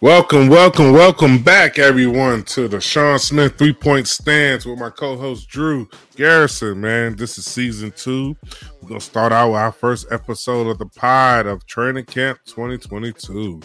Welcome, 0.00 0.46
welcome, 0.46 0.92
welcome 0.92 1.42
back, 1.42 1.80
everyone, 1.80 2.44
to 2.44 2.68
the 2.68 2.80
Shaun 2.80 3.18
Smith 3.18 3.58
three 3.58 3.72
point 3.72 4.06
stance 4.06 4.64
with 4.64 4.78
my 4.78 4.90
co 4.90 5.16
host 5.16 5.48
Drew 5.48 5.88
Garrison. 6.14 6.80
Man, 6.80 7.16
this 7.16 7.36
is 7.36 7.46
season 7.46 7.92
two. 7.96 8.36
We're 8.80 8.90
going 8.90 9.00
to 9.00 9.04
start 9.04 9.32
out 9.32 9.48
with 9.48 9.56
our 9.58 9.72
first 9.72 10.06
episode 10.12 10.68
of 10.68 10.78
the 10.78 10.86
pod 10.86 11.46
of 11.46 11.66
Training 11.66 12.04
Camp 12.04 12.38
2022. 12.46 13.60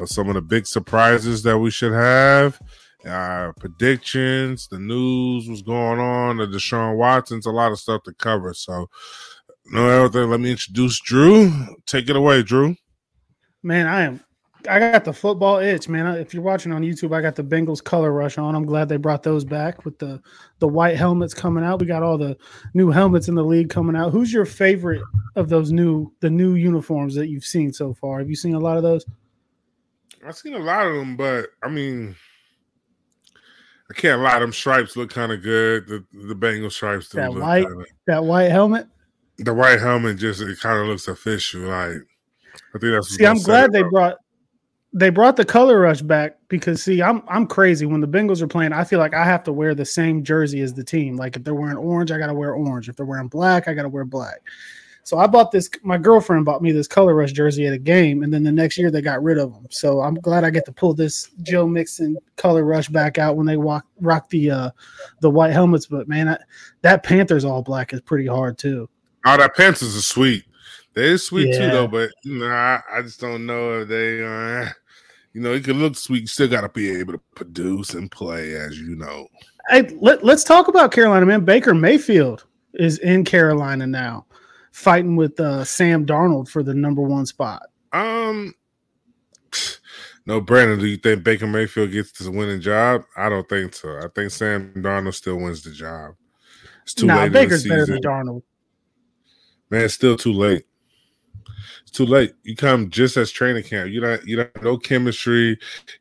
Of 0.00 0.08
some 0.08 0.26
of 0.26 0.34
the 0.34 0.42
big 0.42 0.66
surprises 0.66 1.44
that 1.44 1.58
we 1.58 1.70
should 1.70 1.92
have, 1.92 2.58
our 3.06 3.52
predictions, 3.52 4.66
the 4.66 4.80
news, 4.80 5.48
what's 5.48 5.62
going 5.62 6.00
on, 6.00 6.38
the 6.38 6.48
Deshaun 6.48 6.96
Watson's, 6.96 7.46
a 7.46 7.50
lot 7.52 7.70
of 7.70 7.78
stuff 7.78 8.02
to 8.06 8.14
cover. 8.14 8.54
So, 8.54 8.88
no. 9.66 10.06
Let 10.06 10.40
me 10.40 10.50
introduce 10.50 10.98
Drew. 10.98 11.52
Take 11.86 12.10
it 12.10 12.16
away, 12.16 12.42
Drew. 12.42 12.74
Man, 13.62 13.86
I 13.86 14.02
am. 14.02 14.24
I 14.68 14.78
got 14.78 15.04
the 15.04 15.12
football 15.12 15.58
itch, 15.58 15.88
man. 15.88 16.06
If 16.16 16.34
you're 16.34 16.42
watching 16.42 16.72
on 16.72 16.82
YouTube, 16.82 17.14
I 17.16 17.22
got 17.22 17.34
the 17.34 17.42
Bengals 17.42 17.82
color 17.82 18.12
rush 18.12 18.36
on. 18.36 18.54
I'm 18.54 18.66
glad 18.66 18.88
they 18.88 18.96
brought 18.98 19.22
those 19.22 19.44
back 19.44 19.84
with 19.84 19.98
the 19.98 20.20
the 20.58 20.68
white 20.68 20.96
helmets 20.96 21.32
coming 21.32 21.64
out. 21.64 21.80
We 21.80 21.86
got 21.86 22.02
all 22.02 22.18
the 22.18 22.36
new 22.74 22.90
helmets 22.90 23.28
in 23.28 23.34
the 23.34 23.44
league 23.44 23.70
coming 23.70 23.96
out. 23.96 24.10
Who's 24.12 24.32
your 24.32 24.44
favorite 24.44 25.02
of 25.36 25.48
those 25.48 25.72
new 25.72 26.12
the 26.20 26.30
new 26.30 26.54
uniforms 26.54 27.14
that 27.14 27.28
you've 27.28 27.44
seen 27.44 27.72
so 27.72 27.94
far? 27.94 28.18
Have 28.18 28.28
you 28.28 28.36
seen 28.36 28.54
a 28.54 28.58
lot 28.58 28.76
of 28.76 28.82
those? 28.82 29.04
I've 30.26 30.36
seen 30.36 30.54
a 30.54 30.58
lot 30.58 30.86
of 30.86 30.94
them, 30.94 31.16
but 31.16 31.46
I 31.62 31.68
mean, 31.68 32.14
I 33.90 33.94
can't 33.94 34.20
lie. 34.20 34.38
Them 34.38 34.52
stripes 34.52 34.96
look 34.96 35.10
kind 35.10 35.32
of 35.32 35.42
good. 35.42 35.86
The 35.88 36.04
the 36.26 36.34
Bengal 36.34 36.70
stripes 36.70 37.08
That 37.10 37.32
look 37.32 37.42
white 37.42 37.66
kinda, 37.66 37.84
that 38.06 38.24
white 38.24 38.50
helmet. 38.50 38.86
the 39.38 39.54
white 39.54 39.80
helmet 39.80 40.18
just 40.18 40.42
it 40.42 40.60
kind 40.60 40.78
of 40.78 40.86
looks 40.86 41.08
official. 41.08 41.62
Like 41.62 41.96
I 42.74 42.78
think 42.78 42.92
that's. 42.92 43.16
See, 43.16 43.24
I'm 43.26 43.38
glad 43.38 43.72
they 43.72 43.82
brought 43.82 44.18
they 44.92 45.10
brought 45.10 45.36
the 45.36 45.44
color 45.44 45.80
rush 45.80 46.02
back 46.02 46.38
because 46.48 46.82
see, 46.82 47.00
I'm 47.00 47.22
I'm 47.28 47.46
crazy. 47.46 47.86
When 47.86 48.00
the 48.00 48.08
Bengals 48.08 48.42
are 48.42 48.48
playing, 48.48 48.72
I 48.72 48.84
feel 48.84 48.98
like 48.98 49.14
I 49.14 49.24
have 49.24 49.44
to 49.44 49.52
wear 49.52 49.74
the 49.74 49.84
same 49.84 50.24
jersey 50.24 50.60
as 50.62 50.74
the 50.74 50.84
team. 50.84 51.16
Like 51.16 51.36
if 51.36 51.44
they're 51.44 51.54
wearing 51.54 51.76
orange, 51.76 52.10
I 52.10 52.18
gotta 52.18 52.34
wear 52.34 52.54
orange. 52.54 52.88
If 52.88 52.96
they're 52.96 53.06
wearing 53.06 53.28
black, 53.28 53.68
I 53.68 53.74
gotta 53.74 53.88
wear 53.88 54.04
black. 54.04 54.40
So 55.04 55.18
I 55.18 55.26
bought 55.26 55.50
this. 55.50 55.70
My 55.82 55.96
girlfriend 55.96 56.44
bought 56.44 56.62
me 56.62 56.72
this 56.72 56.86
color 56.86 57.14
rush 57.14 57.32
jersey 57.32 57.66
at 57.66 57.72
a 57.72 57.78
game, 57.78 58.22
and 58.22 58.32
then 58.32 58.42
the 58.42 58.52
next 58.52 58.78
year 58.78 58.90
they 58.90 59.00
got 59.00 59.22
rid 59.22 59.38
of 59.38 59.52
them. 59.52 59.66
So 59.70 60.00
I'm 60.00 60.14
glad 60.14 60.44
I 60.44 60.50
get 60.50 60.64
to 60.66 60.72
pull 60.72 60.92
this 60.92 61.30
Joe 61.42 61.66
Mixon 61.66 62.18
color 62.36 62.64
rush 62.64 62.88
back 62.88 63.16
out 63.16 63.36
when 63.36 63.46
they 63.46 63.56
walk 63.56 63.86
rock 64.00 64.28
the 64.28 64.50
uh 64.50 64.70
the 65.20 65.30
white 65.30 65.52
helmets. 65.52 65.86
But 65.86 66.08
man, 66.08 66.28
I, 66.28 66.38
that 66.82 67.02
Panthers 67.04 67.44
all 67.44 67.62
black 67.62 67.92
is 67.92 68.00
pretty 68.00 68.26
hard 68.26 68.58
too. 68.58 68.88
Oh, 69.24 69.36
that 69.36 69.54
Panthers 69.56 69.96
are 69.96 70.02
sweet. 70.02 70.44
They're 70.94 71.18
sweet 71.18 71.52
too, 71.52 71.70
though. 71.70 71.86
But 71.86 72.10
I, 72.26 72.80
I 72.92 73.02
just 73.02 73.20
don't 73.20 73.46
know 73.46 73.80
if 73.80 73.88
they. 73.88 74.24
Uh, 74.24 74.68
you 75.32 75.40
know, 75.40 75.52
it 75.52 75.64
can 75.64 75.78
look 75.78 75.96
sweet. 75.96 76.22
You 76.22 76.26
still 76.26 76.48
got 76.48 76.62
to 76.62 76.68
be 76.68 76.90
able 76.90 77.12
to 77.12 77.20
produce 77.34 77.94
and 77.94 78.10
play, 78.10 78.54
as 78.54 78.80
you 78.80 78.96
know. 78.96 79.28
Hey, 79.68 79.96
let, 80.00 80.24
let's 80.24 80.44
talk 80.44 80.68
about 80.68 80.92
Carolina, 80.92 81.26
man. 81.26 81.44
Baker 81.44 81.74
Mayfield 81.74 82.46
is 82.74 82.98
in 82.98 83.24
Carolina 83.24 83.86
now, 83.86 84.26
fighting 84.72 85.16
with 85.16 85.38
uh, 85.38 85.64
Sam 85.64 86.04
Darnold 86.04 86.48
for 86.48 86.62
the 86.62 86.74
number 86.74 87.02
one 87.02 87.26
spot. 87.26 87.62
Um, 87.92 88.54
no, 90.26 90.40
Brandon. 90.40 90.78
Do 90.78 90.86
you 90.86 90.96
think 90.96 91.22
Baker 91.22 91.46
Mayfield 91.46 91.92
gets 91.92 92.12
the 92.12 92.30
winning 92.30 92.60
job? 92.60 93.04
I 93.16 93.28
don't 93.28 93.48
think 93.48 93.74
so. 93.74 93.98
I 93.98 94.08
think 94.14 94.30
Sam 94.30 94.72
Darnold 94.76 95.14
still 95.14 95.36
wins 95.36 95.62
the 95.62 95.70
job. 95.70 96.14
It's 96.82 96.94
too 96.94 97.06
nah, 97.06 97.22
late. 97.22 97.32
Baker's 97.32 97.66
better 97.66 97.86
than 97.86 98.02
Darnold. 98.02 98.42
Man, 99.70 99.84
it's 99.84 99.94
still 99.94 100.16
too 100.16 100.32
late. 100.32 100.64
It's 101.82 101.90
too 101.90 102.06
late. 102.06 102.34
You 102.42 102.56
come 102.56 102.90
just 102.90 103.16
as 103.16 103.30
training 103.30 103.64
camp. 103.64 103.90
You 103.90 104.00
don't. 104.00 104.24
You 104.24 104.36
don't 104.36 104.50
have 104.54 104.64
no 104.64 104.76
chemistry. 104.76 105.58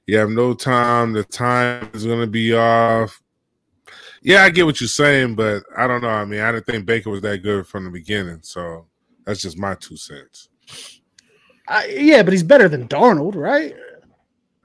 You 0.08 0.18
have 0.18 0.30
no 0.30 0.54
time. 0.54 1.14
The 1.14 1.24
time 1.24 1.90
is 1.94 2.06
going 2.06 2.22
to 2.22 2.28
be 2.28 2.54
off. 2.56 3.22
Yeah, 4.22 4.44
I 4.44 4.50
get 4.50 4.66
what 4.66 4.82
you're 4.82 4.88
saying, 4.88 5.36
but 5.36 5.64
I 5.78 5.88
don't 5.88 6.02
know. 6.02 6.10
I 6.10 6.26
mean, 6.26 6.42
I 6.42 6.52
didn't 6.52 6.66
think 6.66 6.86
Baker 6.86 7.10
was 7.10 7.22
that 7.22 7.42
good 7.42 7.66
from 7.66 7.86
the 7.86 7.90
beginning. 7.90 8.40
So 8.42 8.86
that's 9.26 9.42
just 9.42 9.58
my 9.58 9.76
two 9.76 9.96
cents. 9.96 10.50
I, 11.68 11.86
yeah, 11.86 12.24
but 12.24 12.34
he's 12.34 12.44
better 12.44 12.68
than 12.68 12.88
Darnold, 12.88 13.36
right? 13.36 13.76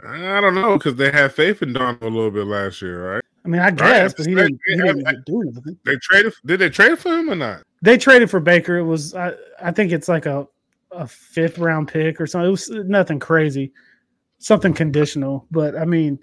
I 0.07 0.41
don't 0.41 0.55
know 0.55 0.77
because 0.77 0.97
they 0.97 1.11
had 1.11 1.33
faith 1.33 1.63
in 1.63 1.73
Darnold 1.73 2.03
a 2.03 2.07
little 2.07 2.31
bit 2.31 2.47
last 2.47 2.83
year, 2.83 3.15
right? 3.15 3.23
I 3.45 3.49
mean, 3.49 3.61
I 3.61 3.67
Right, 3.67 3.77
guess, 3.77 4.15
but 4.15 4.27
he 4.27 4.35
didn't, 4.35 4.59
he 4.67 4.77
didn't 4.77 5.25
do 5.27 5.43
anything. 5.43 5.79
They 5.85 5.97
traded. 5.97 6.33
Did 6.47 6.61
they 6.61 6.71
trade 6.71 6.99
for 6.99 7.11
him 7.11 7.31
or 7.31 7.35
not? 7.35 7.63
They 7.83 7.99
traded 7.99 8.31
for 8.31 8.41
Baker. 8.41 8.79
It 8.79 8.85
was, 8.85 9.15
I, 9.15 9.35
I 9.63 9.71
think 9.71 9.93
it's 9.93 10.09
like 10.09 10.27
a, 10.27 10.49
a 10.95 11.07
fifth 11.07 11.59
round 11.59 11.89
pick 11.89 12.21
or 12.21 12.27
something. 12.27 12.49
It 12.49 12.51
was 12.51 12.71
nothing 12.71 13.19
crazy, 13.19 13.73
something 14.39 14.75
conditional. 14.75 15.47
But 15.51 15.77
I 15.77 15.85
mean, 15.85 16.19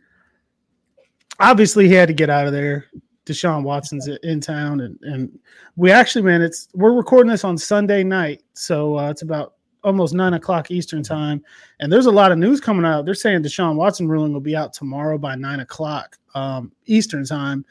obviously 1.40 1.88
he 1.88 1.94
had 1.94 2.08
to 2.08 2.14
get 2.14 2.30
out 2.30 2.48
of 2.48 2.54
there. 2.54 2.86
Deshaun 3.26 3.64
Watson's 3.64 4.08
in 4.24 4.42
town, 4.42 4.82
and 4.82 4.98
and 5.04 5.40
we 5.76 5.92
actually, 5.92 6.24
man, 6.24 6.42
it's 6.42 6.68
we're 6.74 6.94
recording 6.94 7.32
this 7.32 7.44
on 7.44 7.58
Sunday 7.58 8.04
night, 8.04 8.42
so 8.54 8.98
uh, 8.98 9.12
it's 9.12 9.22
about 9.22 9.54
almost 9.84 10.14
nine 10.14 10.34
o'clock 10.34 10.72
Eastern 10.72 11.04
time, 11.04 11.44
and 11.80 11.92
there's 11.92 12.08
a 12.08 12.12
lot 12.12 12.32
of 12.32 12.40
news 12.40 12.60
coming 12.60 12.86
out. 12.86 13.06
They're 13.06 13.14
saying 13.14 13.44
Deshaun 13.44 13.76
Watson 13.76 14.08
ruling 14.08 14.34
will 14.34 14.40
be 14.40 14.56
out 14.56 14.74
tomorrow 14.74 15.20
by 15.20 15.36
nine 15.36 15.60
o'clock 15.60 16.18
um, 16.34 16.72
Eastern 16.86 17.24
time, 17.24 17.64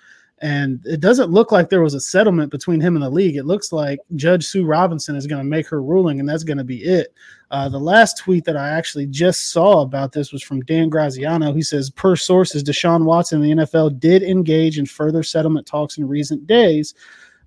and 0.43 0.81
it 0.87 1.01
doesn't 1.01 1.31
look 1.31 1.53
like 1.53 1.69
there 1.69 1.83
was 1.83 1.93
a 1.93 2.01
settlement 2.01 2.51
between 2.51 2.81
him 2.81 2.97
and 2.97 3.03
the 3.03 3.11
league. 3.11 3.37
It 3.37 3.45
looks 3.45 3.73
like 3.73 3.99
Judge 4.17 4.47
Sue 4.47 4.65
Robinson 4.65 5.15
is 5.15 5.27
going 5.27 5.41
to 5.41 5.49
make 5.49 5.69
her 5.69 5.83
ruling, 5.83 6.19
and 6.19 6.27
that's 6.27 6.45
going 6.45 6.57
to 6.59 6.65
be 6.65 6.83
it. 6.83 7.13
Uh, 7.51 7.69
the 7.69 7.79
last 7.79 8.17
tweet 8.17 8.45
that 8.45 8.57
I 8.57 8.71
actually 8.71 9.07
just 9.07 9.51
saw 9.51 9.83
about 9.83 10.13
this 10.13 10.33
was 10.33 10.43
from 10.43 10.63
Dan 10.63 10.89
Graziano. 10.89 11.53
He 11.53 11.63
says, 11.63 11.91
per 11.91 12.17
sources, 12.17 12.65
Deshaun 12.65 13.05
Watson 13.05 13.43
and 13.43 13.61
the 13.61 13.65
NFL 13.65 14.01
did 14.01 14.23
engage 14.23 14.79
in 14.79 14.87
further 14.87 15.23
settlement 15.23 15.67
talks 15.67 15.99
in 15.99 16.09
recent 16.09 16.47
days, 16.47 16.95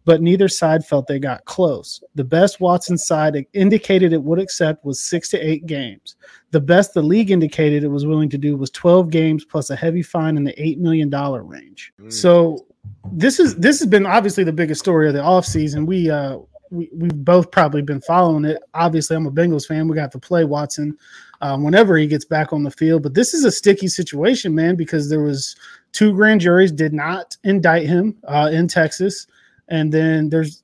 but 0.06 0.22
neither 0.22 0.48
side 0.48 0.86
felt 0.86 1.08
they 1.08 1.18
got 1.18 1.46
close. 1.46 2.04
The 2.14 2.24
best 2.24 2.60
Watson 2.60 2.98
side 2.98 3.44
indicated 3.54 4.14
it 4.14 4.22
would 4.22 4.40
accept 4.40 4.86
was 4.86 5.02
six 5.02 5.30
to 5.30 5.40
eight 5.40 5.66
games. 5.66 6.16
The 6.52 6.62
best 6.62 6.94
the 6.94 7.02
league 7.02 7.32
indicated 7.32 7.84
it 7.84 7.88
was 7.88 8.06
willing 8.06 8.30
to 8.30 8.38
do 8.38 8.56
was 8.56 8.70
12 8.70 9.10
games 9.10 9.46
plus 9.46 9.72
a 9.72 9.76
heavy 9.76 10.04
fine 10.04 10.38
in 10.38 10.44
the 10.44 10.54
$8 10.54 10.78
million 10.78 11.10
range. 11.10 11.92
Mm. 12.00 12.14
So 12.14 12.68
this 13.12 13.40
is 13.40 13.56
this 13.56 13.80
has 13.80 13.88
been 13.88 14.06
obviously 14.06 14.44
the 14.44 14.54
biggest 14.54 14.82
story 14.82 15.08
of 15.08 15.14
the 15.14 15.22
offseason. 15.22 15.86
We 15.86 16.10
uh 16.10 16.40
we, 16.72 16.90
we've 16.94 17.24
both 17.24 17.52
probably 17.52 17.82
been 17.82 18.02
following 18.02 18.46
it. 18.46 18.62
Obviously, 18.74 19.16
I'm 19.16 19.28
a 19.28 19.32
Bengals 19.32 19.68
fan. 19.68 19.88
We 19.88 19.96
got 19.96 20.12
to 20.14 20.20
play 20.20 20.44
Watson 20.44 20.98
um, 21.42 21.64
whenever 21.64 21.98
he 21.98 22.08
gets 22.08 22.26
back 22.26 22.52
on 22.52 22.64
the 22.64 22.72
field. 22.72 23.04
But 23.04 23.14
this 23.14 23.34
is 23.34 23.46
a 23.46 23.52
sticky 23.52 23.88
situation, 23.88 24.56
man, 24.56 24.76
because 24.76 25.10
there 25.10 25.22
was 25.22 25.56
two 25.92 26.14
grand 26.14 26.42
juries 26.42 26.72
did 26.72 26.94
not 26.94 27.38
indict 27.44 27.86
him 27.86 28.18
uh, 28.28 28.50
in 28.52 28.68
Texas, 28.68 29.28
and 29.68 29.92
then 29.92 30.30
there's, 30.30 30.64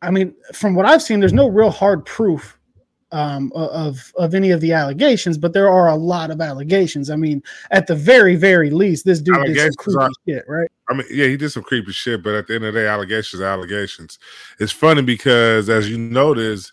I 0.00 0.10
mean, 0.10 0.34
from 0.54 0.74
what 0.74 0.86
I've 0.86 1.02
seen, 1.02 1.20
there's 1.20 1.34
no 1.34 1.48
real 1.48 1.70
hard 1.70 2.06
proof 2.06 2.58
um, 3.12 3.52
of 3.54 4.12
of 4.16 4.34
any 4.34 4.50
of 4.50 4.60
the 4.60 4.72
allegations, 4.72 5.38
but 5.38 5.52
there 5.52 5.68
are 5.68 5.88
a 5.88 5.94
lot 5.94 6.30
of 6.30 6.40
allegations. 6.40 7.10
I 7.10 7.16
mean, 7.16 7.42
at 7.70 7.86
the 7.86 7.94
very 7.94 8.34
very 8.36 8.70
least, 8.70 9.04
this 9.04 9.20
dude 9.20 9.36
did 9.44 9.56
some 9.58 9.70
creepy 9.76 9.98
are- 10.02 10.10
shit, 10.26 10.44
right? 10.48 10.70
I 10.88 10.94
mean, 10.94 11.06
yeah, 11.10 11.26
he 11.26 11.36
did 11.36 11.50
some 11.50 11.62
creepy 11.62 11.92
shit, 11.92 12.22
but 12.22 12.34
at 12.34 12.46
the 12.46 12.54
end 12.54 12.64
of 12.64 12.74
the 12.74 12.80
day, 12.80 12.86
allegations 12.86 13.42
allegations. 13.42 14.18
It's 14.58 14.72
funny 14.72 15.02
because, 15.02 15.68
as 15.68 15.88
you 15.88 15.96
notice, 15.98 16.72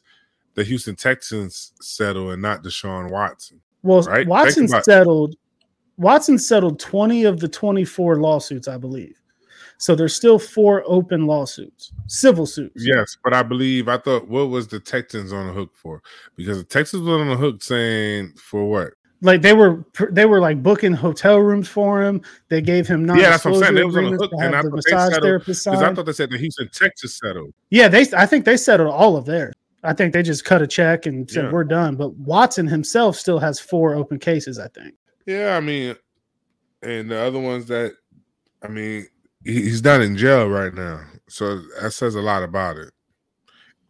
the 0.55 0.63
Houston 0.63 0.95
Texans 0.95 1.73
settled 1.81 2.31
and 2.31 2.41
not 2.41 2.63
Deshaun 2.63 3.11
Watson. 3.11 3.61
Well, 3.83 4.01
Right? 4.01 4.27
Watson 4.27 4.67
settled. 4.67 5.35
Watson 5.97 6.37
settled 6.37 6.79
twenty 6.79 7.25
of 7.25 7.39
the 7.39 7.47
twenty-four 7.49 8.17
lawsuits, 8.21 8.67
I 8.67 8.77
believe. 8.77 9.18
So 9.79 9.95
there's 9.95 10.13
still 10.13 10.37
four 10.37 10.83
open 10.85 11.25
lawsuits, 11.25 11.93
civil 12.07 12.45
suits. 12.45 12.85
Yes, 12.85 13.17
but 13.23 13.33
I 13.33 13.43
believe 13.43 13.87
I 13.87 13.97
thought 13.97 14.27
what 14.27 14.49
was 14.49 14.67
the 14.67 14.79
Texans 14.79 15.31
on 15.33 15.47
the 15.47 15.53
hook 15.53 15.71
for? 15.73 16.03
Because 16.35 16.57
the 16.57 16.65
Texans 16.65 17.07
were 17.07 17.19
on 17.19 17.29
the 17.29 17.37
hook 17.37 17.63
saying 17.63 18.33
for 18.37 18.69
what? 18.69 18.93
like 19.21 19.41
they 19.41 19.51
were 19.53 19.83
they 20.11 20.25
were 20.25 20.39
like 20.39 20.63
booking 20.63 20.93
hotel 20.93 21.39
rooms 21.39 21.67
for 21.67 22.01
him. 22.01 22.21
They 22.49 22.61
gave 22.61 22.87
him 22.87 23.05
non 23.05 23.17
Yeah, 23.17 23.31
that's 23.31 23.43
what 23.45 23.55
I'm 23.55 23.59
saying. 23.61 23.75
They 23.75 23.83
was 23.83 23.97
on 23.97 24.11
the 24.11 24.17
hook, 24.17 24.31
and 24.39 24.55
I 24.55 24.61
the 24.61 24.69
thought 24.69 24.81
they 24.85 24.91
settled- 24.91 25.23
therapist 25.23 25.65
Because 25.65 25.81
I 25.81 25.93
thought 25.93 26.05
they 26.05 26.13
said 26.13 26.29
the 26.29 26.37
Houston 26.37 26.69
Texas 26.73 27.17
settled. 27.17 27.53
Yeah, 27.69 27.87
they 27.89 28.05
I 28.15 28.25
think 28.25 28.45
they 28.45 28.55
settled 28.57 28.89
all 28.93 29.15
of 29.17 29.25
theirs. 29.25 29.53
I 29.83 29.93
think 29.93 30.11
they 30.13 30.23
just 30.23 30.43
cut 30.45 30.61
a 30.61 30.67
check 30.67 31.05
and 31.05 31.29
said 31.29 31.45
Yeah. 31.45 31.51
we're 31.51 31.63
done. 31.65 31.95
But 31.95 32.15
Watson 32.15 32.67
himself 32.67 33.15
still 33.17 33.39
has 33.39 33.59
four 33.59 33.95
open 33.95 34.19
cases. 34.19 34.57
I 34.59 34.67
think. 34.69 34.93
Yeah, 35.25 35.55
I 35.55 35.59
mean, 35.61 35.95
and 36.81 37.09
the 37.11 37.17
other 37.17 37.39
ones 37.39 37.65
that, 37.67 37.93
I 38.63 38.67
mean, 38.69 39.05
he's 39.43 39.83
not 39.83 40.01
in 40.01 40.17
jail 40.17 40.47
right 40.47 40.73
now, 40.73 41.01
so 41.27 41.61
that 41.81 41.91
says 41.91 42.15
a 42.15 42.21
lot 42.21 42.43
about 42.43 42.77
it. 42.77 42.91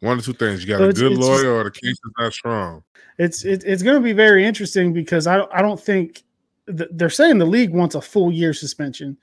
One 0.02 0.18
of 0.18 0.26
two 0.26 0.34
things: 0.34 0.62
you 0.64 0.68
got 0.70 0.78
So 0.80 0.90
a 0.90 0.94
good 0.94 1.18
lawyer, 1.18 1.36
just- 1.36 1.46
or 1.46 1.64
the 1.66 1.72
case 1.72 1.92
is 1.92 2.12
not 2.18 2.34
strong. 2.34 2.84
It's 3.18 3.44
it, 3.44 3.64
it's 3.66 3.84
going 3.84 3.96
to 3.98 4.02
be 4.04 4.14
very 4.14 4.46
interesting 4.46 4.94
because 4.94 5.28
I 5.28 5.36
don't 5.38 5.52
I 5.54 5.62
don't 5.62 5.80
think 5.80 6.24
th- 6.68 6.90
they're 6.94 7.10
saying 7.10 7.38
the 7.38 7.46
league 7.46 7.72
wants 7.72 7.96
a 7.96 8.02
full 8.02 8.32
year 8.32 8.54
suspension, 8.54 9.18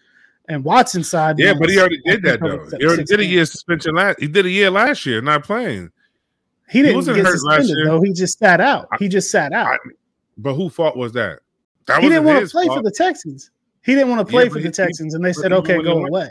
and 0.49 0.63
Watson 0.63 1.03
side. 1.03 1.39
Yeah, 1.39 1.55
but 1.59 1.71
he 1.71 1.79
already 1.79 2.01
did 2.05 2.23
that 2.25 2.41
though. 2.41 2.69
He 2.79 2.85
already 2.85 3.05
did 3.05 3.21
a 3.21 3.25
year 3.25 3.47
suspension 3.47 3.95
last. 3.95 4.21
He 4.21 4.29
did 4.29 4.45
a 4.45 4.51
year 4.51 4.71
last 4.71 5.07
year, 5.07 5.23
not 5.23 5.45
playing. 5.45 5.91
He 6.69 6.83
didn't 6.83 6.97
wasn't 6.97 7.17
get 7.17 7.25
hurt 7.27 7.33
last 7.33 7.41
suspended 7.69 7.77
year. 7.77 7.87
though. 7.87 8.01
He 8.03 8.13
just 8.13 8.39
sat 8.39 8.61
out. 8.61 8.89
He 8.99 9.09
just 9.09 9.31
sat 9.31 9.53
out. 9.53 9.69
I- 9.69 9.79
But 10.37 10.55
who 10.55 10.69
fault 10.69 10.97
was 10.97 11.13
that? 11.13 11.39
That 11.87 12.03
he 12.03 12.09
didn't 12.11 12.25
want 12.25 12.45
to 12.45 12.51
play 12.51 12.67
fault. 12.67 12.79
for 12.79 12.83
the 12.83 12.91
Texans. 12.91 13.51
He 13.87 13.95
didn't 13.95 14.09
want 14.11 14.27
to 14.27 14.31
play 14.31 14.45
but 14.49 14.55
for 14.55 14.61
the 14.61 14.71
Texans, 14.71 15.15
and 15.15 15.25
they 15.25 15.33
said, 15.33 15.53
"Okay, 15.53 15.81
go 15.81 16.05
away." 16.05 16.29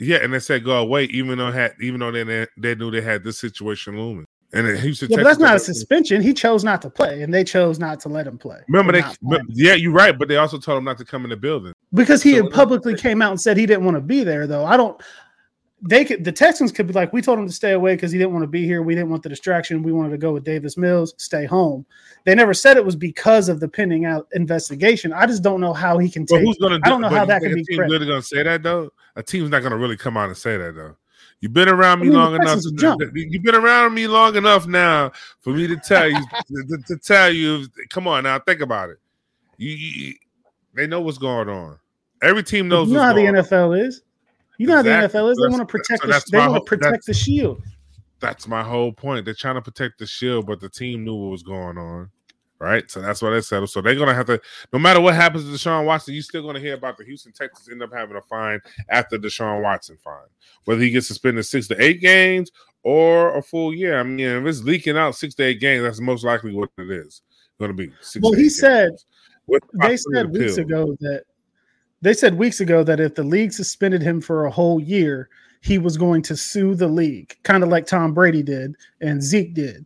Yeah, 0.00 0.16
and 0.16 0.32
they 0.32 0.40
said 0.40 0.64
go 0.64 0.76
away, 0.78 1.04
even 1.04 1.38
though 1.38 1.52
had 1.52 1.74
even 1.80 2.00
though 2.00 2.10
they 2.10 2.46
they, 2.58 2.74
knew 2.74 2.90
they 2.90 3.00
had 3.00 3.22
this 3.22 3.38
situation 3.38 3.96
looming. 3.96 4.26
And 4.52 4.66
then 4.66 4.76
Houston, 4.78 5.08
Yeah, 5.08 5.22
that's 5.22 5.38
not 5.38 5.54
a 5.54 5.60
suspension. 5.60 6.20
He 6.20 6.34
chose 6.34 6.64
not 6.64 6.82
to 6.82 6.90
play, 6.90 7.22
and 7.22 7.32
they 7.32 7.44
chose 7.44 7.78
not 7.78 8.00
to 8.00 8.08
let 8.08 8.26
him 8.26 8.36
play. 8.36 8.58
Remember, 8.66 8.90
they 8.90 9.04
yeah, 9.50 9.74
you're 9.74 9.92
right, 9.92 10.18
but 10.18 10.26
they 10.26 10.38
also 10.38 10.58
told 10.58 10.78
him 10.78 10.84
not 10.84 10.98
to 10.98 11.04
come 11.04 11.22
in 11.22 11.30
the 11.30 11.36
building. 11.36 11.72
because 11.94 12.20
he 12.20 12.36
So 12.36 12.42
had 12.42 12.52
publicly 12.52 12.96
came 12.96 13.22
out 13.22 13.30
and 13.30 13.40
said 13.40 13.56
he 13.56 13.66
didn't 13.66 13.84
want 13.84 13.96
to 13.96 14.00
be 14.00 14.24
there. 14.24 14.48
Though 14.48 14.64
I 14.64 14.76
don't. 14.76 15.00
They 15.82 16.04
could. 16.04 16.24
The 16.24 16.32
Texans 16.32 16.72
could 16.72 16.86
be 16.86 16.92
like, 16.92 17.12
we 17.12 17.22
told 17.22 17.38
him 17.38 17.46
to 17.46 17.52
stay 17.52 17.72
away 17.72 17.94
because 17.94 18.12
he 18.12 18.18
didn't 18.18 18.32
want 18.34 18.42
to 18.42 18.48
be 18.48 18.64
here. 18.66 18.82
We 18.82 18.94
didn't 18.94 19.08
want 19.08 19.22
the 19.22 19.30
distraction. 19.30 19.82
We 19.82 19.92
wanted 19.92 20.10
to 20.10 20.18
go 20.18 20.32
with 20.32 20.44
Davis 20.44 20.76
Mills. 20.76 21.14
Stay 21.16 21.46
home. 21.46 21.86
They 22.24 22.34
never 22.34 22.52
said 22.52 22.76
it 22.76 22.84
was 22.84 22.96
because 22.96 23.48
of 23.48 23.60
the 23.60 23.68
pending 23.68 24.04
out 24.04 24.28
investigation. 24.32 25.12
I 25.12 25.26
just 25.26 25.42
don't 25.42 25.60
know 25.60 25.72
how 25.72 25.96
he 25.96 26.10
can 26.10 26.26
take. 26.26 26.42
who's 26.42 26.58
gonna? 26.58 26.78
Do, 26.78 26.82
I 26.84 26.88
don't 26.90 27.00
know 27.00 27.08
how 27.08 27.24
that 27.24 27.40
can 27.40 27.54
be 27.54 27.64
team 27.64 27.80
really 27.80 28.06
gonna 28.06 28.20
say 28.20 28.42
that 28.42 28.62
though. 28.62 28.90
A 29.16 29.22
team's 29.22 29.48
not 29.48 29.62
gonna 29.62 29.78
really 29.78 29.96
come 29.96 30.16
out 30.18 30.28
and 30.28 30.36
say 30.36 30.58
that 30.58 30.74
though. 30.74 30.96
You've 31.40 31.54
been 31.54 31.70
around 31.70 32.00
me 32.00 32.08
I 32.08 32.10
mean, 32.10 32.18
long 32.18 32.34
enough. 32.34 32.46
Texans 32.56 32.66
To, 32.66 32.70
will 32.90 32.98
jump. 32.98 33.12
you've 33.16 33.42
been 33.42 33.54
around 33.54 33.94
me 33.94 34.06
long 34.06 34.36
enough 34.36 34.66
now 34.66 35.10
for 35.40 35.54
me 35.54 35.66
to 35.66 35.76
tell 35.76 36.10
you 36.10 36.20
to, 36.68 36.78
to 36.88 36.96
tell 36.98 37.32
you. 37.32 37.66
Come 37.88 38.06
on 38.06 38.24
now, 38.24 38.38
think 38.38 38.60
about 38.60 38.90
it. 38.90 38.98
You, 39.56 39.70
you- 39.70 40.14
they 40.74 40.86
know 40.86 41.00
what's 41.00 41.18
going 41.18 41.48
on. 41.48 41.78
Every 42.22 42.42
team 42.42 42.68
knows. 42.68 42.88
You 42.88 42.94
know 42.94 43.02
how 43.02 43.14
the 43.14 43.26
on. 43.26 43.34
NFL 43.34 43.86
is. 43.86 44.02
You 44.60 44.66
know 44.66 44.76
how 44.76 44.82
the 44.82 44.90
NFL 44.90 45.30
is. 45.30 45.38
They 45.38 45.48
want 45.48 45.60
to 45.60 45.64
protect. 45.64 46.02
so 46.02 46.08
the, 46.08 46.22
they 46.30 46.36
want 46.36 46.54
to 46.54 46.60
protect 46.60 47.06
the 47.06 47.14
shield. 47.14 47.62
That's 48.20 48.46
my 48.46 48.62
whole 48.62 48.92
point. 48.92 49.24
They're 49.24 49.32
trying 49.32 49.54
to 49.54 49.62
protect 49.62 49.98
the 49.98 50.04
shield, 50.04 50.44
but 50.46 50.60
the 50.60 50.68
team 50.68 51.02
knew 51.02 51.14
what 51.14 51.30
was 51.30 51.42
going 51.42 51.78
on. 51.78 52.10
Right. 52.58 52.90
So 52.90 53.00
that's 53.00 53.22
why 53.22 53.30
they 53.30 53.40
settled. 53.40 53.70
So 53.70 53.80
they're 53.80 53.94
gonna 53.94 54.12
have 54.12 54.26
to 54.26 54.38
no 54.70 54.78
matter 54.78 55.00
what 55.00 55.14
happens 55.14 55.44
to 55.44 55.50
Deshaun 55.50 55.86
Watson, 55.86 56.12
you're 56.12 56.22
still 56.22 56.42
gonna 56.42 56.60
hear 56.60 56.74
about 56.74 56.98
the 56.98 57.06
Houston 57.06 57.32
Texans 57.32 57.70
end 57.70 57.82
up 57.82 57.90
having 57.90 58.18
a 58.18 58.20
fine 58.20 58.60
after 58.90 59.16
Deshaun 59.16 59.62
Watson 59.62 59.96
fine. 60.04 60.28
Whether 60.66 60.82
he 60.82 60.90
gets 60.90 61.06
suspended 61.06 61.46
six 61.46 61.66
to 61.68 61.82
eight 61.82 62.02
games 62.02 62.50
or 62.82 63.34
a 63.38 63.42
full 63.42 63.74
year. 63.74 63.98
I 63.98 64.02
mean, 64.02 64.20
if 64.20 64.44
it's 64.44 64.62
leaking 64.62 64.98
out 64.98 65.16
six 65.16 65.34
to 65.36 65.44
eight 65.44 65.60
games, 65.60 65.84
that's 65.84 66.02
most 66.02 66.22
likely 66.22 66.52
what 66.52 66.68
it 66.76 66.90
is 66.90 67.22
gonna 67.58 67.72
be. 67.72 67.90
Six 68.02 68.22
Well, 68.22 68.32
to 68.32 68.38
he 68.38 68.44
eight 68.44 68.50
said-. 68.50 68.92
With 69.46 69.62
They 69.72 69.96
said 69.96 70.30
weeks 70.30 70.58
ago 70.58 70.94
that 71.00 71.24
they 72.02 72.14
said 72.14 72.38
weeks 72.38 72.60
ago 72.60 72.82
that 72.84 73.00
if 73.00 73.14
the 73.14 73.22
league 73.22 73.52
suspended 73.52 74.02
him 74.02 74.20
for 74.20 74.46
a 74.46 74.50
whole 74.50 74.80
year, 74.80 75.28
he 75.60 75.78
was 75.78 75.96
going 75.96 76.22
to 76.22 76.36
sue 76.36 76.74
the 76.74 76.88
league, 76.88 77.36
kind 77.42 77.62
of 77.62 77.68
like 77.68 77.86
Tom 77.86 78.14
Brady 78.14 78.42
did 78.42 78.74
and 79.00 79.22
Zeke 79.22 79.54
did. 79.54 79.84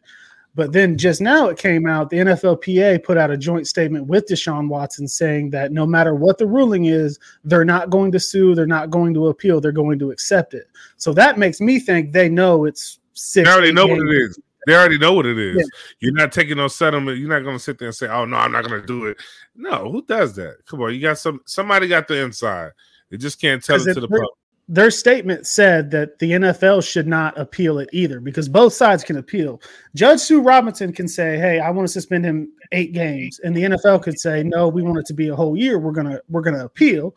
But 0.56 0.72
then 0.72 0.96
just 0.96 1.20
now 1.20 1.48
it 1.48 1.58
came 1.58 1.84
out, 1.86 2.10
the 2.10 2.18
NFLPA 2.18 3.02
put 3.02 3.16
out 3.16 3.32
a 3.32 3.36
joint 3.36 3.66
statement 3.66 4.06
with 4.06 4.28
Deshaun 4.28 4.68
Watson 4.68 5.08
saying 5.08 5.50
that 5.50 5.72
no 5.72 5.84
matter 5.84 6.14
what 6.14 6.38
the 6.38 6.46
ruling 6.46 6.84
is, 6.84 7.18
they're 7.42 7.64
not 7.64 7.90
going 7.90 8.12
to 8.12 8.20
sue, 8.20 8.54
they're 8.54 8.66
not 8.66 8.90
going 8.90 9.14
to 9.14 9.26
appeal, 9.28 9.60
they're 9.60 9.72
going 9.72 9.98
to 9.98 10.12
accept 10.12 10.54
it. 10.54 10.68
So 10.96 11.12
that 11.14 11.38
makes 11.38 11.60
me 11.60 11.80
think 11.80 12.12
they 12.12 12.28
know 12.28 12.66
it's 12.66 13.00
six. 13.14 13.48
They 13.48 13.52
already 13.52 13.68
eight 13.70 13.74
know 13.74 13.86
what 13.86 13.98
it 13.98 14.14
is. 14.14 14.38
They 14.66 14.74
already 14.74 14.98
know 14.98 15.12
what 15.12 15.26
it 15.26 15.38
is. 15.38 15.56
Yeah. 15.56 15.64
You're 16.00 16.12
not 16.12 16.32
taking 16.32 16.56
no 16.56 16.68
settlement. 16.68 17.18
You're 17.18 17.28
not 17.28 17.44
going 17.44 17.56
to 17.56 17.62
sit 17.62 17.78
there 17.78 17.88
and 17.88 17.94
say, 17.94 18.08
"Oh 18.08 18.24
no, 18.24 18.36
I'm 18.36 18.52
not 18.52 18.64
going 18.64 18.80
to 18.80 18.86
do 18.86 19.06
it." 19.06 19.18
No, 19.54 19.90
who 19.90 20.02
does 20.02 20.34
that? 20.36 20.58
Come 20.66 20.82
on, 20.82 20.94
you 20.94 21.00
got 21.00 21.18
some. 21.18 21.40
Somebody 21.46 21.88
got 21.88 22.08
the 22.08 22.22
inside. 22.22 22.72
They 23.10 23.16
just 23.16 23.40
can't 23.40 23.62
tell 23.62 23.76
it 23.76 23.94
to 23.94 24.00
the 24.00 24.08
public. 24.08 24.28
their 24.68 24.90
statement 24.90 25.46
said 25.46 25.90
that 25.90 26.18
the 26.18 26.32
NFL 26.32 26.86
should 26.88 27.06
not 27.06 27.38
appeal 27.38 27.78
it 27.78 27.88
either 27.92 28.18
because 28.18 28.48
both 28.48 28.72
sides 28.72 29.04
can 29.04 29.18
appeal. 29.18 29.60
Judge 29.94 30.20
Sue 30.20 30.40
Robinson 30.40 30.92
can 30.92 31.06
say, 31.06 31.36
"Hey, 31.38 31.60
I 31.60 31.70
want 31.70 31.86
to 31.86 31.92
suspend 31.92 32.24
him 32.24 32.50
eight 32.72 32.92
games," 32.92 33.40
and 33.44 33.54
the 33.54 33.64
NFL 33.64 34.02
could 34.02 34.18
say, 34.18 34.42
"No, 34.42 34.68
we 34.68 34.82
want 34.82 34.98
it 34.98 35.06
to 35.06 35.14
be 35.14 35.28
a 35.28 35.36
whole 35.36 35.56
year. 35.56 35.78
We're 35.78 35.92
gonna 35.92 36.20
we're 36.28 36.42
gonna 36.42 36.64
appeal." 36.64 37.14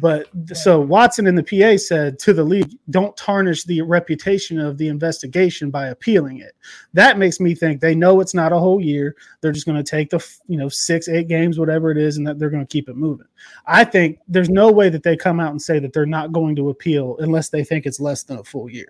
But 0.00 0.28
so 0.54 0.80
Watson 0.80 1.26
and 1.26 1.36
the 1.36 1.42
PA 1.42 1.76
said 1.76 2.18
to 2.20 2.32
the 2.32 2.42
league, 2.42 2.70
"Don't 2.88 3.14
tarnish 3.14 3.64
the 3.64 3.82
reputation 3.82 4.58
of 4.58 4.78
the 4.78 4.88
investigation 4.88 5.70
by 5.70 5.88
appealing 5.88 6.38
it." 6.38 6.56
That 6.94 7.18
makes 7.18 7.40
me 7.40 7.54
think 7.54 7.80
they 7.80 7.94
know 7.94 8.20
it's 8.20 8.32
not 8.32 8.52
a 8.52 8.58
whole 8.58 8.80
year. 8.80 9.16
They're 9.40 9.52
just 9.52 9.66
going 9.66 9.82
to 9.82 9.90
take 9.90 10.08
the 10.08 10.26
you 10.48 10.56
know 10.56 10.70
six, 10.70 11.08
eight 11.08 11.28
games, 11.28 11.58
whatever 11.58 11.90
it 11.90 11.98
is, 11.98 12.16
and 12.16 12.26
that 12.26 12.38
they're 12.38 12.48
going 12.48 12.66
to 12.66 12.72
keep 12.72 12.88
it 12.88 12.96
moving. 12.96 13.26
I 13.66 13.84
think 13.84 14.18
there's 14.28 14.48
no 14.48 14.72
way 14.72 14.88
that 14.88 15.02
they 15.02 15.14
come 15.14 15.40
out 15.40 15.50
and 15.50 15.60
say 15.60 15.78
that 15.80 15.92
they're 15.92 16.06
not 16.06 16.32
going 16.32 16.56
to 16.56 16.70
appeal 16.70 17.16
unless 17.18 17.50
they 17.50 17.62
think 17.62 17.84
it's 17.84 18.00
less 18.00 18.22
than 18.22 18.38
a 18.38 18.44
full 18.44 18.70
year. 18.70 18.88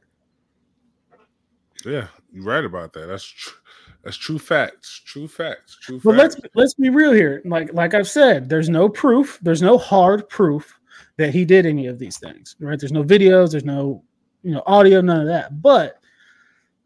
Yeah, 1.84 2.06
you're 2.32 2.44
right 2.44 2.64
about 2.64 2.92
that. 2.92 3.08
That's 3.08 3.24
tr- 3.24 3.56
that's 4.04 4.16
true 4.16 4.38
facts. 4.38 5.02
True 5.04 5.26
facts. 5.26 5.78
True 5.80 6.00
But 6.04 6.14
let's 6.14 6.36
let's 6.54 6.74
be 6.74 6.90
real 6.90 7.12
here. 7.12 7.42
Like 7.44 7.74
like 7.74 7.94
I've 7.94 8.08
said, 8.08 8.48
there's 8.48 8.68
no 8.68 8.88
proof. 8.88 9.40
There's 9.42 9.62
no 9.62 9.76
hard 9.78 10.28
proof 10.28 10.78
that 11.16 11.32
he 11.32 11.44
did 11.44 11.66
any 11.66 11.86
of 11.86 11.98
these 11.98 12.18
things. 12.18 12.56
Right? 12.60 12.78
There's 12.78 12.92
no 12.92 13.04
videos. 13.04 13.50
There's 13.50 13.64
no 13.64 14.02
you 14.42 14.52
know 14.52 14.62
audio. 14.66 15.00
None 15.00 15.20
of 15.20 15.26
that. 15.26 15.62
But 15.62 15.98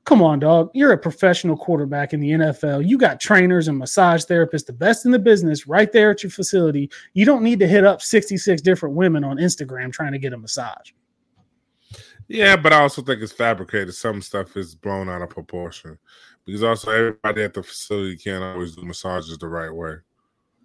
come 0.06 0.22
on, 0.22 0.38
dog. 0.38 0.70
You're 0.72 0.92
a 0.92 0.98
professional 0.98 1.56
quarterback 1.56 2.14
in 2.14 2.20
the 2.20 2.30
NFL. 2.30 2.88
You 2.88 2.96
got 2.96 3.20
trainers 3.20 3.68
and 3.68 3.76
massage 3.76 4.24
therapists, 4.24 4.64
the 4.64 4.72
best 4.72 5.04
in 5.04 5.10
the 5.10 5.18
business, 5.18 5.66
right 5.66 5.92
there 5.92 6.12
at 6.12 6.22
your 6.22 6.30
facility. 6.30 6.90
You 7.12 7.26
don't 7.26 7.42
need 7.42 7.58
to 7.58 7.68
hit 7.68 7.84
up 7.84 8.00
66 8.00 8.62
different 8.62 8.94
women 8.94 9.24
on 9.24 9.36
Instagram 9.36 9.92
trying 9.92 10.12
to 10.12 10.18
get 10.18 10.32
a 10.32 10.38
massage. 10.38 10.92
Yeah, 12.28 12.56
but 12.56 12.72
I 12.72 12.80
also 12.80 13.02
think 13.02 13.22
it's 13.22 13.32
fabricated. 13.32 13.94
Some 13.94 14.20
stuff 14.22 14.56
is 14.56 14.74
blown 14.74 15.08
out 15.08 15.22
of 15.22 15.30
proportion 15.30 15.98
because 16.44 16.62
also 16.62 16.90
everybody 16.90 17.42
at 17.42 17.54
the 17.54 17.62
facility 17.62 18.16
can't 18.16 18.42
always 18.42 18.74
do 18.74 18.82
massages 18.82 19.38
the 19.38 19.48
right 19.48 19.72
way. 19.72 19.96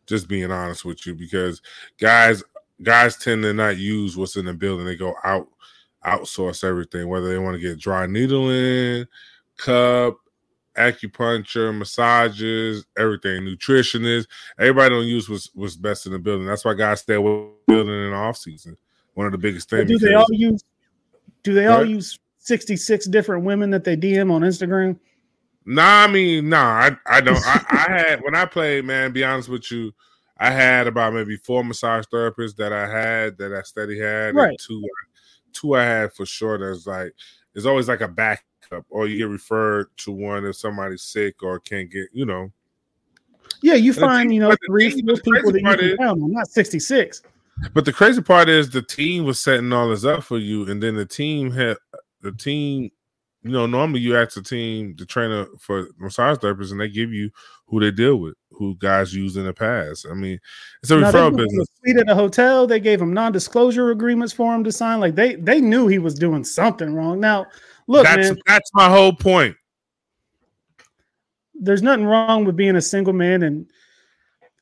Just 0.07 0.27
being 0.27 0.51
honest 0.51 0.83
with 0.83 1.05
you, 1.05 1.13
because 1.13 1.61
guys 1.99 2.44
guys 2.81 3.18
tend 3.18 3.44
to 3.44 3.54
not 3.54 3.78
use 3.78 4.18
what's 4.18 4.36
in 4.36 4.45
the 4.45 4.54
building. 4.54 4.86
They 4.86 4.95
go 4.95 5.16
out 5.24 5.48
outsource 6.06 6.63
everything, 6.63 7.07
whether 7.07 7.30
they 7.30 7.38
want 7.38 7.56
to 7.56 7.62
get 7.62 7.80
dry 7.80 8.07
needling, 8.07 9.06
cup, 9.57 10.18
acupuncture, 10.75 11.78
massages, 11.78 12.86
everything, 12.98 13.44
nutritionists. 13.44 14.28
Everybody 14.57 14.95
don't 14.95 15.06
use 15.06 15.30
what's 15.30 15.50
what's 15.54 15.75
best 15.75 16.06
in 16.06 16.13
the 16.13 16.19
building. 16.19 16.47
That's 16.47 16.66
why 16.66 16.73
guys 16.73 17.02
stay 17.02 17.18
with 17.18 17.50
building 17.68 17.94
in 17.94 18.11
the 18.11 18.16
off 18.16 18.38
season. 18.38 18.78
One 19.14 19.26
of 19.26 19.31
the 19.31 19.38
biggest 19.38 19.69
things. 19.69 19.88
do 19.88 20.00
they 20.00 20.14
all 20.14 20.26
use 20.31 20.64
do 21.44 21.54
they 21.54 21.68
all 21.68 21.85
use 21.85 22.19
66 22.40 23.07
different 23.07 23.44
women 23.44 23.69
that 23.71 23.83
they 23.83 23.97
DM 23.97 24.31
on 24.31 24.42
Instagram? 24.42 24.97
Nah, 25.66 26.04
I 26.04 26.07
mean, 26.07 26.50
nah, 26.50 26.66
I, 26.66 26.97
I 27.06 27.21
don't. 27.21 27.40
I, 27.45 27.66
I 27.69 27.92
had 27.92 28.21
when 28.21 28.35
I 28.35 28.45
played, 28.45 28.85
man. 28.85 29.11
Be 29.11 29.23
honest 29.23 29.50
with 29.50 29.71
you, 29.71 29.94
I 30.42 30.50
had 30.50 30.88
about 30.88 31.14
maybe 31.14 31.38
four 31.38 31.64
massage 31.64 32.06
therapists 32.12 32.56
that 32.56 32.74
I 32.74 32.88
had 32.88 33.38
that 33.38 33.54
I 33.54 33.62
steady 33.62 34.00
had, 34.00 34.30
and 34.30 34.38
Right. 34.38 34.60
two, 34.60 34.83
two 35.54 35.76
I 35.76 35.83
had 35.83 36.14
for 36.14 36.26
sure. 36.26 36.57
That's 36.57 36.88
like, 36.88 37.14
it's 37.54 37.68
always 37.68 37.88
like 37.88 38.02
a 38.02 38.07
backup, 38.07 38.86
or 38.90 39.07
you 39.07 39.19
get 39.19 39.30
referred 39.30 39.95
to 39.98 40.12
one 40.12 40.44
if 40.45 40.56
somebody's 40.56 41.04
sick 41.04 41.44
or 41.44 41.60
can't 41.60 41.92
get, 41.92 42.07
you 42.12 42.26
know. 42.26 42.52
Yeah, 43.62 43.76
you 43.76 43.94
the 43.94 44.02
find, 44.02 44.33
you 44.33 44.40
know, 44.40 44.56
three, 44.66 44.90
people 44.90 45.16
that 45.52 45.62
you 45.62 45.64
can 45.64 45.98
count 45.98 46.24
on, 46.24 46.31
not 46.31 46.48
66. 46.48 47.21
But 47.76 47.86
the 47.86 47.94
crazy 47.94 48.21
part 48.21 48.50
is 48.50 48.71
the 48.71 48.81
team 48.81 49.26
was 49.26 49.40
setting 49.40 49.71
all 49.71 49.90
this 49.90 50.06
up 50.06 50.24
for 50.24 50.40
you, 50.40 50.68
and 50.68 50.81
then 50.81 50.95
the 50.95 51.06
team 51.06 51.52
had 51.52 51.78
the 52.21 52.31
team. 52.31 52.90
You 53.44 53.52
know, 53.52 53.66
normally 53.66 54.02
you 54.02 54.16
ask 54.18 54.36
the 54.36 54.44
team, 54.44 54.95
the 54.98 55.06
trainer 55.06 55.48
for 55.60 55.88
massage 55.98 56.38
therapists, 56.38 56.71
and 56.71 56.80
they 56.80 56.90
give 56.90 57.12
you 57.12 57.31
who 57.66 57.80
they 57.80 57.90
deal 57.90 58.18
with, 58.18 58.36
who 58.52 58.76
guys 58.76 59.16
used 59.16 59.36
in 59.38 59.45
the 59.45 59.54
past. 59.54 60.06
I 60.10 60.14
mean, 60.14 60.40
it's 60.83 60.92
a 60.92 61.00
Now, 61.00 61.12
referral 61.12 61.36
business. 61.36 61.68
A 61.68 61.78
suite 61.80 61.98
at 61.98 62.10
a 62.10 62.16
hotel. 62.16 62.68
They 62.68 62.80
gave 62.80 63.02
him 63.02 63.14
non-disclosure 63.14 63.90
agreements 63.90 64.31
for 64.31 64.54
him 64.54 64.64
to 64.64 64.71
sign. 64.71 65.00
Like 65.00 65.16
they 65.16 65.36
they 65.36 65.60
knew 65.60 65.88
he 65.88 65.98
was 66.00 66.14
doing 66.14 66.44
something 66.44 66.94
wrong. 66.94 67.19
Now, 67.19 67.48
look, 67.88 68.04
that's 68.04 68.30
man, 68.30 68.38
that's 68.45 68.69
my 68.74 68.90
whole 68.90 69.14
point. 69.14 69.56
there's 71.62 71.83
nothing 71.83 72.06
wrong 72.06 72.44
with 72.44 72.56
being 72.56 72.76
a 72.76 72.81
single 72.81 73.14
man 73.14 73.44
and 73.44 73.69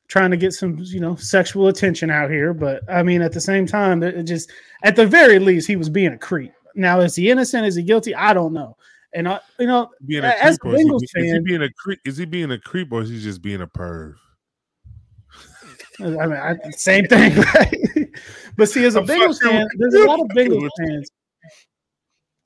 trying 0.08 0.30
to 0.30 0.36
get 0.36 0.52
some, 0.52 0.76
you 0.80 1.00
know, 1.00 1.16
sexual 1.16 1.68
attention 1.68 2.10
out 2.10 2.30
here. 2.30 2.52
But 2.52 2.82
I 2.88 3.02
mean, 3.02 3.22
at 3.22 3.32
the 3.32 3.40
same 3.40 3.66
time, 3.66 4.02
it 4.02 4.22
just 4.24 4.50
at 4.84 4.96
the 4.96 5.06
very 5.06 5.38
least, 5.38 5.66
he 5.66 5.76
was 5.76 5.88
being 5.88 6.12
a 6.12 6.18
creep. 6.18 6.52
Now, 6.74 7.00
is 7.00 7.16
he 7.16 7.30
innocent? 7.30 7.66
Is 7.66 7.76
he 7.76 7.82
guilty? 7.82 8.14
I 8.14 8.32
don't 8.32 8.52
know. 8.52 8.76
And 9.12 9.28
I, 9.28 9.40
you 9.58 9.66
know, 9.66 9.90
Being 10.06 10.24
a 10.24 10.28
As 10.28 10.56
creep, 10.58 10.74
or 10.74 10.76
is, 10.76 10.82
he, 10.82 10.88
Bengals 10.88 11.02
is 11.02 11.12
he 11.14 11.30
fan- 11.32 11.44
being 11.44 11.62
a 11.62 11.72
creep? 11.72 11.98
Is 12.04 12.16
he 12.16 12.24
being 12.24 12.50
a 12.52 12.58
creep, 12.58 12.92
or 12.92 13.02
is 13.02 13.10
he 13.10 13.20
just 13.20 13.42
being 13.42 13.60
a 13.60 13.66
perv? 13.66 14.14
I 15.98 16.04
mean, 16.04 16.32
I, 16.32 16.56
same 16.70 17.06
thing, 17.06 17.36
right? 17.54 18.08
but 18.56 18.68
see, 18.68 18.84
as 18.84 18.96
a 18.96 19.00
I'm 19.00 19.06
Bengals 19.06 19.40
fan, 19.40 19.66
there's 19.78 19.94
a 19.94 20.04
lot 20.04 20.20
of 20.20 20.28
Bengals 20.28 20.68
fans. 20.78 21.10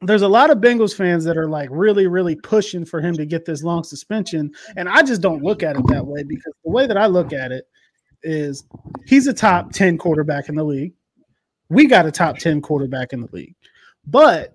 there's 0.01 0.23
a 0.23 0.29
lot 0.29 0.51
of 0.51 0.59
Bengals 0.59 0.95
fans 0.95 1.25
that 1.25 1.37
are 1.37 1.49
like 1.49 1.69
really, 1.71 2.07
really 2.07 2.37
pushing 2.37 2.85
for 2.85 3.01
him 3.01 3.15
to 3.15 3.27
get 3.27 3.45
this 3.45 3.63
long 3.63 3.85
suspension. 3.85 4.51
And 4.77 4.89
I 4.89 5.03
just 5.03 5.21
don't 5.21 5.43
look 5.43 5.63
at 5.63 5.77
it 5.77 5.87
that 5.89 6.05
way 6.05 6.23
because 6.25 6.53
the 6.65 6.71
way 6.71 6.87
that 6.87 6.97
I 6.97 7.07
look 7.07 7.33
at 7.33 7.53
it 7.53 7.69
is 8.23 8.65
he's 9.07 9.27
a 9.27 9.35
top 9.35 9.73
10 9.73 9.99
quarterback 9.99 10.49
in 10.49 10.57
the 10.57 10.65
league. 10.65 10.95
We 11.69 11.87
got 11.87 12.07
a 12.07 12.11
top 12.11 12.39
10 12.39 12.61
quarterback 12.61 13.13
in 13.13 13.21
the 13.21 13.29
league. 13.33 13.55
But 14.07 14.55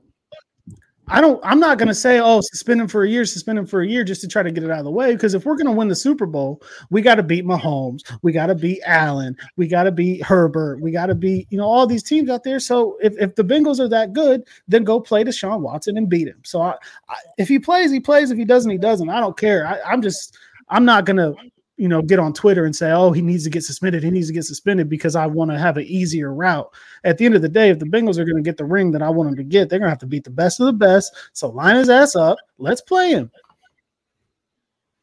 I 1.12 1.22
don't. 1.22 1.39
I'm 1.44 1.60
not 1.60 1.79
going 1.79 1.88
to 1.88 1.96
say, 1.96 2.20
"Oh, 2.20 2.39
suspend 2.41 2.79
him 2.79 2.88
for 2.88 3.03
a 3.03 3.10
year, 3.10 3.25
suspend 3.25 3.58
him 3.58 3.65
for 3.65 3.82
a 3.82 3.88
year," 3.88 4.03
just 4.03 4.22
to 4.22 4.27
try 4.27 4.44
to 4.44 4.51
get 4.51 4.63
it 4.63 4.70
out 4.70 4.79
of 4.79 4.86
the 4.86 4.91
way. 4.91 5.13
Because 5.13 5.34
if 5.34 5.44
we're 5.44 5.56
going 5.56 5.65
to 5.65 5.72
win 5.72 5.88
the 5.88 5.96
Super 5.96 6.27
Bowl, 6.27 6.62
we 6.91 7.01
got 7.01 7.15
to 7.15 7.24
beat 7.24 7.46
Mahomes, 7.46 8.01
we 8.22 8.32
got 8.32 8.48
to 8.48 8.56
beat 8.56 8.79
Allen, 8.86 9.36
we 9.56 9.68
got 9.68 9.84
to 9.84 9.91
beat 9.91 10.24
Herbert, 10.24 10.82
we 10.82 10.91
got 10.91 11.08
to 11.08 11.15
beat 11.15 11.48
you 11.50 11.58
know 11.58 11.65
all 11.65 11.88
these 11.88 12.03
teams 12.03 12.29
out 12.29 12.44
there. 12.44 12.60
So 12.60 12.98
if, 13.01 13.18
if 13.18 13.36
the 13.36 13.44
Bengals 13.44 13.79
are 13.79 13.89
that 13.89 14.13
good, 14.13 14.44
then 14.68 14.84
go 14.84 15.00
play 15.00 15.24
Deshaun 15.24 15.62
Watson 15.62 15.98
and 15.98 16.08
beat 16.08 16.27
him. 16.27 16.41
So 16.44 16.62
I, 16.62 16.75
I, 17.10 17.15
if 17.39 17.48
he 17.48 17.58
plays, 17.58 17.91
he 17.91 18.00
plays. 18.00 18.29
If 18.29 18.38
he 18.38 18.46
doesn't, 18.46 18.70
he 18.70 18.77
doesn't. 18.77 19.10
I 19.10 19.20
don't 19.20 19.38
care. 19.38 19.65
I, 19.65 19.79
I'm 19.82 20.01
just. 20.01 20.38
I'm 20.72 20.86
not 20.86 21.06
going 21.06 21.18
to 21.18 21.34
you 21.80 21.88
know, 21.88 22.02
get 22.02 22.20
on 22.20 22.34
Twitter 22.34 22.66
and 22.66 22.76
say, 22.76 22.92
"Oh, 22.92 23.14
he 23.14 23.22
needs 23.22 23.46
to 23.46 23.50
get 23.50 23.64
suspended. 23.64 24.04
He 24.04 24.12
needs 24.12 24.28
to 24.28 24.34
get 24.34 24.44
suspended 24.44 24.90
because 24.90 25.16
I 25.16 25.26
want 25.26 25.50
to 25.52 25.58
have 25.58 25.78
an 25.78 25.86
easier 25.86 26.34
route." 26.34 26.70
At 27.06 27.18
the 27.18 27.26
end 27.26 27.36
of 27.36 27.42
the 27.42 27.48
day, 27.48 27.70
if 27.70 27.80
the 27.80 27.86
Bengals 27.86 28.18
are 28.18 28.26
going 28.26 28.36
to 28.36 28.42
get 28.42 28.58
the 28.58 28.66
ring 28.66 28.92
that 28.92 29.02
I 29.02 29.10
want 29.10 29.30
them 29.30 29.38
to 29.38 29.44
get, 29.44 29.70
they're 29.70 29.80
going 29.80 29.88
to 29.88 29.92
have 29.92 30.00
to 30.00 30.06
beat 30.06 30.26
the 30.26 30.30
best 30.30 30.60
of 30.60 30.66
the 30.66 30.74
best. 30.74 31.16
So 31.32 31.50
line 31.50 31.78
his 31.78 31.90
ass 31.90 32.18
up. 32.18 32.38
Let's 32.58 32.82
play 32.82 33.12
him. 33.12 33.32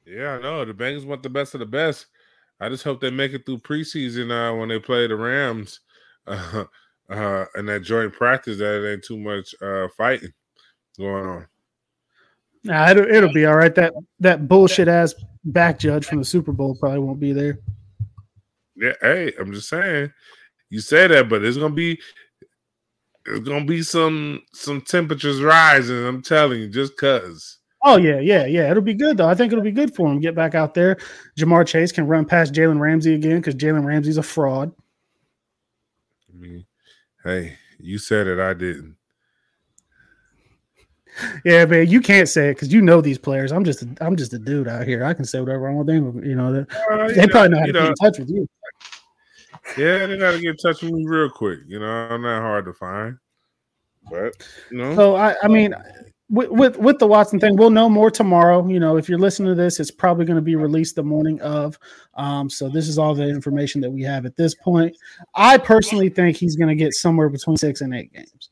Yeah, 0.05 0.35
I 0.35 0.43
know 0.43 0.65
the 0.67 0.75
Bengals 0.75 1.07
want 1.07 1.23
the 1.23 1.31
best 1.31 1.55
of 1.55 1.61
the 1.61 1.67
best. 1.67 2.07
I 2.61 2.69
just 2.69 2.85
hope 2.85 3.01
they 3.01 3.11
make 3.11 3.33
it 3.33 3.47
through 3.47 3.59
preseason 3.59 4.31
uh, 4.31 4.55
when 4.55 4.69
they 4.69 4.79
play 4.79 5.07
the 5.07 5.17
Rams 5.17 5.81
uh, 6.27 6.65
uh, 7.09 7.45
and 7.55 7.69
that 7.69 7.85
joint 7.85 8.13
practice. 8.13 8.59
That 8.59 8.87
ain't 8.87 9.03
too 9.03 9.19
much 9.19 9.55
uh, 9.63 9.89
fighting 9.97 10.33
going 10.99 11.27
on. 11.27 11.47
Nah, 12.67 12.91
it'll, 12.91 13.07
it'll 13.07 13.33
be 13.33 13.47
all 13.47 13.57
right. 13.57 13.75
That 13.75 13.95
that 14.19 14.49
bullshit 14.49 14.89
ass 14.89 15.15
back 15.45 15.79
judge 15.79 16.05
from 16.05 16.19
the 16.19 16.25
Super 16.25 16.51
Bowl 16.51 16.75
probably 16.75 16.99
won't 16.99 17.21
be 17.21 17.33
there. 17.33 17.61
Yeah, 18.75 18.93
hey, 19.01 19.33
I'm 19.39 19.53
just 19.53 19.69
saying. 19.69 20.13
You 20.69 20.81
say 20.81 21.07
that, 21.07 21.29
but 21.29 21.45
it's 21.45 21.57
gonna 21.57 21.75
be 21.75 22.01
it's 23.25 23.49
gonna 23.49 23.65
be 23.65 23.83
some 23.83 24.43
some 24.53 24.81
temperatures 24.81 25.41
rising. 25.41 26.05
I'm 26.05 26.23
telling 26.23 26.61
you, 26.61 26.69
just 26.69 26.97
cause. 26.97 27.59
Oh 27.85 27.99
yeah, 27.99 28.19
yeah, 28.19 28.47
yeah. 28.47 28.69
It'll 28.69 28.83
be 28.83 28.95
good 28.95 29.17
though. 29.17 29.29
I 29.29 29.37
think 29.37 29.53
it'll 29.53 29.63
be 29.63 29.71
good 29.71 29.95
for 29.95 30.11
him. 30.11 30.19
Get 30.19 30.35
back 30.35 30.57
out 30.57 30.75
there. 30.75 30.97
Ja'Marr 31.39 31.67
Chase 31.69 31.93
can 31.93 32.09
run 32.09 32.25
past 32.25 32.53
Jalen 32.53 32.81
Ramsey 32.81 33.15
again 33.15 33.37
because 33.37 33.55
Jalen 33.55 33.85
Ramsey's 33.85 34.19
a 34.19 34.25
fraud. 34.25 34.73
I 36.29 36.37
mean, 36.37 36.67
hey, 37.23 37.59
you 37.79 37.99
said 37.99 38.27
it. 38.27 38.41
I 38.41 38.55
didn't 38.55 38.96
yeah, 41.45 41.65
man, 41.65 41.89
you 41.89 42.01
can't 42.01 42.29
say 42.29 42.51
it 42.51 42.55
because 42.55 42.73
you 42.73 42.83
know 42.83 43.01
these 43.01 43.19
players. 43.19 43.53
I'm 43.53 43.65
just, 43.65 43.83
a, 43.83 43.89
I'm 44.01 44.17
just 44.17 44.33
a 44.33 44.39
dude 44.39 44.69
out 44.69 44.87
here. 44.87 45.05
I 45.05 45.15
can 45.15 45.25
say 45.25 45.41
whatever 45.41 45.69
I 45.69 45.73
want 45.73 45.87
them. 45.87 46.25
You 46.25 46.35
know, 46.35 46.67
uh, 46.91 47.09
they 47.09 47.27
probably 47.27 47.51
know 47.51 47.59
how 47.61 47.67
to 47.67 47.73
know, 47.73 47.81
get 47.81 47.89
in 47.89 47.95
touch 47.95 48.19
with 48.19 48.31
you. 48.31 48.49
Yeah, 49.77 50.07
they 50.07 50.17
got 50.17 50.33
to 50.33 50.41
get 50.41 50.51
in 50.51 50.57
touch 50.57 50.83
with 50.83 50.93
me 50.93 51.05
real 51.07 51.31
quick. 51.31 51.61
You 51.67 51.79
know, 51.79 51.87
I'm 51.87 52.23
not 52.23 52.43
hard 52.43 52.65
to 52.67 52.73
find. 52.73 53.19
But 54.11 54.35
you 54.71 54.79
know, 54.79 54.95
so 54.95 55.17
I, 55.17 55.35
I 55.43 55.49
mean, 55.49 55.75
with, 56.31 56.51
with 56.51 56.77
with 56.79 56.99
the 56.99 57.07
Watson 57.07 57.41
thing, 57.41 57.57
we'll 57.57 57.71
know 57.71 57.89
more 57.89 58.11
tomorrow. 58.11 58.67
You 58.67 58.81
know, 58.81 58.97
if 58.97 59.09
you're 59.09 59.19
listening 59.19 59.49
to 59.49 59.55
this, 59.55 59.81
it's 59.81 59.91
probably 59.91 60.25
going 60.25 60.37
to 60.37 60.43
be 60.43 60.57
released 60.57 60.97
the 60.97 61.03
morning 61.03 61.41
of. 61.41 61.79
Um, 62.15 62.49
so 62.49 62.69
this 62.69 62.89
is 62.89 62.99
all 62.99 63.15
the 63.15 63.29
information 63.29 63.81
that 63.81 63.91
we 63.91 64.03
have 64.03 64.27
at 64.27 64.37
this 64.37 64.55
point. 64.55 64.97
I 65.35 65.59
personally 65.59 66.09
think 66.09 66.37
he's 66.37 66.57
going 66.57 66.69
to 66.69 66.75
get 66.75 66.95
somewhere 66.95 67.29
between 67.29 67.57
six 67.57 67.81
and 67.81 67.95
eight 67.95 68.13
games. 68.13 68.51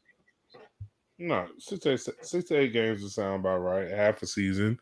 No, 1.19 1.47
six 1.59 1.81
to 1.85 2.59
eight, 2.59 2.73
games 2.73 3.03
would 3.03 3.13
sound 3.13 3.41
about 3.41 3.59
right. 3.59 3.91
Half 3.91 4.23
a 4.23 4.27
season, 4.27 4.79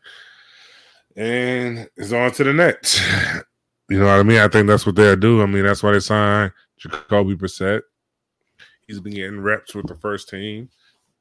and 1.15 1.87
it's 1.95 2.11
on 2.11 2.31
to 2.31 2.43
the 2.43 2.53
next. 2.53 3.01
you 3.89 3.99
know 3.99 4.05
what 4.05 4.19
I 4.19 4.23
mean? 4.23 4.39
I 4.39 4.47
think 4.47 4.67
that's 4.67 4.85
what 4.85 4.95
they'll 4.95 5.15
do. 5.15 5.43
I 5.43 5.45
mean, 5.45 5.63
that's 5.63 5.83
why 5.83 5.91
they 5.91 5.99
signed 5.99 6.51
Jacoby 6.77 7.35
Brissett. 7.35 7.81
He's 8.87 8.99
been 8.99 9.13
getting 9.13 9.41
reps 9.41 9.75
with 9.75 9.87
the 9.87 9.95
first 9.95 10.27
team, 10.27 10.69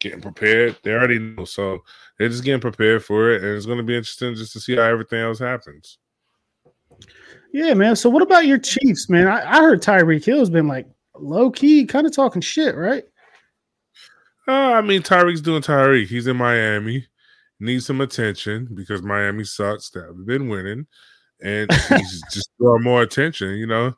getting 0.01 0.23
prepared. 0.23 0.79
They 0.83 0.93
already 0.93 1.19
know, 1.19 1.45
so 1.45 1.83
they're 2.19 2.29
just 2.29 2.45
getting 2.45 2.61
prepared 2.61 3.05
for 3.05 3.33
it, 3.33 3.43
and 3.43 3.55
it's 3.55 3.67
going 3.67 3.79
to 3.79 3.85
be 3.85 3.97
interesting 3.97 4.35
just 4.35 4.55
to 4.55 4.61
see 4.61 4.77
how 4.77 4.83
everything 4.83 5.21
else 5.21 5.39
happens. 5.39 5.99
Yeah, 7.53 7.75
man. 7.75 7.97
So, 7.97 8.09
what 8.09 8.23
about 8.23 8.47
your 8.47 8.59
Chiefs, 8.59 9.11
man? 9.11 9.29
I, 9.29 9.59
I 9.59 9.61
heard 9.61 9.83
Tyreek 9.83 10.25
Hill's 10.25 10.49
been 10.49 10.69
like 10.69 10.87
low 11.19 11.51
key, 11.51 11.85
kind 11.85 12.07
of 12.07 12.15
talking 12.15 12.41
shit, 12.41 12.75
right? 12.75 13.05
Uh, 14.47 14.73
I 14.73 14.81
mean, 14.81 15.03
Tyreek's 15.03 15.41
doing 15.41 15.63
Tyreek. 15.63 16.09
He's 16.09 16.27
in 16.27 16.37
Miami, 16.37 17.07
needs 17.61 17.87
some 17.87 18.01
attention 18.01 18.69
because 18.75 19.03
Miami 19.03 19.45
sucks. 19.45 19.91
They 19.91 20.01
have 20.01 20.27
been 20.27 20.49
winning, 20.49 20.87
and 21.41 21.73
he's 21.89 22.23
just 22.33 22.51
drawing 22.59 22.83
more 22.83 23.03
attention. 23.03 23.51
You 23.51 23.67
know, 23.67 23.95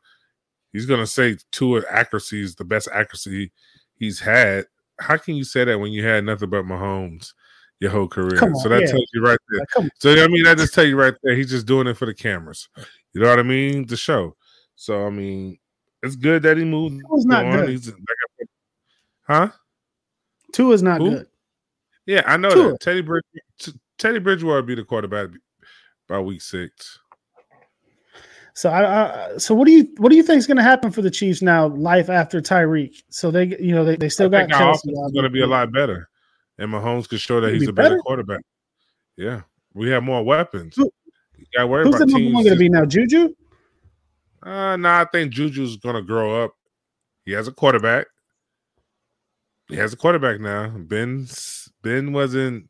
he's 0.72 0.86
gonna 0.86 1.06
say 1.06 1.36
Tua 1.52 1.82
accuracy 1.90 2.42
is 2.42 2.54
the 2.56 2.64
best 2.64 2.88
accuracy 2.92 3.52
he's 3.96 4.20
had. 4.20 4.66
How 5.00 5.16
can 5.16 5.34
you 5.34 5.44
say 5.44 5.64
that 5.64 5.78
when 5.78 5.92
you 5.92 6.04
had 6.04 6.24
nothing 6.24 6.50
but 6.50 6.64
Mahomes 6.64 7.32
your 7.80 7.90
whole 7.90 8.08
career? 8.08 8.42
On, 8.44 8.54
so 8.56 8.68
that 8.68 8.82
yeah. 8.82 8.86
tells 8.86 9.06
you 9.14 9.22
right 9.22 9.38
there. 9.50 9.90
So 9.98 10.12
I 10.12 10.28
mean, 10.28 10.46
I 10.46 10.54
just 10.54 10.74
tell 10.74 10.84
you 10.84 10.96
right 10.96 11.14
there, 11.22 11.34
he's 11.34 11.50
just 11.50 11.66
doing 11.66 11.86
it 11.86 11.96
for 11.96 12.06
the 12.06 12.14
cameras. 12.14 12.68
You 13.12 13.22
know 13.22 13.30
what 13.30 13.38
I 13.38 13.42
mean? 13.44 13.86
The 13.86 13.96
show. 13.96 14.36
So 14.76 15.06
I 15.06 15.10
mean, 15.10 15.58
it's 16.02 16.16
good 16.16 16.42
that 16.42 16.58
he 16.58 16.64
moved. 16.64 16.96
It 16.96 17.08
was 17.08 17.24
not 17.24 17.46
on. 17.46 17.60
good. 17.60 17.68
He's, 17.70 17.88
like, 17.88 18.48
huh? 19.22 19.48
Tua 20.54 20.73
is 20.73 20.82
not 20.82 21.00
Who? 21.00 21.11
good. 21.11 21.26
Yeah, 22.06 22.23
I 22.26 22.37
know 22.37 22.50
Tua. 22.50 22.73
that. 22.73 22.80
Teddy 22.80 23.02
Bridge, 23.02 23.25
Teddy 23.99 24.20
Bridgewater 24.20 24.62
be 24.62 24.76
the 24.76 24.84
quarterback 24.84 25.30
by 26.08 26.20
week 26.20 26.40
six. 26.40 27.00
So 28.54 28.70
I, 28.70 29.32
I, 29.32 29.37
so 29.37 29.52
what 29.52 29.66
do 29.66 29.73
you 29.73 29.88
what 29.96 30.11
do 30.11 30.16
you 30.16 30.23
think 30.23 30.38
is 30.38 30.46
going 30.46 30.58
to 30.58 30.62
happen 30.62 30.92
for 30.92 31.02
the 31.02 31.11
Chiefs 31.11 31.42
now? 31.42 31.66
Life 31.66 32.08
after 32.08 32.40
Tyreek, 32.40 33.02
so 33.08 33.32
they 33.32 33.46
you 33.58 33.75
know 33.75 33.84
they, 33.84 33.96
they 33.96 34.08
still 34.08 34.32
I 34.32 34.46
got 34.46 34.50
Kelce. 34.50 34.80
It's 34.84 35.12
going 35.12 35.25
to 35.25 35.30
be 35.30 35.42
a 35.42 35.46
lot 35.46 35.73
better, 35.73 36.08
and 36.58 36.70
Mahomes 36.70 37.08
could 37.08 37.20
show 37.20 37.40
that 37.40 37.52
he's 37.52 37.66
a 37.66 37.73
better? 37.73 37.90
better? 37.90 38.02
quarterback. 38.02 38.42
Yeah, 39.16 39.40
we 39.75 39.90
have 39.90 40.04
more 40.04 40.23
weapons. 40.23 40.76
Who, 40.76 40.88
got 41.56 41.68
worry 41.68 41.84
who's 41.84 41.99
the 41.99 42.06
number 42.06 42.32
one 42.32 42.44
going 42.44 42.54
to 42.54 42.58
be 42.58 42.68
now? 42.68 42.84
Juju? 42.84 43.34
Uh, 44.40 44.76
no, 44.76 44.76
nah, 44.76 45.00
I 45.00 45.04
think 45.06 45.32
Juju's 45.32 45.76
going 45.78 45.96
to 45.96 46.02
grow 46.02 46.44
up. 46.44 46.52
He 47.25 47.32
has 47.32 47.49
a 47.49 47.52
quarterback. 47.52 48.06
He 49.68 49.76
has 49.76 49.92
a 49.92 49.97
quarterback 49.97 50.40
now. 50.40 50.68
Ben 50.68 51.26
Ben 51.83 52.12
wasn't 52.12 52.68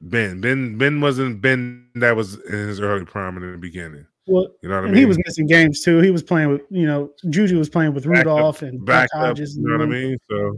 Ben. 0.00 0.40
Ben 0.40 0.78
Ben 0.78 1.00
wasn't 1.00 1.40
Ben 1.40 1.88
that 1.96 2.16
was 2.16 2.34
in 2.34 2.68
his 2.68 2.80
early 2.80 3.04
prime 3.04 3.36
in 3.36 3.52
the 3.52 3.58
beginning. 3.58 4.06
Well, 4.26 4.48
you 4.62 4.68
know 4.68 4.76
what 4.76 4.84
I 4.84 4.86
mean. 4.88 4.96
He 4.96 5.06
was 5.06 5.18
missing 5.26 5.46
games 5.46 5.82
too. 5.82 6.00
He 6.00 6.10
was 6.10 6.22
playing 6.22 6.50
with 6.50 6.62
you 6.70 6.86
know 6.86 7.10
Juju 7.30 7.58
was 7.58 7.68
playing 7.68 7.94
with 7.94 8.06
Rudolph 8.06 8.62
up, 8.62 8.68
and 8.68 8.84
back. 8.84 9.08
Up, 9.14 9.38
you 9.38 9.46
know 9.56 9.78
what 9.78 9.82
I 9.82 9.86
mean? 9.86 10.18
So, 10.30 10.56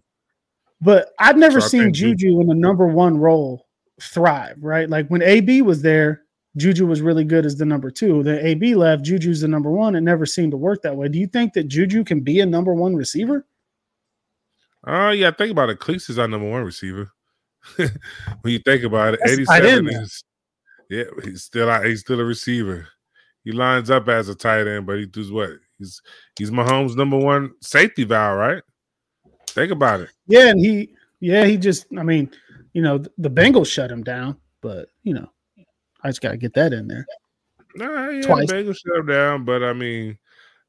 but 0.80 1.10
I've 1.18 1.36
never 1.36 1.60
so 1.60 1.68
seen 1.68 1.92
Juju 1.92 2.40
in 2.40 2.46
the 2.46 2.54
number 2.54 2.86
one 2.86 3.16
role 3.18 3.66
thrive. 4.00 4.56
Right, 4.60 4.88
like 4.88 5.08
when 5.08 5.22
AB 5.22 5.62
was 5.62 5.82
there, 5.82 6.22
Juju 6.56 6.86
was 6.86 7.00
really 7.00 7.24
good 7.24 7.46
as 7.46 7.56
the 7.56 7.64
number 7.64 7.90
two. 7.90 8.22
Then 8.22 8.44
AB 8.44 8.74
left, 8.74 9.04
Juju's 9.04 9.40
the 9.40 9.48
number 9.48 9.70
one. 9.70 9.94
It 9.94 10.00
never 10.02 10.26
seemed 10.26 10.50
to 10.50 10.56
work 10.56 10.82
that 10.82 10.96
way. 10.96 11.08
Do 11.08 11.18
you 11.18 11.28
think 11.28 11.52
that 11.52 11.68
Juju 11.68 12.04
can 12.04 12.20
be 12.20 12.40
a 12.40 12.46
number 12.46 12.74
one 12.74 12.96
receiver? 12.96 13.46
Uh 14.86 15.10
yeah, 15.10 15.30
think 15.30 15.50
about 15.50 15.70
it. 15.70 15.78
Kelce 15.78 16.10
is 16.10 16.18
our 16.18 16.28
number 16.28 16.48
one 16.48 16.62
receiver. 16.62 17.10
when 17.76 17.90
you 18.44 18.58
think 18.58 18.82
about 18.84 19.14
it, 19.14 19.20
87 19.26 19.88
is 19.88 20.24
yeah, 20.88 21.04
he's 21.22 21.44
still 21.44 21.70
out, 21.70 21.84
he's 21.84 22.00
still 22.00 22.20
a 22.20 22.24
receiver. 22.24 22.88
He 23.44 23.52
lines 23.52 23.90
up 23.90 24.08
as 24.08 24.28
a 24.28 24.34
tight 24.34 24.66
end, 24.66 24.86
but 24.86 24.98
he 24.98 25.06
does 25.06 25.30
what? 25.30 25.50
He's 25.78 26.02
he's 26.36 26.50
Mahomes' 26.50 26.96
number 26.96 27.16
one 27.16 27.52
safety 27.62 28.04
valve, 28.04 28.38
right? 28.38 28.62
Think 29.48 29.72
about 29.72 30.00
it. 30.00 30.10
Yeah, 30.26 30.48
and 30.48 30.60
he 30.60 30.94
yeah, 31.20 31.44
he 31.44 31.56
just 31.56 31.86
I 31.96 32.02
mean, 32.02 32.30
you 32.72 32.82
know, 32.82 32.98
the 33.18 33.30
Bengals 33.30 33.72
shut 33.72 33.90
him 33.90 34.02
down, 34.02 34.36
but 34.60 34.88
you 35.04 35.14
know, 35.14 35.30
I 36.02 36.08
just 36.08 36.20
gotta 36.20 36.36
get 36.36 36.54
that 36.54 36.72
in 36.72 36.88
there. 36.88 37.06
Nah, 37.76 38.08
yeah, 38.08 38.22
Twice. 38.22 38.48
the 38.48 38.54
Bengals 38.54 38.76
shut 38.78 38.96
him 38.98 39.06
down, 39.06 39.44
but 39.44 39.62
I 39.62 39.72
mean, 39.72 40.18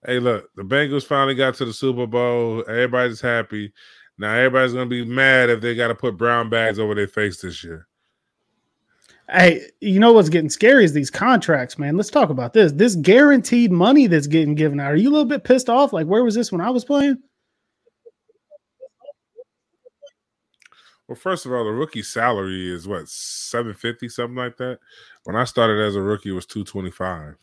hey, 0.06 0.20
look, 0.20 0.50
the 0.56 0.64
Bengals 0.64 1.06
finally 1.06 1.36
got 1.36 1.56
to 1.56 1.66
the 1.66 1.74
Super 1.74 2.06
Bowl. 2.06 2.64
Everybody's 2.68 3.22
happy. 3.22 3.74
Now 4.22 4.36
everybody's 4.36 4.74
gonna 4.74 4.86
be 4.86 5.04
mad 5.04 5.50
if 5.50 5.62
they 5.62 5.74
got 5.74 5.88
to 5.88 5.96
put 5.96 6.16
brown 6.16 6.48
bags 6.48 6.78
over 6.78 6.94
their 6.94 7.08
face 7.08 7.42
this 7.42 7.64
year. 7.64 7.88
Hey, 9.28 9.66
you 9.80 10.00
know 10.00 10.14
what's 10.14 10.30
getting 10.30 10.52
scary 10.52 10.86
is 10.86 10.94
these 10.94 11.10
contracts, 11.10 11.80
man. 11.80 11.98
Let's 11.98 12.12
talk 12.12 12.30
about 12.30 12.54
this. 12.54 12.72
This 12.72 12.94
guaranteed 12.94 13.72
money 13.72 14.06
that's 14.06 14.28
getting 14.28 14.54
given 14.54 14.80
out. 14.80 14.92
Are 14.92 14.96
you 14.96 15.10
a 15.10 15.12
little 15.12 15.26
bit 15.26 15.44
pissed 15.44 15.70
off? 15.70 15.92
Like, 15.92 16.06
where 16.06 16.24
was 16.24 16.36
this 16.36 16.52
when 16.52 16.62
I 16.62 16.70
was 16.70 16.86
playing? 16.86 17.18
Well, 21.08 21.16
first 21.16 21.48
of 21.48 21.52
all, 21.52 21.66
the 21.66 21.72
rookie 21.72 22.04
salary 22.04 22.72
is 22.72 22.88
what 22.88 23.10
seven 23.10 23.74
fifty, 23.74 24.08
something 24.08 24.36
like 24.36 24.58
that. 24.58 24.78
When 25.24 25.36
I 25.36 25.46
started 25.46 25.82
as 25.82 25.96
a 25.96 26.02
rookie, 26.02 26.30
it 26.30 26.34
was 26.34 26.46
two 26.46 26.64
twenty 26.64 26.92
five. 26.92 27.38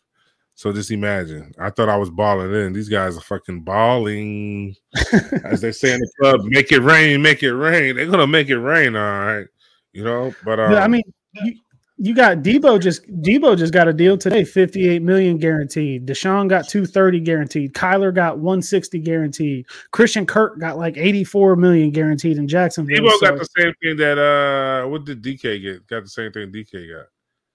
So 0.59 0.73
just 0.73 0.91
imagine. 0.91 1.55
I 1.57 1.71
thought 1.71 1.89
I 1.89 1.97
was 1.97 2.11
balling 2.11 2.53
in. 2.53 2.73
These 2.73 2.89
guys 2.89 3.17
are 3.17 3.21
fucking 3.21 3.61
balling. 3.61 4.75
As 5.45 5.61
they 5.61 5.71
say 5.71 5.95
in 5.95 6.01
the 6.01 6.11
club, 6.19 6.41
make 6.47 6.73
it 6.73 6.81
rain, 6.81 7.23
make 7.23 7.45
it 7.45 7.55
rain. 7.55 7.95
They're 7.95 8.09
gonna 8.11 8.27
make 8.27 8.49
it 8.49 8.59
rain, 8.59 8.97
all 8.97 9.03
right. 9.03 9.47
You 9.93 10.03
know, 10.03 10.35
but 10.45 10.59
um, 10.59 10.73
Yeah, 10.73 10.83
I 10.83 10.89
mean, 10.89 11.05
you, 11.35 11.55
you 11.97 12.13
got 12.13 12.39
Deebo 12.39 12.81
just 12.81 13.07
Deebo 13.23 13.57
just 13.57 13.73
got 13.73 13.87
a 13.87 13.93
deal 13.93 14.19
today, 14.19 14.43
58 14.43 15.01
million 15.01 15.39
guaranteed. 15.39 16.09
Deshaun 16.09 16.49
got 16.49 16.69
230 16.69 17.21
guaranteed. 17.21 17.73
Kyler 17.73 18.13
got 18.13 18.39
160 18.39 18.99
guaranteed. 18.99 19.65
Christian 19.93 20.27
Kirk 20.27 20.59
got 20.59 20.77
like 20.77 20.97
84 20.97 21.55
million 21.55 21.93
guaranteed 21.93 22.37
in 22.37 22.49
Jacksonville. 22.49 22.99
Deebo 22.99 23.13
So, 23.13 23.21
got 23.21 23.39
the 23.39 23.49
same 23.57 23.73
thing 23.81 23.97
that 23.99 24.19
uh 24.19 24.89
what 24.89 25.05
did 25.05 25.23
DK 25.23 25.63
get? 25.63 25.87
Got 25.87 26.03
the 26.03 26.11
same 26.11 26.33
thing 26.33 26.51
DK 26.51 26.93
got. 26.93 27.07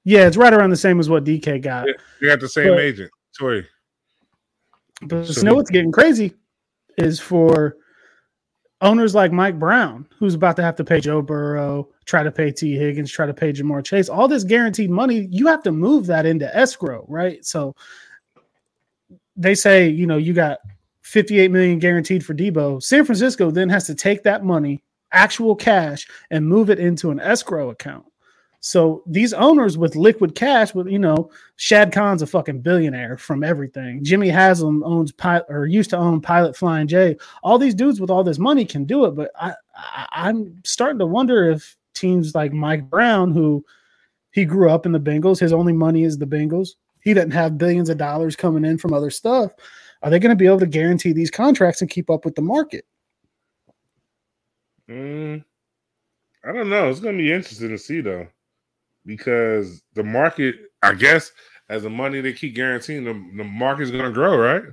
Yeah, 0.04 0.28
it's 0.28 0.38
right 0.38 0.54
around 0.54 0.70
the 0.72 0.76
same 0.76 1.00
as 1.00 1.10
what 1.10 1.24
DK 1.24 1.62
got. 1.62 1.88
They 2.20 2.28
got 2.28 2.40
the 2.40 2.50
same 2.50 2.70
But- 2.70 2.80
agent. 2.80 3.12
Toy. 3.40 3.66
But 5.02 5.26
So 5.28 5.42
you 5.42 5.46
know 5.46 5.56
what's 5.56 5.72
getting 5.72 5.92
crazy 5.92 6.34
is 6.98 7.20
for 7.20 7.78
owners 8.82 9.16
like 9.16 9.32
Mike 9.32 9.58
Brown, 9.58 10.08
who's 10.20 10.34
about 10.34 10.56
to 10.58 10.62
have 10.62 10.76
to 10.76 10.84
pay 10.84 11.00
Joe 11.00 11.22
Burrow, 11.22 11.90
try 12.06 12.22
to 12.22 12.32
pay 12.32 12.52
Tee 12.52 12.76
Higgins, 12.76 13.12
try 13.12 13.26
to 13.26 13.34
pay 13.34 13.52
Ja'Marr 13.54 13.84
Chase, 13.84 14.10
all 14.10 14.28
this 14.28 14.44
guaranteed 14.44 14.90
money, 14.92 15.28
you 15.32 15.48
have 15.48 15.64
to 15.64 15.72
move 15.72 16.06
that 16.08 16.26
into 16.26 16.54
escrow, 16.56 17.06
right? 17.08 17.44
So 17.46 17.76
they 19.36 19.56
say, 19.56 19.88
you 19.90 20.06
know, 20.06 20.18
you 20.18 20.34
got 20.34 20.60
58 21.02 21.50
million 21.50 21.80
guaranteed 21.80 22.26
for 22.26 22.34
Deebo. 22.34 22.84
San 22.84 23.06
Francisco 23.06 23.52
then 23.52 23.70
has 23.70 23.86
to 23.88 23.96
take 23.96 24.24
that 24.24 24.44
money, 24.44 24.84
actual 25.12 25.56
cash, 25.56 26.08
and 26.30 26.48
move 26.48 26.70
it 26.70 26.80
into 26.80 27.10
an 27.10 27.20
escrow 27.20 27.70
account. 27.70 28.06
So 28.66 29.04
these 29.06 29.34
owners 29.34 29.78
with 29.78 29.98
liquid 29.98 30.36
cash, 30.36 30.74
with 30.74 30.88
you 30.88 30.98
know, 30.98 31.30
Shad 31.58 31.92
Khan's 31.92 32.22
a 32.22 32.28
fucking 32.28 32.62
billionaire 32.62 33.18
from 33.18 33.44
everything. 33.44 34.02
Jimmy 34.06 34.30
Haslam 34.30 34.84
owns 34.86 35.12
pilot 35.12 35.46
or 35.50 35.66
used 35.66 35.90
to 35.90 35.98
own 35.98 36.22
Pilot 36.22 36.56
Flying 36.56 36.88
J. 36.88 37.18
All 37.44 37.58
these 37.58 37.76
dudes 37.76 38.00
with 38.00 38.10
all 38.10 38.24
this 38.24 38.40
money 38.40 38.64
can 38.64 38.86
do 38.86 39.04
it, 39.04 39.12
but 39.12 39.32
I, 39.36 39.54
I 39.76 40.08
I'm 40.14 40.62
starting 40.64 41.00
to 41.00 41.06
wonder 41.06 41.52
if 41.52 41.76
teams 41.94 42.36
like 42.36 42.54
Mike 42.54 42.90
Brown, 42.90 43.32
who 43.32 43.66
he 44.32 44.46
grew 44.46 44.70
up 44.70 44.86
in 44.86 44.94
the 44.94 45.00
Bengals, 45.00 45.42
his 45.42 45.52
only 45.52 45.74
money 45.74 46.04
is 46.04 46.18
the 46.18 46.26
Bengals. 46.26 46.70
He 47.02 47.14
doesn't 47.14 47.32
have 47.32 47.58
billions 47.58 47.90
of 47.90 47.98
dollars 47.98 48.38
coming 48.38 48.64
in 48.64 48.78
from 48.78 48.94
other 48.94 49.10
stuff. 49.10 49.52
Are 50.04 50.10
they 50.10 50.20
going 50.20 50.30
to 50.30 50.38
be 50.38 50.48
able 50.48 50.60
to 50.60 50.68
guarantee 50.68 51.12
these 51.12 51.30
contracts 51.30 51.82
and 51.82 51.90
keep 51.90 52.10
up 52.10 52.24
with 52.24 52.36
the 52.36 52.42
market? 52.42 52.86
Mm, 54.90 55.44
I 56.46 56.52
don't 56.54 56.70
know. 56.70 56.90
It's 56.90 57.02
gonna 57.02 57.18
be 57.18 57.32
interesting 57.32 57.70
to 57.70 57.78
see 57.78 58.02
though, 58.02 58.28
because 59.06 59.82
the 59.94 60.04
market, 60.04 60.56
I 60.82 60.94
guess, 60.94 61.32
as 61.70 61.84
the 61.84 61.90
money 61.90 62.22
they 62.22 62.34
keep 62.34 62.56
guaranteeing, 62.56 63.04
the, 63.04 63.14
the 63.38 63.44
market's 63.44 63.92
gonna 63.92 64.12
grow, 64.12 64.38
right? 64.38 64.64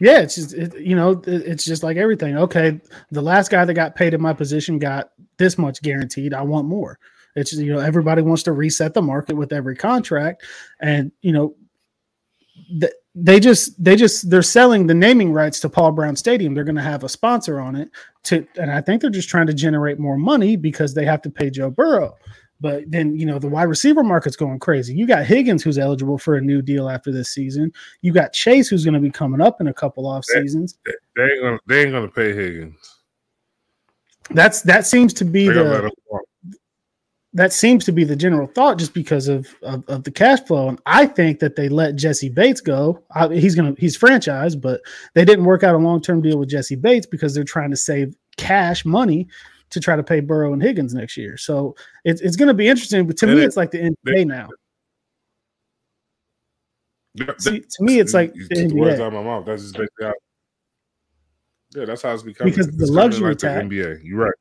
Yeah, 0.00 0.20
it's 0.20 0.34
just 0.34 0.52
it, 0.54 0.78
you 0.78 0.94
know 0.94 1.12
it- 1.12 1.26
it's 1.46 1.64
just 1.64 1.82
like 1.82 1.96
everything. 1.96 2.36
Okay, 2.36 2.80
the 3.10 3.22
last 3.22 3.50
guy 3.50 3.64
that 3.64 3.74
got 3.74 3.94
paid 3.96 4.12
in 4.14 4.20
my 4.20 4.32
position 4.34 4.78
got 4.78 5.10
this 5.38 5.56
much 5.58 5.80
guaranteed. 5.82 6.34
I 6.34 6.42
want 6.42 6.66
more. 6.68 6.98
It's 7.34 7.52
you 7.52 7.72
know 7.72 7.80
everybody 7.80 8.22
wants 8.22 8.42
to 8.44 8.52
reset 8.52 8.94
the 8.94 9.02
market 9.02 9.36
with 9.36 9.52
every 9.52 9.76
contract, 9.76 10.42
and 10.80 11.12
you 11.22 11.32
know 11.32 11.54
th- 12.80 12.92
they 13.14 13.40
just 13.40 13.82
they 13.82 13.96
just 13.96 14.28
they're 14.30 14.42
selling 14.42 14.86
the 14.86 14.94
naming 14.94 15.32
rights 15.32 15.60
to 15.60 15.68
Paul 15.70 15.92
Brown 15.92 16.16
Stadium. 16.16 16.54
They're 16.54 16.64
going 16.64 16.76
to 16.76 16.82
have 16.82 17.04
a 17.04 17.08
sponsor 17.08 17.60
on 17.60 17.76
it 17.76 17.88
to, 18.24 18.46
and 18.56 18.70
I 18.70 18.80
think 18.82 19.00
they're 19.00 19.10
just 19.10 19.28
trying 19.30 19.46
to 19.46 19.54
generate 19.54 19.98
more 19.98 20.18
money 20.18 20.56
because 20.56 20.92
they 20.94 21.04
have 21.06 21.22
to 21.22 21.30
pay 21.30 21.48
Joe 21.48 21.70
Burrow. 21.70 22.14
But 22.60 22.90
then 22.90 23.18
you 23.18 23.26
know 23.26 23.38
the 23.38 23.48
wide 23.48 23.64
receiver 23.64 24.02
market's 24.02 24.36
going 24.36 24.58
crazy. 24.58 24.94
You 24.94 25.06
got 25.06 25.26
Higgins 25.26 25.62
who's 25.62 25.78
eligible 25.78 26.18
for 26.18 26.36
a 26.36 26.40
new 26.40 26.62
deal 26.62 26.88
after 26.88 27.12
this 27.12 27.30
season. 27.30 27.72
You 28.00 28.12
got 28.12 28.32
Chase 28.32 28.68
who's 28.68 28.84
going 28.84 28.94
to 28.94 29.00
be 29.00 29.10
coming 29.10 29.40
up 29.40 29.60
in 29.60 29.68
a 29.68 29.74
couple 29.74 30.06
off 30.06 30.24
seasons. 30.24 30.78
They, 30.86 30.92
they 31.16 31.32
ain't 31.32 31.42
gonna 31.42 31.58
they 31.66 31.82
ain't 31.82 31.92
gonna 31.92 32.08
pay 32.08 32.32
Higgins. 32.32 32.96
That's 34.30 34.62
that 34.62 34.86
seems 34.86 35.12
to 35.14 35.24
be 35.24 35.48
They 35.48 35.54
gonna 35.54 35.68
let 35.68 35.82
the 35.82 36.20
that 37.36 37.52
seems 37.52 37.84
to 37.84 37.92
be 37.92 38.02
the 38.02 38.16
general 38.16 38.46
thought 38.46 38.78
just 38.78 38.94
because 38.94 39.28
of, 39.28 39.46
of 39.62 39.86
of 39.88 40.04
the 40.04 40.10
cash 40.10 40.40
flow. 40.40 40.70
And 40.70 40.80
I 40.86 41.04
think 41.06 41.38
that 41.40 41.54
they 41.54 41.68
let 41.68 41.94
Jessie 41.94 42.30
Bates 42.30 42.62
go. 42.62 43.02
I, 43.14 43.28
he's 43.28 43.54
gonna 43.54 43.74
he's 43.78 43.98
franchised, 43.98 44.62
but 44.62 44.80
they 45.14 45.26
didn't 45.26 45.44
work 45.44 45.62
out 45.62 45.74
a 45.74 45.78
long 45.78 46.00
term 46.00 46.22
deal 46.22 46.38
with 46.38 46.48
Jessie 46.48 46.76
Bates 46.76 47.06
because 47.06 47.34
they're 47.34 47.44
trying 47.44 47.70
to 47.70 47.76
save 47.76 48.16
cash 48.38 48.86
money 48.86 49.28
to 49.70 49.80
try 49.80 49.96
to 49.96 50.02
pay 50.02 50.20
Burrow 50.20 50.52
and 50.52 50.62
Higgins 50.62 50.94
next 50.94 51.16
year. 51.16 51.36
So 51.36 51.74
it's 52.04 52.20
it's 52.20 52.36
going 52.36 52.48
to 52.48 52.54
be 52.54 52.68
interesting. 52.68 53.06
But 53.06 53.16
to 53.18 53.26
They 53.26 53.32
me, 53.32 53.36
didn't- 53.36 53.48
it's 53.48 53.56
like 53.56 53.70
the 53.70 53.78
NBA 53.78 53.94
they- 54.14 54.24
now. 54.24 54.48
See, 57.38 57.60
to 57.60 57.82
me, 57.82 57.98
it's 57.98 58.12
like 58.12 58.34
you 58.36 58.46
the 58.48 58.54
took 58.56 58.68
the 58.68 58.74
words 58.74 59.00
out 59.00 59.06
of 59.08 59.12
my 59.14 59.22
mouth. 59.22 59.46
That's 59.46 59.62
just 59.62 59.74
basically 59.74 60.06
how. 60.06 60.12
Yeah, 61.74 61.84
that's 61.86 62.02
how 62.02 62.12
it's 62.12 62.22
becoming. 62.22 62.52
Because 62.52 62.68
It's 62.68 62.76
the 62.76 62.92
luxury 62.92 63.30
like 63.30 63.38
the 63.38 63.46
tax- 63.48 63.64
NBA. 63.66 64.00
You're 64.04 64.24
right. 64.24 64.34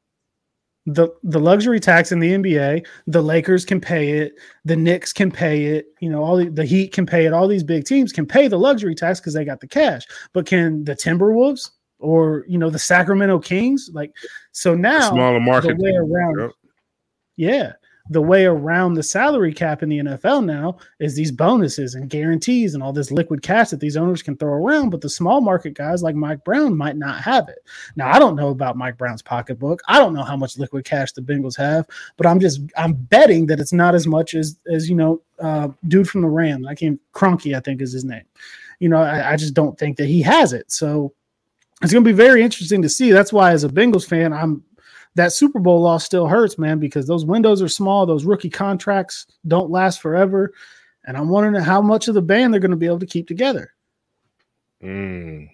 the 0.86 1.08
the 1.24 1.40
luxury 1.40 1.80
tax 1.80 2.12
in 2.12 2.20
the 2.20 2.32
NBA, 2.34 2.86
the 3.08 3.22
Lakers 3.22 3.64
can 3.66 3.80
pay 3.80 4.18
it, 4.20 4.34
the 4.66 4.76
Knicks 4.76 5.14
can 5.14 5.32
pay 5.32 5.66
it, 5.66 5.88
you 6.02 6.10
know, 6.10 6.22
all 6.22 6.36
the, 6.38 6.50
the 6.50 6.66
Heat 6.66 6.92
can 6.94 7.06
pay 7.06 7.26
it, 7.26 7.34
all 7.34 7.48
these 7.48 7.64
big 7.64 7.86
teams 7.86 8.12
can 8.12 8.26
pay 8.26 8.48
the 8.50 8.60
luxury 8.60 8.94
tax 8.94 9.20
because 9.22 9.34
they 9.34 9.46
got 9.46 9.62
the 9.62 9.68
cash. 9.68 10.04
But 10.34 10.46
can 10.46 10.84
the 10.84 10.96
Timberwolves 10.96 11.72
or 12.00 12.44
you 12.48 12.58
know 12.58 12.70
the 12.70 12.80
Sacramento 12.80 13.40
Kings 13.40 13.90
like 13.94 14.12
so 14.52 14.76
now 14.76 15.12
Smaller 15.12 15.40
market. 15.40 15.78
the 15.78 15.84
way 15.84 15.96
around 15.96 16.40
Yep. 16.40 16.52
yeah 17.38 17.72
the 18.10 18.22
way 18.22 18.46
around 18.46 18.94
the 18.94 19.02
salary 19.02 19.52
cap 19.52 19.82
in 19.82 19.90
the 19.90 19.98
NFL 19.98 20.46
now 20.46 20.78
is 21.00 21.16
these 21.16 21.32
bonuses 21.32 21.96
and 21.96 22.08
guarantees 22.08 22.76
and 22.76 22.84
all 22.84 22.94
this 22.94 23.10
liquid 23.10 23.42
cash 23.42 23.72
that 23.72 23.80
these 23.80 23.98
owners 23.98 24.22
can 24.22 24.38
throw 24.38 24.54
around. 24.54 24.92
But 24.92 25.02
the 25.02 25.10
small 25.10 25.42
market 25.42 25.74
guys 25.74 26.04
like 26.04 26.14
Mike 26.16 26.44
Brown 26.44 26.78
might 26.78 26.98
not 26.98 27.20
have 27.24 27.50
it. 27.50 27.58
Now, 27.96 28.12
I 28.12 28.20
don't 28.20 28.36
know 28.36 28.50
about 28.50 28.78
Mike 28.78 28.98
Brown's 29.00 29.24
pocketbook. 29.24 29.82
I 29.88 29.98
don't 29.98 30.14
know 30.14 30.22
how 30.22 30.38
much 30.38 30.60
liquid 30.60 30.86
cash 30.86 31.14
the 31.14 31.22
Bengals 31.22 31.58
have, 31.58 31.88
but 32.16 32.28
I'm 32.28 32.40
just 32.40 32.62
I'm 32.78 32.94
betting 32.94 33.48
that 33.48 33.60
it's 33.60 33.74
not 33.74 33.96
as 33.96 34.06
much 34.06 34.36
as 34.36 34.60
as 34.72 34.88
you 34.88 34.96
know, 34.96 35.24
uh, 35.40 35.70
dude 35.88 36.08
from 36.08 36.22
the 36.22 36.28
Rams. 36.28 36.68
I 36.68 36.76
can't 36.76 37.00
Kroenke, 37.14 37.58
I 37.58 37.60
think 37.60 37.82
is 37.82 37.92
his 37.94 38.06
name. 38.06 38.26
You 38.80 38.90
know, 38.90 38.98
I, 38.98 39.32
I 39.32 39.36
just 39.36 39.56
don't 39.56 39.80
think 39.80 39.98
that 39.98 40.06
he 40.06 40.22
has 40.22 40.54
it. 40.54 40.72
So 40.72 41.12
it's 41.82 41.92
going 41.92 42.04
to 42.04 42.10
be 42.10 42.16
very 42.16 42.42
interesting 42.42 42.82
to 42.82 42.90
see. 42.90 43.12
That's 43.12 43.34
why, 43.34 43.52
as 43.52 43.64
a 43.64 43.70
Bengals 43.70 44.08
fan, 44.08 44.34
I'm 44.34 44.64
that 45.16 45.34
Super 45.34 45.60
Bowl 45.60 45.82
loss 45.82 46.06
still 46.06 46.28
hurts, 46.28 46.58
man, 46.58 46.80
because 46.80 47.08
those 47.08 47.26
windows 47.26 47.62
are 47.62 47.70
small. 47.70 48.06
Those 48.06 48.26
rookie 48.26 48.50
contracts 48.50 49.28
don't 49.48 49.72
last 49.72 50.02
forever. 50.02 50.54
And 51.06 51.16
I'm 51.16 51.30
wondering 51.30 51.62
how 51.64 51.82
much 51.82 52.08
of 52.08 52.16
the 52.16 52.22
band 52.22 52.54
they're 52.54 52.60
going 52.60 52.72
to 52.72 52.78
be 52.78 52.86
able 52.86 53.00
to 53.00 53.06
keep 53.06 53.28
together. 53.28 53.72
Mm. 54.84 55.50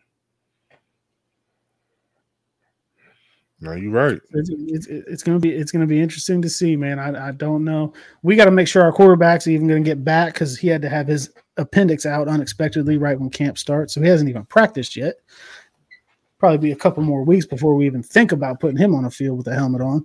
No, 3.64 3.74
you're 3.74 3.92
right. 3.92 4.20
It's, 4.32 4.50
it's, 4.50 4.88
it's 4.88 5.24
going 5.24 5.38
to 5.38 5.40
be 5.40 5.54
it's 5.54 5.72
going 5.72 5.82
to 5.82 5.88
be 5.88 6.02
interesting 6.02 6.42
to 6.42 6.50
see, 6.50 6.76
man. 6.76 6.98
I, 6.98 7.28
I 7.28 7.32
don't 7.32 7.64
know. 7.64 7.94
We 8.24 8.36
got 8.36 8.46
to 8.46 8.52
make 8.52 8.68
sure 8.68 8.82
our 8.82 8.92
quarterback's 8.92 9.46
even 9.46 9.68
going 9.68 9.84
to 9.84 9.88
get 9.88 10.04
back 10.04 10.34
because 10.34 10.58
he 10.58 10.68
had 10.68 10.82
to 10.82 10.90
have 10.90 11.08
his 11.08 11.30
appendix 11.58 12.08
out 12.08 12.28
unexpectedly 12.28 12.98
right 12.98 13.20
when 13.20 13.30
camp 13.30 13.60
starts, 13.60 13.94
so 13.94 14.02
he 14.02 14.08
hasn't 14.08 14.32
even 14.32 14.46
practiced 14.46 14.96
yet. 14.96 15.18
Probably 16.42 16.58
be 16.58 16.72
a 16.72 16.76
couple 16.76 17.04
more 17.04 17.24
weeks 17.24 17.46
before 17.46 17.76
we 17.76 17.86
even 17.86 18.02
think 18.02 18.32
about 18.32 18.60
putting 18.60 18.76
him 18.76 18.96
on 18.96 19.06
a 19.06 19.12
field 19.12 19.38
with 19.38 19.46
a 19.46 19.54
helmet 19.54 19.80
on. 19.80 20.04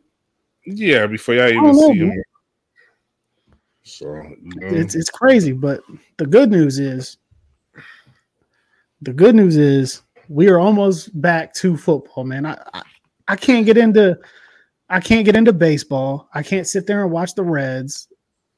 Yeah, 0.67 1.07
before 1.07 1.35
y'all 1.35 1.49
even 1.49 1.63
don't 1.63 1.77
know, 1.77 1.93
see 1.93 1.99
him. 1.99 2.09
man. 2.11 2.23
So 3.85 4.23
you 4.43 4.53
it's 4.77 4.95
it's 4.95 5.09
crazy, 5.09 5.53
but 5.53 5.81
the 6.19 6.27
good 6.27 6.51
news 6.51 6.79
is 6.79 7.17
the 9.01 9.15
good 9.15 9.35
news 9.35 9.57
is 9.57 10.03
we 10.29 10.49
are 10.49 10.59
almost 10.59 11.19
back 11.23 11.55
to 11.55 11.75
football, 11.75 12.25
man. 12.25 12.45
I, 12.45 12.59
I 12.75 12.83
I 13.29 13.37
can't 13.37 13.65
get 13.65 13.79
into 13.79 14.19
I 14.91 15.01
can't 15.01 15.25
get 15.25 15.37
into 15.37 15.55
baseball. 15.55 16.29
I 16.35 16.43
can't 16.43 16.67
sit 16.67 16.87
there 16.87 17.03
and 17.03 17.11
watch 17.11 17.35
the 17.35 17.45
Reds 17.45 18.09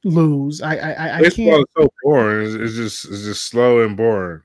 lose. 0.03 0.63
I 0.63 0.75
I, 0.75 0.91
I- 0.91 1.17
I 1.19 1.21
baseball 1.21 1.45
can't. 1.47 1.61
is 1.61 1.67
so 1.77 1.89
boring. 2.03 2.45
It's, 2.47 2.55
it's 2.55 2.75
just 2.75 3.05
it's 3.05 3.23
just 3.23 3.45
slow 3.45 3.85
and 3.85 3.97
boring. 3.97 4.43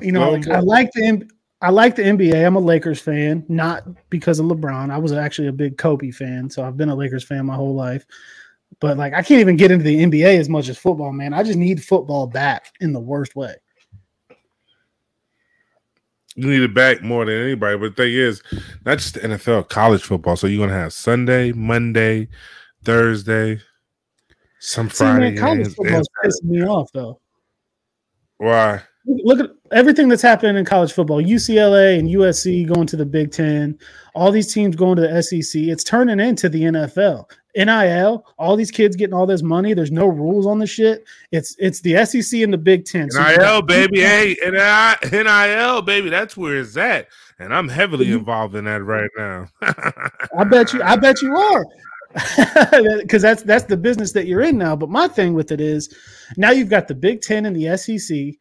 You 0.00 0.12
know, 0.12 0.30
like, 0.30 0.46
and 0.46 0.52
I 0.54 0.60
like 0.60 0.90
the 0.92 1.04
M- 1.06 1.28
I 1.62 1.70
like 1.70 1.94
the 1.94 2.02
NBA. 2.02 2.44
I'm 2.44 2.56
a 2.56 2.60
Lakers 2.60 3.00
fan, 3.00 3.44
not 3.48 3.84
because 4.10 4.40
of 4.40 4.46
LeBron. 4.46 4.90
I 4.90 4.98
was 4.98 5.12
actually 5.12 5.46
a 5.46 5.52
big 5.52 5.78
Kobe 5.78 6.10
fan, 6.10 6.50
so 6.50 6.64
I've 6.64 6.76
been 6.76 6.88
a 6.88 6.94
Lakers 6.94 7.22
fan 7.22 7.46
my 7.46 7.54
whole 7.54 7.74
life. 7.74 8.04
But 8.80 8.98
like, 8.98 9.14
I 9.14 9.22
can't 9.22 9.40
even 9.40 9.56
get 9.56 9.70
into 9.70 9.84
the 9.84 10.02
NBA 10.02 10.38
as 10.40 10.48
much 10.48 10.68
as 10.68 10.76
football, 10.76 11.12
man. 11.12 11.32
I 11.32 11.44
just 11.44 11.56
need 11.56 11.82
football 11.82 12.26
back 12.26 12.74
in 12.80 12.92
the 12.92 12.98
worst 12.98 13.36
way. 13.36 13.54
You 16.34 16.48
need 16.48 16.62
it 16.62 16.74
back 16.74 17.00
more 17.00 17.24
than 17.24 17.40
anybody. 17.40 17.78
But 17.78 17.94
the 17.94 18.02
thing 18.02 18.12
is, 18.12 18.42
not 18.84 18.98
just 18.98 19.14
the 19.14 19.20
NFL, 19.20 19.68
college 19.68 20.02
football. 20.02 20.34
So 20.34 20.48
you're 20.48 20.66
gonna 20.66 20.78
have 20.78 20.92
Sunday, 20.92 21.52
Monday, 21.52 22.28
Thursday, 22.82 23.60
some 24.58 24.90
See, 24.90 25.04
man, 25.04 25.16
Friday 25.16 25.36
college 25.36 25.58
games. 25.58 25.74
football 25.74 26.00
is 26.00 26.08
pissing 26.24 26.44
me 26.44 26.62
off 26.64 26.90
though. 26.92 27.20
Why? 28.38 28.82
Look 29.04 29.40
at 29.40 29.50
everything 29.72 30.08
that's 30.08 30.22
happening 30.22 30.56
in 30.56 30.64
college 30.64 30.92
football. 30.92 31.20
UCLA 31.20 31.98
and 31.98 32.08
USC 32.08 32.72
going 32.72 32.86
to 32.86 32.96
the 32.96 33.04
Big 33.06 33.32
Ten. 33.32 33.78
All 34.14 34.30
these 34.30 34.52
teams 34.52 34.76
going 34.76 34.96
to 34.96 35.02
the 35.02 35.22
SEC. 35.22 35.60
It's 35.62 35.82
turning 35.82 36.20
into 36.20 36.48
the 36.48 36.62
NFL. 36.62 37.26
NIL, 37.54 38.24
all 38.38 38.56
these 38.56 38.70
kids 38.70 38.96
getting 38.96 39.12
all 39.12 39.26
this 39.26 39.42
money. 39.42 39.74
There's 39.74 39.90
no 39.90 40.06
rules 40.06 40.46
on 40.46 40.58
the 40.58 40.66
shit. 40.66 41.04
It's 41.32 41.54
it's 41.58 41.80
the 41.80 42.04
SEC 42.04 42.40
and 42.40 42.52
the 42.52 42.58
Big 42.58 42.84
Ten. 42.84 43.10
So 43.10 43.22
NIL, 43.22 43.62
baby. 43.62 44.00
Hey, 44.00 44.36
NIL, 44.42 45.82
baby. 45.82 46.08
That's 46.08 46.36
where 46.36 46.56
it's 46.56 46.76
at. 46.76 47.08
And 47.38 47.52
I'm 47.52 47.68
heavily 47.68 48.12
involved 48.12 48.54
in 48.54 48.64
that 48.64 48.82
right 48.82 49.10
now. 49.18 49.48
I 50.38 50.44
bet 50.44 50.72
you, 50.72 50.82
I 50.82 50.96
bet 50.96 51.20
you 51.22 51.36
are. 51.36 51.64
Because 53.00 53.22
that's 53.22 53.42
that's 53.42 53.64
the 53.64 53.76
business 53.76 54.12
that 54.12 54.26
you're 54.26 54.42
in 54.42 54.58
now. 54.58 54.76
But 54.76 54.90
my 54.90 55.08
thing 55.08 55.32
with 55.34 55.50
it 55.50 55.60
is 55.60 55.94
now 56.36 56.50
you've 56.50 56.68
got 56.68 56.86
the 56.86 56.94
Big 56.94 57.22
Ten 57.22 57.46
and 57.46 57.56
the 57.56 57.76
SEC 57.76 58.34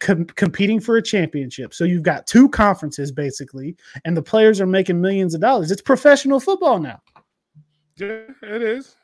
com- 0.00 0.26
competing 0.26 0.80
for 0.80 0.96
a 0.96 1.02
championship. 1.02 1.72
So 1.72 1.84
you've 1.84 2.02
got 2.02 2.26
two 2.26 2.48
conferences 2.48 3.12
basically, 3.12 3.76
and 4.04 4.16
the 4.16 4.22
players 4.22 4.60
are 4.60 4.66
making 4.66 5.00
millions 5.00 5.34
of 5.34 5.40
dollars. 5.40 5.70
It's 5.70 5.82
professional 5.82 6.40
football 6.40 6.80
now. 6.80 7.00
Yeah, 7.96 8.22
it 8.42 8.62
is. 8.62 8.96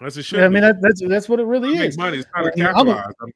That's 0.00 0.16
a 0.16 0.22
should. 0.22 0.40
Yeah, 0.40 0.46
I 0.46 0.48
mean, 0.48 0.62
that, 0.62 0.80
that's 0.80 1.00
that's 1.06 1.28
what 1.28 1.40
it 1.40 1.44
really 1.44 1.78
is. 1.78 1.96
Money. 1.96 2.18
It's 2.18 2.28
not 2.34 2.42
to 2.42 2.52
capitalize. 2.52 3.14
I, 3.20 3.24
mean, 3.24 3.32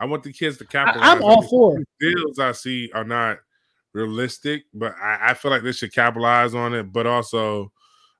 I 0.00 0.04
want 0.04 0.22
the 0.22 0.32
kids 0.32 0.58
to 0.58 0.66
capitalize. 0.66 1.08
I, 1.08 1.12
am 1.12 1.22
all 1.22 1.42
for 1.42 1.82
deals. 2.00 2.38
I 2.38 2.52
see 2.52 2.90
are 2.94 3.04
not 3.04 3.38
realistic, 3.92 4.64
but 4.74 4.94
I, 5.00 5.30
I, 5.30 5.34
feel 5.34 5.50
like 5.50 5.62
they 5.62 5.72
should 5.72 5.92
capitalize 5.92 6.54
on 6.54 6.74
it, 6.74 6.92
but 6.92 7.06
also 7.06 7.72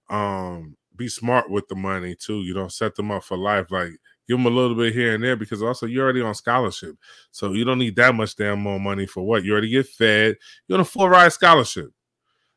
um 0.09 0.77
be 0.97 1.09
smart 1.09 1.51
with 1.51 1.69
the 1.69 1.75
money 1.75 2.15
too. 2.15 2.43
You 2.43 2.55
don't 2.55 2.73
set 2.73 2.95
them 2.95 3.11
up 3.11 3.25
for 3.25 3.37
life. 3.37 3.71
Like 3.71 3.93
give 4.29 4.37
them 4.37 4.47
a 4.47 4.51
little 4.51 4.77
bit 4.77 4.93
here 4.93 5.15
and 5.15 5.23
there 5.23 5.37
because 5.37 5.63
also 5.63 5.87
you're 5.87 6.05
already 6.05 6.23
on 6.23 6.35
scholarship, 6.35 6.97
so 7.31 7.53
you 7.53 7.65
don't 7.65 7.79
need 7.79 7.97
that 7.97 8.15
much 8.15 8.37
damn 8.37 8.61
more 8.61 8.81
money 8.81 9.07
for 9.07 9.23
what 9.23 9.45
you 9.45 9.53
already 9.53 9.71
get 9.71 9.89
fed. 9.89 10.37
You're 10.67 10.77
on 10.77 10.83
a 10.83 10.85
full 10.85 11.09
ride 11.09 11.33
scholarship. 11.33 11.91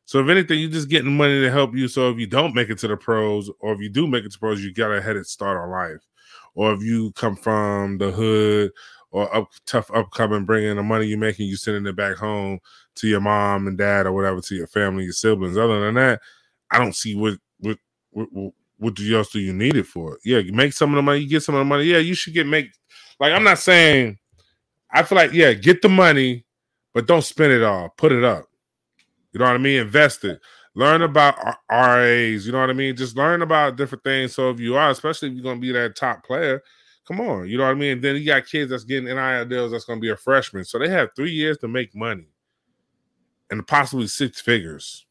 So 0.06 0.20
if 0.20 0.28
anything, 0.28 0.60
you're 0.60 0.72
just 0.72 0.90
getting 0.90 1.16
money 1.16 1.40
to 1.42 1.52
help 1.52 1.76
you. 1.76 1.88
So 1.88 2.10
if 2.10 2.18
you 2.18 2.26
don't 2.26 2.56
make 2.56 2.72
it 2.72 2.80
to 2.80 2.88
the 2.88 2.98
pros, 2.98 3.52
or 3.60 3.74
if 3.74 3.80
you 3.80 3.90
do 3.90 4.08
make 4.08 4.26
it 4.26 4.32
to 4.32 4.40
pros, 4.40 4.64
you 4.64 4.74
got 4.74 4.92
a 4.92 5.00
headed 5.00 5.28
start 5.28 5.56
on 5.56 5.70
life. 5.70 6.04
Or 6.56 6.74
if 6.74 6.82
you 6.82 7.12
come 7.12 7.36
from 7.36 8.00
the 8.00 8.10
hood 8.10 8.72
or 9.12 9.36
up 9.36 9.50
tough 9.68 9.92
upcoming, 9.94 10.46
bringing 10.46 10.76
the 10.76 10.82
money 10.82 11.06
you're 11.06 11.20
making, 11.20 11.48
you 11.48 11.56
sending 11.56 11.86
it 11.86 11.96
back 11.96 12.18
home 12.18 12.58
to 12.96 13.08
your 13.08 13.22
mom 13.22 13.68
and 13.68 13.78
dad 13.78 14.08
or 14.08 14.12
whatever 14.12 14.42
to 14.42 14.56
your 14.56 14.66
family, 14.66 15.04
your 15.04 15.14
siblings. 15.14 15.58
Other 15.58 15.80
than 15.80 15.94
that, 15.94 16.22
I 16.72 16.80
don't 16.80 16.96
see 16.96 17.16
what 17.16 17.36
what 17.60 17.78
what, 18.10 18.28
what 18.32 18.54
else 18.82 19.32
do 19.32 19.40
you 19.40 19.54
need 19.54 19.76
it 19.76 19.86
for? 19.86 20.18
Yeah, 20.24 20.40
you 20.40 20.54
make 20.54 20.74
some 20.74 20.92
of 20.92 20.96
the 20.96 21.02
money, 21.02 21.20
you 21.20 21.30
get 21.30 21.44
some 21.44 21.56
of 21.56 21.60
the 21.60 21.66
money. 21.66 21.84
Yeah, 21.84 21.98
you 21.98 22.14
should 22.14 22.34
get 22.34 22.48
make. 22.48 22.68
Like 23.20 23.34
I'm 23.34 23.44
not 23.44 23.60
saying. 23.60 24.18
I 24.92 25.04
feel 25.04 25.18
like 25.18 25.34
yeah, 25.34 25.54
get 25.54 25.82
the 25.82 25.90
money, 25.90 26.46
but 26.94 27.08
don't 27.08 27.24
spend 27.24 27.54
it 27.54 27.64
all. 27.64 27.90
Put 27.90 28.12
it 28.12 28.24
up. 28.24 28.46
You 29.34 29.40
know 29.40 29.46
what 29.46 29.56
I 29.56 29.60
mean? 29.60 29.82
Invest 29.82 30.26
it. 30.26 30.40
Learn 30.76 31.02
about 31.02 31.36
RAs. 31.70 32.46
You 32.46 32.52
know 32.52 32.60
what 32.60 32.70
I 32.70 32.74
mean? 32.74 32.96
Just 32.96 33.18
learn 33.18 33.42
about 33.42 33.76
different 33.76 34.04
things. 34.04 34.34
So 34.34 34.50
if 34.50 34.60
you 34.60 34.76
are, 34.76 34.90
especially 34.90 35.30
if 35.30 35.36
you're 35.36 35.44
gonna 35.44 35.60
be 35.60 35.72
that 35.72 35.96
top 35.96 36.24
player, 36.24 36.64
come 37.08 37.22
on. 37.22 37.48
You 37.48 37.58
know 37.58 37.66
what 37.66 37.72
I 37.72 37.76
mean? 37.76 37.94
And 37.94 38.02
then 38.02 38.16
you 38.16 38.26
got 38.26 38.48
kids 38.48 38.72
that's 38.72 38.84
getting 38.84 39.06
NIL 39.06 39.46
deals 39.46 39.72
that's 39.72 39.86
gonna 39.86 40.00
be 40.00 40.10
a 40.10 40.18
freshman. 40.18 40.66
So 40.66 40.80
they 40.80 40.90
have 40.90 41.10
three 41.16 41.32
years 41.32 41.58
to 41.60 41.68
make 41.68 41.96
money 41.96 42.30
and 43.52 43.68
possibly 43.68 44.08
six 44.08 44.42
figures. 44.42 45.06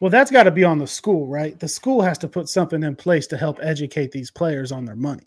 Well, 0.00 0.10
that's 0.10 0.30
got 0.30 0.44
to 0.44 0.50
be 0.50 0.64
on 0.64 0.78
the 0.78 0.86
school, 0.86 1.26
right? 1.26 1.58
The 1.60 1.68
school 1.68 2.00
has 2.00 2.16
to 2.18 2.28
put 2.28 2.48
something 2.48 2.82
in 2.82 2.96
place 2.96 3.26
to 3.28 3.36
help 3.36 3.58
educate 3.60 4.10
these 4.10 4.30
players 4.30 4.72
on 4.72 4.86
their 4.86 4.96
money 4.96 5.26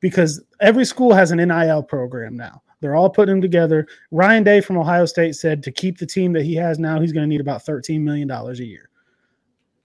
because 0.00 0.42
every 0.60 0.86
school 0.86 1.12
has 1.12 1.30
an 1.30 1.46
NIL 1.46 1.82
program 1.82 2.34
now. 2.34 2.62
They're 2.80 2.96
all 2.96 3.10
putting 3.10 3.34
them 3.34 3.42
together. 3.42 3.86
Ryan 4.10 4.42
Day 4.42 4.60
from 4.60 4.78
Ohio 4.78 5.04
State 5.04 5.36
said 5.36 5.62
to 5.62 5.72
keep 5.72 5.98
the 5.98 6.06
team 6.06 6.32
that 6.32 6.44
he 6.44 6.54
has 6.54 6.78
now, 6.78 7.00
he's 7.00 7.12
going 7.12 7.24
to 7.24 7.28
need 7.28 7.40
about 7.40 7.64
$13 7.64 8.00
million 8.00 8.30
a 8.30 8.52
year. 8.54 8.88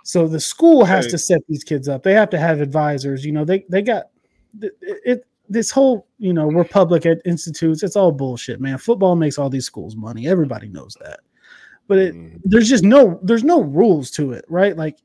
So 0.03 0.27
the 0.27 0.39
school 0.39 0.85
has 0.85 1.05
hey. 1.05 1.11
to 1.11 1.17
set 1.17 1.41
these 1.47 1.63
kids 1.63 1.87
up. 1.87 2.03
They 2.03 2.13
have 2.13 2.29
to 2.31 2.39
have 2.39 2.61
advisors. 2.61 3.25
You 3.25 3.31
know, 3.31 3.45
they 3.45 3.65
they 3.69 3.81
got 3.81 4.05
it, 4.61 4.73
it 4.81 5.25
this 5.49 5.69
whole, 5.69 6.07
you 6.17 6.33
know, 6.33 6.47
we're 6.47 6.63
public 6.63 7.05
at 7.05 7.21
institutes. 7.25 7.83
It's 7.83 7.95
all 7.95 8.11
bullshit, 8.11 8.59
man. 8.59 8.77
Football 8.77 9.15
makes 9.15 9.37
all 9.37 9.49
these 9.49 9.65
schools 9.65 9.95
money. 9.95 10.27
Everybody 10.27 10.67
knows 10.67 10.95
that. 11.01 11.19
But 11.89 11.97
it, 11.97 12.15
mm. 12.15 12.39
there's 12.45 12.69
just 12.69 12.85
no 12.85 13.19
there's 13.21 13.43
no 13.43 13.61
rules 13.61 14.11
to 14.11 14.31
it, 14.31 14.45
right? 14.47 14.77
Like, 14.77 14.97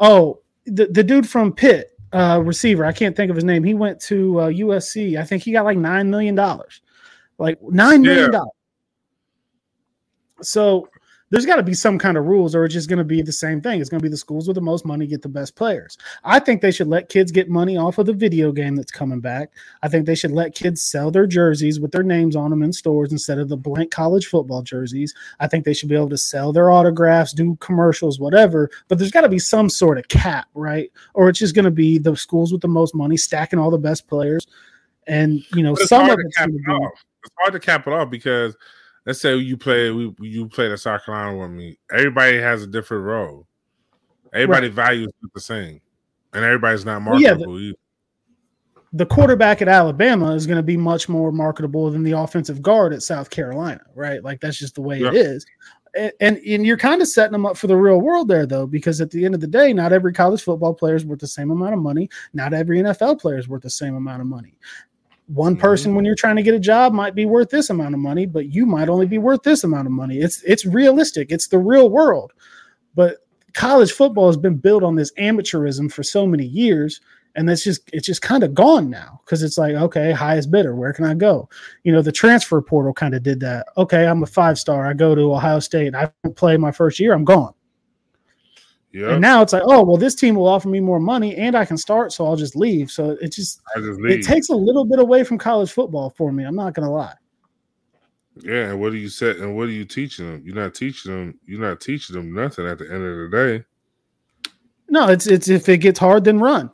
oh, 0.00 0.40
the, 0.64 0.86
the 0.86 1.04
dude 1.04 1.28
from 1.28 1.52
Pitt, 1.52 1.90
uh, 2.14 2.40
receiver, 2.42 2.86
I 2.86 2.92
can't 2.92 3.14
think 3.14 3.28
of 3.28 3.36
his 3.36 3.44
name. 3.44 3.62
He 3.62 3.74
went 3.74 4.00
to 4.02 4.40
uh, 4.40 4.48
USC. 4.48 5.20
I 5.20 5.24
think 5.24 5.42
he 5.42 5.52
got 5.52 5.66
like 5.66 5.76
nine 5.76 6.08
million 6.08 6.34
dollars 6.34 6.80
like 7.38 7.60
nine 7.62 8.02
million 8.02 8.30
dollars. 8.30 8.50
So 10.42 10.88
there's 11.30 11.46
got 11.46 11.56
to 11.56 11.62
be 11.62 11.74
some 11.74 11.98
kind 11.98 12.16
of 12.16 12.26
rules, 12.26 12.54
or 12.54 12.64
it's 12.64 12.74
just 12.74 12.88
going 12.88 12.98
to 12.98 13.04
be 13.04 13.22
the 13.22 13.32
same 13.32 13.60
thing. 13.60 13.80
It's 13.80 13.90
going 13.90 14.00
to 14.00 14.04
be 14.04 14.10
the 14.10 14.16
schools 14.16 14.46
with 14.46 14.54
the 14.54 14.60
most 14.60 14.84
money 14.84 15.06
get 15.06 15.22
the 15.22 15.28
best 15.28 15.56
players. 15.56 15.96
I 16.22 16.38
think 16.38 16.60
they 16.60 16.70
should 16.70 16.88
let 16.88 17.08
kids 17.08 17.32
get 17.32 17.48
money 17.48 17.76
off 17.76 17.98
of 17.98 18.06
the 18.06 18.12
video 18.12 18.52
game 18.52 18.76
that's 18.76 18.92
coming 18.92 19.20
back. 19.20 19.50
I 19.82 19.88
think 19.88 20.06
they 20.06 20.14
should 20.14 20.32
let 20.32 20.54
kids 20.54 20.82
sell 20.82 21.10
their 21.10 21.26
jerseys 21.26 21.80
with 21.80 21.92
their 21.92 22.02
names 22.02 22.36
on 22.36 22.50
them 22.50 22.62
in 22.62 22.72
stores 22.72 23.12
instead 23.12 23.38
of 23.38 23.48
the 23.48 23.56
blank 23.56 23.90
college 23.90 24.26
football 24.26 24.62
jerseys. 24.62 25.14
I 25.40 25.48
think 25.48 25.64
they 25.64 25.74
should 25.74 25.88
be 25.88 25.96
able 25.96 26.10
to 26.10 26.18
sell 26.18 26.52
their 26.52 26.70
autographs, 26.70 27.32
do 27.32 27.56
commercials, 27.56 28.20
whatever. 28.20 28.70
But 28.88 28.98
there's 28.98 29.10
got 29.10 29.22
to 29.22 29.28
be 29.28 29.38
some 29.38 29.68
sort 29.68 29.98
of 29.98 30.08
cap, 30.08 30.48
right? 30.54 30.90
Or 31.14 31.28
it's 31.28 31.38
just 31.38 31.54
going 31.54 31.64
to 31.64 31.70
be 31.70 31.98
the 31.98 32.16
schools 32.16 32.52
with 32.52 32.60
the 32.60 32.68
most 32.68 32.94
money 32.94 33.16
stacking 33.16 33.58
all 33.58 33.70
the 33.70 33.78
best 33.78 34.06
players. 34.06 34.46
And 35.06 35.44
you 35.54 35.62
know, 35.62 35.74
some 35.74 36.08
of 36.08 36.18
it's 36.18 36.36
it's 37.24 37.34
hard 37.38 37.52
to 37.54 37.60
cap 37.60 37.86
it 37.86 37.92
off 37.92 38.10
because 38.10 38.56
let's 39.06 39.20
say 39.20 39.36
you 39.36 39.56
play 39.56 39.90
we 39.90 40.14
you 40.20 40.48
play 40.48 40.68
the 40.68 40.76
South 40.76 41.04
Carolina 41.04 41.36
with 41.36 41.50
me. 41.50 41.78
Everybody 41.92 42.38
has 42.38 42.62
a 42.62 42.66
different 42.66 43.04
role. 43.04 43.46
Everybody 44.32 44.68
right. 44.68 44.74
values 44.74 45.12
the 45.32 45.40
same, 45.40 45.80
and 46.32 46.44
everybody's 46.44 46.84
not 46.84 47.02
marketable 47.02 47.52
well, 47.52 47.60
yeah, 47.60 47.72
the, 48.92 48.98
the, 48.98 49.06
quarterback 49.06 49.62
at 49.62 49.68
Alabama 49.68 50.34
is 50.34 50.46
going 50.46 50.56
to 50.56 50.62
be 50.62 50.76
much 50.76 51.08
more 51.08 51.30
marketable 51.30 51.90
than 51.90 52.02
the 52.02 52.12
offensive 52.12 52.60
guard 52.60 52.92
at 52.92 53.02
South 53.02 53.30
Carolina, 53.30 53.80
right? 53.94 54.22
Like 54.24 54.40
that's 54.40 54.58
just 54.58 54.74
the 54.74 54.82
way 54.82 55.00
it 55.00 55.14
is. 55.14 55.46
And, 55.96 56.12
and, 56.18 56.36
and 56.38 56.66
you're 56.66 56.76
kind 56.76 57.00
of 57.00 57.06
setting 57.06 57.30
them 57.30 57.46
up 57.46 57.56
for 57.56 57.68
the 57.68 57.76
real 57.76 58.00
world 58.00 58.26
there, 58.26 58.46
though, 58.46 58.66
because 58.66 59.00
at 59.00 59.12
the 59.12 59.24
end 59.24 59.36
of 59.36 59.40
the 59.40 59.46
day, 59.46 59.72
not 59.72 59.92
every 59.92 60.12
college 60.12 60.42
football 60.42 60.74
player 60.74 60.96
is 60.96 61.06
worth 61.06 61.20
the 61.20 61.28
same 61.28 61.52
amount 61.52 61.74
of 61.74 61.78
money. 61.78 62.10
Not 62.32 62.52
every 62.52 62.80
NFL 62.80 63.20
player 63.20 63.38
is 63.38 63.48
worth 63.48 63.62
the 63.62 63.70
same 63.70 63.94
amount 63.94 64.20
of 64.20 64.26
money 64.26 64.58
one 65.26 65.56
person 65.56 65.94
when 65.94 66.04
you're 66.04 66.14
trying 66.14 66.36
to 66.36 66.42
get 66.42 66.54
a 66.54 66.60
job 66.60 66.92
might 66.92 67.14
be 67.14 67.24
worth 67.24 67.48
this 67.48 67.70
amount 67.70 67.94
of 67.94 68.00
money 68.00 68.26
but 68.26 68.52
you 68.52 68.66
might 68.66 68.88
only 68.88 69.06
be 69.06 69.18
worth 69.18 69.42
this 69.42 69.64
amount 69.64 69.86
of 69.86 69.92
money. 69.92 70.18
It's 70.18 70.42
it's 70.42 70.66
realistic. 70.66 71.30
It's 71.30 71.48
the 71.48 71.58
real 71.58 71.90
world. 71.90 72.32
But 72.94 73.18
college 73.54 73.92
football 73.92 74.26
has 74.26 74.36
been 74.36 74.56
built 74.56 74.82
on 74.82 74.96
this 74.96 75.12
amateurism 75.14 75.90
for 75.90 76.02
so 76.02 76.26
many 76.26 76.44
years 76.44 77.00
and 77.36 77.48
that's 77.48 77.64
just 77.64 77.88
it's 77.92 78.06
just 78.06 78.22
kind 78.22 78.42
of 78.44 78.54
gone 78.54 78.90
now 78.90 79.20
because 79.24 79.42
it's 79.42 79.56
like 79.56 79.74
okay 79.74 80.12
highest 80.12 80.50
bidder 80.50 80.74
where 80.74 80.92
can 80.92 81.04
i 81.04 81.14
go? 81.14 81.48
You 81.84 81.92
know 81.92 82.02
the 82.02 82.12
transfer 82.12 82.60
portal 82.60 82.92
kind 82.92 83.14
of 83.14 83.22
did 83.22 83.40
that. 83.40 83.66
Okay 83.76 84.06
i'm 84.06 84.22
a 84.22 84.26
five 84.26 84.58
star. 84.58 84.86
I 84.86 84.92
go 84.92 85.14
to 85.14 85.34
ohio 85.34 85.60
state. 85.60 85.94
I 85.94 86.10
play 86.36 86.56
my 86.56 86.70
first 86.70 87.00
year. 87.00 87.14
I'm 87.14 87.24
gone 87.24 87.54
Yep. 88.94 89.10
And 89.10 89.20
now 89.20 89.42
it's 89.42 89.52
like, 89.52 89.64
oh 89.66 89.82
well, 89.82 89.96
this 89.96 90.14
team 90.14 90.36
will 90.36 90.46
offer 90.46 90.68
me 90.68 90.78
more 90.78 91.00
money 91.00 91.34
and 91.34 91.56
I 91.56 91.64
can 91.64 91.76
start, 91.76 92.12
so 92.12 92.24
I'll 92.24 92.36
just 92.36 92.54
leave. 92.54 92.92
So 92.92 93.18
it 93.20 93.32
just, 93.32 93.60
just 93.76 94.00
it 94.04 94.22
takes 94.24 94.50
a 94.50 94.54
little 94.54 94.84
bit 94.84 95.00
away 95.00 95.24
from 95.24 95.36
college 95.36 95.72
football 95.72 96.10
for 96.10 96.30
me. 96.30 96.44
I'm 96.44 96.54
not 96.54 96.74
gonna 96.74 96.92
lie. 96.92 97.16
Yeah, 98.36 98.70
and 98.70 98.80
what 98.80 98.92
are 98.92 98.96
you 98.96 99.08
set 99.08 99.38
and 99.38 99.56
what 99.56 99.66
are 99.66 99.72
you 99.72 99.84
teaching 99.84 100.30
them? 100.30 100.42
You're 100.46 100.54
not 100.54 100.74
teaching 100.74 101.10
them. 101.10 101.40
You're 101.44 101.60
not 101.60 101.80
teaching 101.80 102.14
them 102.14 102.32
nothing 102.32 102.68
at 102.68 102.78
the 102.78 102.84
end 102.84 103.02
of 103.02 103.30
the 103.30 103.36
day. 103.36 104.52
No, 104.88 105.08
it's 105.08 105.26
it's 105.26 105.48
if 105.48 105.68
it 105.68 105.78
gets 105.78 105.98
hard, 105.98 106.22
then 106.22 106.38
run, 106.38 106.70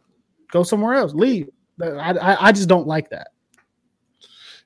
go 0.53 0.63
somewhere 0.63 0.97
else, 0.97 1.15
leave. 1.15 1.49
I 1.83 2.13
I, 2.19 2.49
I 2.49 2.53
just 2.53 2.69
don't 2.69 2.87
like 2.87 3.09
that. 3.09 3.29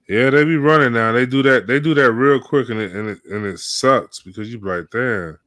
Yeah, 0.08 0.30
they 0.30 0.44
be 0.44 0.56
running 0.56 0.92
now. 0.92 1.12
They 1.12 1.24
do 1.24 1.40
that. 1.44 1.68
They 1.68 1.78
do 1.78 1.94
that 1.94 2.10
real 2.10 2.40
quick, 2.40 2.68
and 2.70 2.80
it 2.80 2.90
and 2.90 3.10
it, 3.10 3.24
and 3.26 3.46
it 3.46 3.60
sucks 3.60 4.22
because 4.22 4.52
you're 4.52 4.60
right 4.60 4.90
there, 4.90 5.38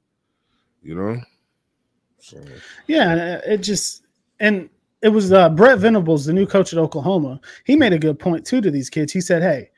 you 0.82 0.96
know. 0.96 1.20
Yeah, 2.87 3.39
it 3.45 3.57
just 3.59 4.03
and 4.39 4.69
it 5.01 5.09
was 5.09 5.31
uh, 5.31 5.49
Brent 5.49 5.81
Venables, 5.81 6.25
the 6.25 6.33
new 6.33 6.45
coach 6.45 6.73
at 6.73 6.79
Oklahoma. 6.79 7.39
He 7.65 7.75
made 7.75 7.93
a 7.93 7.99
good 7.99 8.19
point 8.19 8.45
too 8.45 8.61
to 8.61 8.71
these 8.71 8.89
kids. 8.89 9.13
He 9.13 9.21
said, 9.21 9.41
"Hey, 9.41 9.69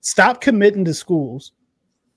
stop 0.00 0.40
committing 0.40 0.84
to 0.84 0.94
schools 0.94 1.52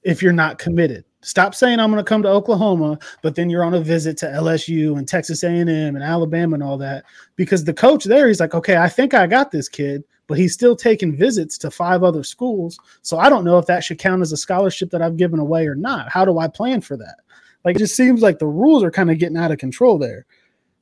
if 0.03 0.21
you're 0.21 0.33
not 0.33 0.57
committed. 0.57 1.05
Stop 1.21 1.53
saying 1.53 1.79
I'm 1.79 1.91
going 1.91 2.03
to 2.03 2.07
come 2.07 2.23
to 2.23 2.29
Oklahoma, 2.29 2.97
but 3.21 3.35
then 3.35 3.49
you're 3.49 3.63
on 3.63 3.75
a 3.75 3.81
visit 3.81 4.17
to 4.17 4.25
LSU 4.25 4.97
and 4.97 5.07
Texas 5.07 5.43
A&M 5.43 5.69
and 5.69 6.01
Alabama 6.01 6.55
and 6.55 6.63
all 6.63 6.77
that. 6.79 7.03
Because 7.35 7.63
the 7.63 7.73
coach 7.73 8.05
there, 8.05 8.27
he's 8.27 8.39
like, 8.39 8.55
okay, 8.55 8.77
I 8.77 8.89
think 8.89 9.13
I 9.13 9.27
got 9.27 9.51
this 9.51 9.69
kid, 9.69 10.03
but 10.25 10.39
he's 10.39 10.53
still 10.53 10.75
taking 10.75 11.15
visits 11.15 11.59
to 11.59 11.69
five 11.69 12.03
other 12.03 12.23
schools. 12.23 12.79
So 13.03 13.19
I 13.19 13.29
don't 13.29 13.45
know 13.45 13.59
if 13.59 13.67
that 13.67 13.83
should 13.83 13.99
count 13.99 14.23
as 14.23 14.31
a 14.31 14.37
scholarship 14.37 14.89
that 14.91 15.01
I've 15.03 15.17
given 15.17 15.39
away 15.39 15.67
or 15.67 15.75
not. 15.75 16.09
How 16.09 16.25
do 16.25 16.39
I 16.39 16.47
plan 16.47 16.81
for 16.81 16.97
that? 16.97 17.17
Like 17.63 17.75
it 17.75 17.79
just 17.79 17.95
seems 17.95 18.21
like 18.21 18.39
the 18.39 18.47
rules 18.47 18.83
are 18.83 18.91
kind 18.91 19.11
of 19.11 19.19
getting 19.19 19.37
out 19.37 19.51
of 19.51 19.57
control 19.57 19.97
there. 19.97 20.25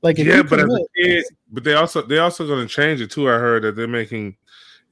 Like 0.01 0.17
yeah, 0.17 0.41
but 0.43 0.59
commit, 0.59 0.87
kid, 0.95 1.25
but 1.51 1.63
they 1.63 1.73
also 1.73 2.01
they 2.01 2.19
also 2.19 2.47
going 2.47 2.65
to 2.65 2.73
change 2.73 3.01
it 3.01 3.11
too. 3.11 3.29
I 3.29 3.33
heard 3.33 3.63
that 3.63 3.75
they're 3.75 3.87
making 3.87 4.37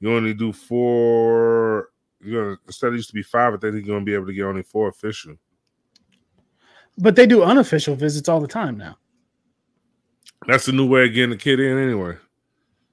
you 0.00 0.14
only 0.14 0.34
do 0.34 0.52
four. 0.52 1.88
You 2.20 2.32
know, 2.32 2.56
instead 2.66 2.88
of 2.88 2.94
used 2.94 3.08
to 3.08 3.14
be 3.14 3.22
five, 3.22 3.52
but 3.52 3.60
they're 3.60 3.70
going 3.70 4.00
to 4.00 4.04
be 4.04 4.12
able 4.12 4.26
to 4.26 4.32
get 4.34 4.42
only 4.42 4.62
four 4.62 4.88
official. 4.88 5.36
But 6.98 7.14
they 7.16 7.26
do 7.26 7.42
unofficial 7.44 7.94
visits 7.94 8.28
all 8.28 8.40
the 8.40 8.48
time 8.48 8.76
now. 8.76 8.98
That's 10.46 10.66
the 10.66 10.72
new 10.72 10.86
way 10.86 11.06
of 11.06 11.14
getting 11.14 11.30
the 11.30 11.36
kid 11.36 11.60
in, 11.60 11.78
anyway. 11.78 12.16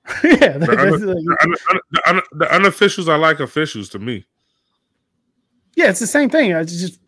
yeah, 0.23 0.58
The, 0.60 0.77
un- 0.79 0.99
the, 0.99 1.38
un- 1.41 1.79
the, 1.91 2.10
un- 2.10 2.21
the 2.34 2.45
unofficials 2.45 3.08
are 3.08 3.17
like 3.17 3.39
officials 3.39 3.89
to 3.89 3.99
me. 3.99 4.25
yeah, 5.75 5.89
it's 5.89 5.99
the 5.99 6.08
same 6.08 6.29
thing. 6.29 6.53
I 6.53 6.63
just 6.63 6.99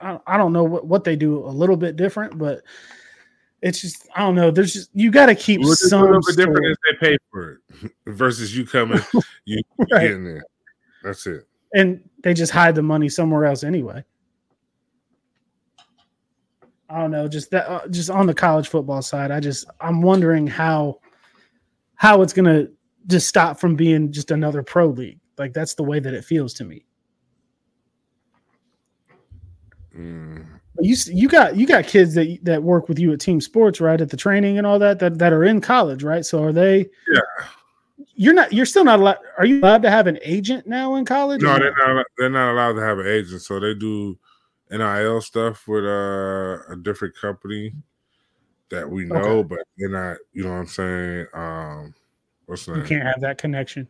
I, 0.00 0.18
I 0.26 0.36
don't 0.36 0.52
know 0.52 0.64
what, 0.64 0.86
what 0.86 1.04
they 1.04 1.16
do 1.16 1.38
a 1.44 1.48
little 1.48 1.76
bit 1.76 1.96
different, 1.96 2.38
but 2.38 2.62
it's 3.60 3.80
just 3.80 4.08
I 4.16 4.20
don't 4.20 4.34
know. 4.34 4.50
There's 4.50 4.72
just 4.72 4.90
you 4.92 5.10
got 5.10 5.26
to 5.26 5.34
keep 5.34 5.60
What's 5.60 5.84
a 5.84 5.88
some 5.88 6.02
little 6.02 6.20
bit 6.26 6.36
different 6.36 6.66
is 6.66 6.76
they 6.90 7.08
pay 7.10 7.18
for 7.30 7.52
it 7.52 7.92
versus 8.06 8.56
you 8.56 8.66
coming, 8.66 9.00
you 9.44 9.62
Right. 9.90 10.02
getting 10.02 10.24
there. 10.24 10.44
That's 11.02 11.26
it. 11.26 11.46
and 11.74 12.08
they 12.22 12.34
just 12.34 12.52
hide 12.52 12.74
the 12.74 12.82
money 12.82 13.08
somewhere 13.08 13.44
else 13.44 13.64
anyway. 13.64 14.04
I 16.88 16.98
don't 17.00 17.10
know, 17.10 17.26
just 17.26 17.50
that, 17.52 17.68
uh, 17.70 17.88
just 17.88 18.10
on 18.10 18.26
the 18.26 18.34
college 18.34 18.68
football 18.68 19.00
side, 19.00 19.30
I 19.30 19.40
just 19.40 19.64
I'm 19.80 20.02
wondering 20.02 20.46
how 20.46 20.98
how 21.94 22.20
it's 22.22 22.32
gonna 22.34 22.66
just 23.06 23.28
stop 23.28 23.58
from 23.58 23.76
being 23.76 24.12
just 24.12 24.30
another 24.30 24.62
pro 24.62 24.88
league. 24.88 25.18
Like 25.38 25.54
that's 25.54 25.74
the 25.74 25.82
way 25.82 26.00
that 26.00 26.12
it 26.14 26.24
feels 26.24 26.52
to 26.54 26.64
me. 26.64 26.84
Mm. 29.96 30.46
You 30.80 30.96
you 31.06 31.28
got 31.28 31.56
you 31.56 31.66
got 31.66 31.86
kids 31.86 32.14
that 32.14 32.38
that 32.42 32.62
work 32.62 32.88
with 32.88 32.98
you 32.98 33.12
at 33.12 33.20
team 33.20 33.40
sports, 33.40 33.80
right? 33.80 34.00
At 34.00 34.10
the 34.10 34.16
training 34.16 34.58
and 34.58 34.66
all 34.66 34.78
that 34.78 34.98
that 35.00 35.18
that 35.18 35.32
are 35.32 35.44
in 35.44 35.60
college, 35.60 36.02
right? 36.02 36.24
So 36.24 36.42
are 36.42 36.52
they? 36.52 36.88
Yeah. 37.12 37.46
You're 38.14 38.34
not. 38.34 38.52
You're 38.52 38.66
still 38.66 38.84
not 38.84 38.98
allowed. 39.00 39.18
Are 39.38 39.44
you 39.46 39.60
allowed 39.60 39.82
to 39.82 39.90
have 39.90 40.06
an 40.06 40.18
agent 40.22 40.66
now 40.66 40.94
in 40.96 41.04
college? 41.04 41.42
No, 41.42 41.58
they're 41.58 41.74
not. 41.94 42.06
They're 42.18 42.30
not 42.30 42.52
allowed 42.52 42.72
to 42.74 42.80
have 42.80 42.98
an 42.98 43.06
agent, 43.06 43.42
so 43.42 43.60
they 43.60 43.74
do 43.74 44.18
NIL 44.70 45.20
stuff 45.20 45.68
with 45.68 45.84
uh, 45.84 46.58
a 46.70 46.76
different 46.82 47.14
company 47.16 47.74
that 48.70 48.88
we 48.88 49.04
know, 49.04 49.16
Okay. 49.16 49.48
but 49.48 49.58
they're 49.78 49.88
not. 49.90 50.16
You 50.32 50.44
know 50.44 50.50
what 50.52 50.56
I'm 50.56 50.66
saying? 50.66 51.26
Um, 51.34 51.94
what's 52.46 52.66
the 52.66 52.76
You 52.76 52.82
can't 52.82 53.04
have 53.04 53.20
that 53.20 53.38
connection. 53.38 53.88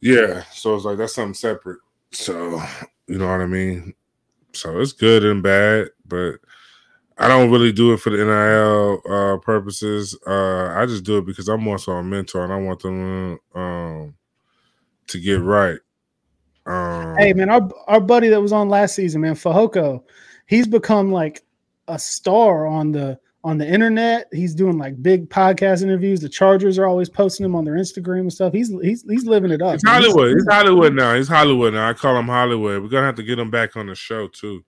Yeah, 0.00 0.42
so 0.52 0.74
it's 0.74 0.84
like 0.84 0.98
that's 0.98 1.14
something 1.14 1.34
separate. 1.34 1.78
So 2.12 2.62
you 3.06 3.18
know 3.18 3.28
what 3.28 3.40
I 3.40 3.46
mean. 3.46 3.94
So 4.54 4.80
it's 4.80 4.92
good 4.92 5.24
and 5.24 5.42
bad, 5.42 5.88
but 6.06 6.36
I 7.18 7.28
don't 7.28 7.50
really 7.50 7.72
do 7.72 7.92
it 7.92 7.98
for 7.98 8.10
the 8.10 8.24
NIL 8.24 9.02
uh, 9.12 9.38
purposes. 9.38 10.18
Uh, 10.26 10.68
I 10.74 10.86
just 10.86 11.04
do 11.04 11.18
it 11.18 11.26
because 11.26 11.48
I'm 11.48 11.66
also 11.68 11.92
a 11.92 12.02
mentor 12.02 12.44
and 12.44 12.52
I 12.52 12.56
want 12.56 12.80
them 12.80 13.38
um, 13.54 14.14
to 15.08 15.20
get 15.20 15.40
right. 15.40 15.78
Um, 16.66 17.16
Hey 17.16 17.32
man, 17.32 17.50
our 17.50 17.68
our 17.86 18.00
buddy 18.00 18.28
that 18.28 18.40
was 18.40 18.52
on 18.52 18.68
last 18.68 18.94
season, 18.94 19.20
man, 19.20 19.34
Fehoko, 19.34 20.02
he's 20.46 20.66
become 20.66 21.10
like 21.10 21.42
a 21.88 21.98
star 21.98 22.66
on 22.66 22.92
the 22.92 23.18
on 23.44 23.58
the 23.58 23.66
internet. 23.66 24.28
He's 24.32 24.54
doing 24.54 24.78
like 24.78 25.02
big 25.02 25.28
podcast 25.28 25.82
interviews. 25.82 26.20
The 26.20 26.28
Chargers 26.28 26.78
are 26.78 26.86
always 26.86 27.08
posting 27.08 27.44
him 27.44 27.54
on 27.54 27.64
their 27.64 27.74
Instagram 27.74 28.20
and 28.20 28.32
stuff. 28.32 28.52
He's 28.52 28.68
he's 28.82 29.02
he's 29.08 29.26
living 29.26 29.50
it 29.50 29.62
up. 29.62 29.82
Man. 29.82 30.02
Hollywood. 30.02 30.34
He's 30.34 30.46
Hollywood 30.48 30.94
now. 30.94 31.14
He's 31.14 31.28
Hollywood 31.28 31.74
now. 31.74 31.88
I 31.88 31.92
call 31.92 32.16
him 32.16 32.26
Hollywood. 32.26 32.82
We're 32.82 32.88
gonna 32.88 33.06
have 33.06 33.16
to 33.16 33.22
get 33.22 33.38
him 33.38 33.50
back 33.50 33.76
on 33.76 33.86
the 33.86 33.94
show 33.94 34.28
too. 34.28 34.64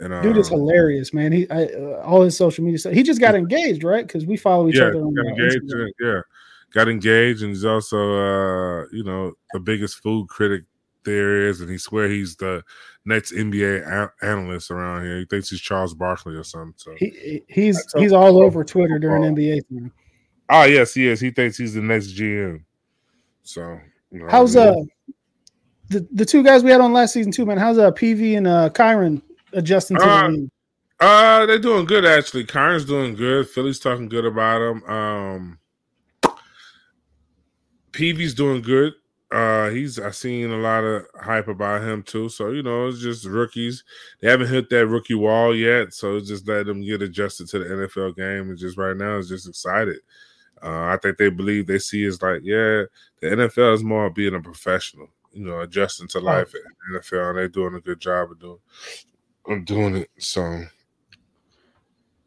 And 0.00 0.12
uh, 0.12 0.22
Dude 0.22 0.36
is 0.36 0.48
hilarious, 0.48 1.12
man. 1.12 1.32
He 1.32 1.50
I, 1.50 1.64
uh, 1.66 2.02
all 2.04 2.22
his 2.22 2.36
social 2.36 2.64
media 2.64 2.78
stuff. 2.78 2.92
He 2.92 3.02
just 3.02 3.20
got 3.20 3.34
engaged, 3.34 3.82
right? 3.82 4.06
Because 4.06 4.26
we 4.26 4.36
follow 4.36 4.68
each 4.68 4.76
yeah, 4.76 4.84
other 4.84 5.00
on 5.00 5.14
got 5.14 5.26
uh, 5.26 5.28
engaged. 5.30 5.62
Instagram. 5.62 5.88
Yeah, 6.00 6.20
got 6.72 6.88
engaged, 6.88 7.42
and 7.42 7.50
he's 7.50 7.64
also, 7.64 7.96
uh, 7.98 8.84
you 8.92 9.02
know, 9.02 9.32
the 9.52 9.60
biggest 9.60 10.00
food 10.02 10.28
critic 10.28 10.64
there 11.04 11.48
is, 11.48 11.60
and 11.60 11.70
he 11.70 11.78
swear 11.78 12.08
he's 12.08 12.36
the 12.36 12.62
next 13.04 13.32
NBA 13.32 13.86
a- 13.86 14.12
analyst 14.26 14.70
around 14.70 15.04
here. 15.04 15.18
He 15.18 15.24
thinks 15.24 15.50
he's 15.50 15.60
Charles 15.60 15.94
Barkley 15.94 16.34
or 16.34 16.44
something. 16.44 16.74
So, 16.76 16.94
He 16.98 17.06
he- 17.10 17.44
he's 17.48 17.84
he's 17.96 18.10
so- 18.10 18.16
all 18.16 18.42
over 18.42 18.64
Twitter 18.64 18.98
during 18.98 19.22
football. 19.22 19.44
NBA 19.44 19.60
time. 19.68 19.92
oh 20.50 20.64
yes, 20.64 20.94
he 20.94 21.06
is. 21.06 21.20
He 21.20 21.30
thinks 21.30 21.56
he's 21.56 21.74
the 21.74 21.82
next 21.82 22.08
GM. 22.08 22.62
So, 23.42 23.78
you 24.10 24.18
know, 24.20 24.28
How's 24.30 24.56
I 24.56 24.68
uh 24.68 24.74
the 25.88 26.06
the 26.12 26.24
two 26.26 26.42
guys 26.42 26.62
we 26.62 26.70
had 26.70 26.80
on 26.82 26.92
last 26.92 27.14
season 27.14 27.32
too, 27.32 27.46
man? 27.46 27.56
How's 27.58 27.78
uh 27.78 27.90
PV 27.92 28.36
and 28.36 28.46
uh 28.46 28.68
Kyron 28.70 29.22
adjusting 29.54 29.96
to 29.96 30.02
Uh, 30.04 30.22
the 30.28 30.36
league? 30.36 30.50
Uh, 31.00 31.46
they're 31.46 31.58
doing 31.60 31.86
good 31.86 32.04
actually. 32.04 32.44
Kyron's 32.44 32.84
doing 32.84 33.14
good. 33.14 33.48
Philly's 33.48 33.78
talking 33.78 34.08
good 34.08 34.24
about 34.26 34.60
him. 34.60 34.82
Um, 34.84 35.58
Peavy's 37.92 38.34
doing 38.34 38.62
good. 38.62 38.92
Uh, 39.30 39.68
he's 39.68 39.98
I 39.98 40.10
seen 40.10 40.50
a 40.50 40.56
lot 40.56 40.84
of 40.84 41.06
hype 41.20 41.48
about 41.48 41.82
him 41.82 42.02
too. 42.02 42.30
So 42.30 42.50
you 42.50 42.62
know, 42.62 42.88
it's 42.88 43.00
just 43.00 43.26
rookies. 43.26 43.84
They 44.20 44.30
haven't 44.30 44.48
hit 44.48 44.70
that 44.70 44.86
rookie 44.86 45.14
wall 45.14 45.54
yet, 45.54 45.92
so 45.92 46.16
it's 46.16 46.28
just 46.28 46.48
let 46.48 46.64
them 46.66 46.82
get 46.82 47.02
adjusted 47.02 47.48
to 47.48 47.58
the 47.58 47.64
NFL 47.66 48.16
game. 48.16 48.48
And 48.48 48.58
just 48.58 48.78
right 48.78 48.96
now, 48.96 49.18
it's 49.18 49.28
just 49.28 49.48
excited. 49.48 49.98
Uh, 50.62 50.86
I 50.86 50.98
think 51.00 51.18
they 51.18 51.28
believe 51.28 51.66
they 51.66 51.78
see 51.78 52.04
is 52.04 52.22
like, 52.22 52.40
yeah, 52.42 52.84
the 53.20 53.28
NFL 53.28 53.74
is 53.74 53.84
more 53.84 54.08
being 54.10 54.34
a 54.34 54.40
professional. 54.40 55.08
You 55.32 55.44
know, 55.44 55.60
adjusting 55.60 56.08
to 56.08 56.20
life 56.20 56.54
at 56.54 56.62
the 56.92 56.98
NFL, 56.98 57.28
and 57.28 57.38
they're 57.38 57.48
doing 57.48 57.74
a 57.74 57.80
good 57.80 58.00
job 58.00 58.30
of 58.30 58.40
doing 58.40 58.58
of 59.46 59.64
doing 59.66 59.96
it. 59.96 60.10
So. 60.18 60.64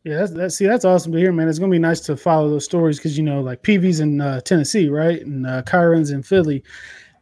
Yeah, 0.04 0.18
that's, 0.18 0.32
that's 0.32 0.56
see, 0.56 0.66
that's 0.66 0.86
awesome 0.86 1.12
to 1.12 1.18
hear, 1.20 1.32
man. 1.32 1.48
It's 1.48 1.60
gonna 1.60 1.72
be 1.72 1.78
nice 1.78 2.00
to 2.02 2.18
follow 2.18 2.50
those 2.50 2.66
stories 2.66 2.98
because 2.98 3.18
you 3.18 3.24
know, 3.24 3.42
like 3.42 3.62
PV's 3.62 4.00
in 4.00 4.20
uh, 4.20 4.42
Tennessee, 4.42 4.90
right, 4.90 5.24
and 5.24 5.46
uh, 5.46 5.62
Kyron's 5.62 6.10
in 6.10 6.24
Philly. 6.24 6.64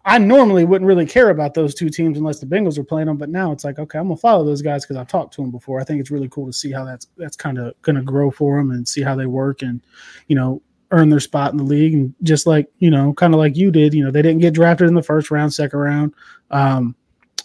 I 0.06 0.18
normally 0.18 0.64
wouldn't 0.64 0.88
really 0.88 1.06
care 1.06 1.30
about 1.30 1.54
those 1.54 1.76
two 1.76 1.90
teams 1.90 2.18
unless 2.18 2.40
the 2.40 2.46
Bengals 2.46 2.78
are 2.78 2.86
playing 2.86 3.08
them, 3.08 3.18
but 3.18 3.30
now 3.30 3.52
it's 3.52 3.66
like, 3.66 3.80
okay, 3.80 4.00
I'm 4.00 4.06
gonna 4.06 4.16
follow 4.16 4.46
those 4.46 4.62
guys 4.62 4.86
because 4.86 4.96
I've 4.96 5.10
talked 5.10 5.34
to 5.36 5.42
them 5.42 5.52
before. 5.52 5.82
I 5.82 5.84
think 5.84 6.00
it's 6.00 6.10
really 6.10 6.30
cool 6.30 6.46
to 6.46 6.54
see 6.54 6.72
how 6.72 6.86
that's 6.86 7.08
that's 7.18 7.36
kind 7.36 7.58
of 7.58 7.80
gonna 7.82 8.02
grow 8.02 8.32
for 8.32 8.58
them 8.58 8.72
and 8.72 8.88
see 8.88 9.02
how 9.02 9.16
they 9.16 9.26
work 9.26 9.62
and 9.62 9.82
you 10.28 10.36
know 10.38 10.62
earn 10.92 11.10
their 11.10 11.20
spot 11.20 11.52
in 11.52 11.58
the 11.58 11.64
league. 11.66 11.94
And 11.94 12.14
just 12.24 12.48
like 12.48 12.70
you 12.80 12.90
know, 12.92 13.14
kind 13.14 13.34
of 13.34 13.40
like 13.40 13.58
you 13.58 13.72
did, 13.72 13.94
you 13.94 14.06
know, 14.06 14.12
they 14.12 14.22
didn't 14.22 14.40
get 14.40 14.54
drafted 14.54 14.88
in 14.88 14.94
the 14.94 15.04
first 15.04 15.32
round, 15.32 15.54
second 15.54 15.80
round, 15.80 16.14
um, 16.50 16.96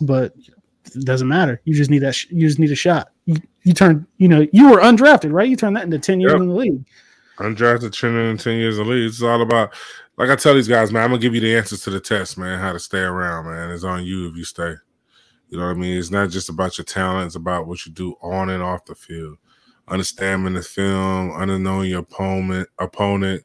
but 0.01 0.33
it 0.87 1.05
doesn't 1.05 1.29
matter. 1.29 1.61
You 1.65 1.75
just 1.75 1.91
need 1.91 2.01
that. 2.01 2.15
Sh- 2.15 2.27
you 2.31 2.47
just 2.47 2.59
need 2.59 2.71
a 2.71 2.77
shot. 2.77 3.09
You, 3.27 3.37
you 3.63 3.73
turn. 3.75 4.07
You 4.19 4.29
know, 4.29 4.47
you 4.53 4.71
were 4.71 4.79
undrafted, 4.81 5.33
right? 5.33 5.49
You 5.49 5.57
turned 5.57 5.77
that 5.77 5.85
into 5.85 5.99
ten 5.99 6.21
years 6.21 6.33
Yep. 6.33 6.43
in 6.43 6.49
the 6.49 6.55
league. 6.55 6.85
Undrafted 7.39 7.93
trending 7.93 8.31
in 8.31 8.37
10 8.39 8.59
years 8.59 8.79
in 8.79 8.85
the 8.87 8.91
league. 8.91 9.09
It's 9.09 9.21
all 9.21 9.43
about, 9.43 9.75
like 10.17 10.31
I 10.31 10.37
tell 10.37 10.55
these 10.55 10.69
guys, 10.69 10.93
man, 10.93 11.03
I'm 11.03 11.11
going 11.11 11.21
to 11.21 11.27
give 11.27 11.35
you 11.35 11.41
the 11.41 11.57
answers 11.57 11.81
to 11.83 11.91
the 11.91 11.99
test, 11.99 12.39
man, 12.39 12.61
how 12.61 12.73
to 12.73 12.79
stay 12.79 13.01
around, 13.01 13.47
man. 13.47 13.73
It's 13.73 13.83
on 13.83 14.05
you 14.05 14.29
if 14.29 14.37
you 14.37 14.45
stay. 14.45 14.73
You 15.49 15.59
know 15.59 15.65
what 15.65 15.73
I 15.73 15.75
mean? 15.75 15.99
It's 15.99 16.13
not 16.13 16.31
just 16.31 16.49
about 16.49 16.79
your 16.79 16.85
talent, 16.85 17.27
it's 17.27 17.35
about 17.35 17.67
what 17.67 17.85
you 17.87 17.91
do 17.93 18.15
on 18.23 18.51
and 18.51 18.63
off 18.63 18.85
the 18.85 18.95
field. 18.95 19.37
Understanding 19.89 20.55
the 20.55 20.63
film, 20.63 21.33
understanding 21.33 21.91
your 21.91 22.01
opponent, 22.01 22.69
opponent, 22.79 23.43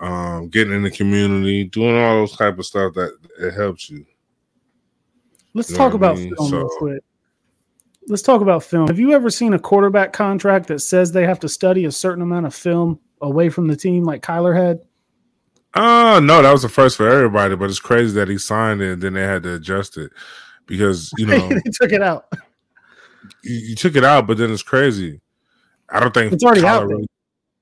um, 0.00 0.48
getting 0.48 0.72
in 0.72 0.82
the 0.82 0.90
community, 0.90 1.64
doing 1.64 1.96
all 1.98 2.14
those 2.16 2.34
type 2.36 2.58
of 2.58 2.64
stuff 2.64 2.94
that 2.94 3.14
it 3.40 3.52
helps 3.52 3.90
you. 3.90 4.06
Let's 5.58 5.70
You 5.70 5.76
know 5.76 5.84
talk 5.90 5.92
what 5.94 6.02
I 6.02 6.06
about 6.12 6.18
mean? 6.18 6.34
film 6.36 6.52
real 6.52 6.68
quick. 6.78 7.02
Let's 8.06 8.22
talk 8.22 8.40
about 8.40 8.62
film. 8.64 8.86
Have 8.86 8.98
you 8.98 9.12
ever 9.12 9.28
seen 9.28 9.52
a 9.52 9.58
quarterback 9.58 10.12
contract 10.14 10.68
that 10.68 10.78
says 10.80 11.12
they 11.12 11.26
have 11.26 11.40
to 11.40 11.48
study 11.48 11.84
a 11.84 11.92
certain 11.92 12.22
amount 12.22 12.46
of 12.46 12.54
film 12.54 12.98
away 13.20 13.50
from 13.50 13.66
the 13.68 13.76
team, 13.76 14.04
like 14.04 14.22
Kyler 14.22 14.56
had? 14.56 14.80
Oh 15.74 16.18
no, 16.22 16.40
that 16.42 16.50
was 16.50 16.62
the 16.62 16.68
first 16.70 16.96
for 16.96 17.06
everybody, 17.08 17.54
but 17.54 17.68
it's 17.68 17.78
crazy 17.80 18.14
that 18.14 18.28
he 18.28 18.38
signed 18.38 18.80
it 18.80 18.92
and 18.94 19.02
then 19.02 19.12
they 19.12 19.22
had 19.22 19.42
to 19.42 19.54
adjust 19.56 19.98
it 19.98 20.10
because 20.66 21.12
you 21.18 21.26
know 21.26 21.48
they 21.48 21.60
took 21.72 21.92
it 21.92 22.00
out. 22.02 22.32
you, 23.42 23.54
you 23.54 23.74
took 23.76 23.94
it 23.94 24.04
out, 24.04 24.26
but 24.26 24.38
then 24.38 24.50
it's 24.50 24.62
crazy. 24.62 25.20
I 25.90 26.00
don't 26.00 26.14
think 26.14 26.32
It's 26.32 26.44
already 26.44 26.62
Kyler 26.62 26.66
out 26.68 26.86
really- 26.86 27.08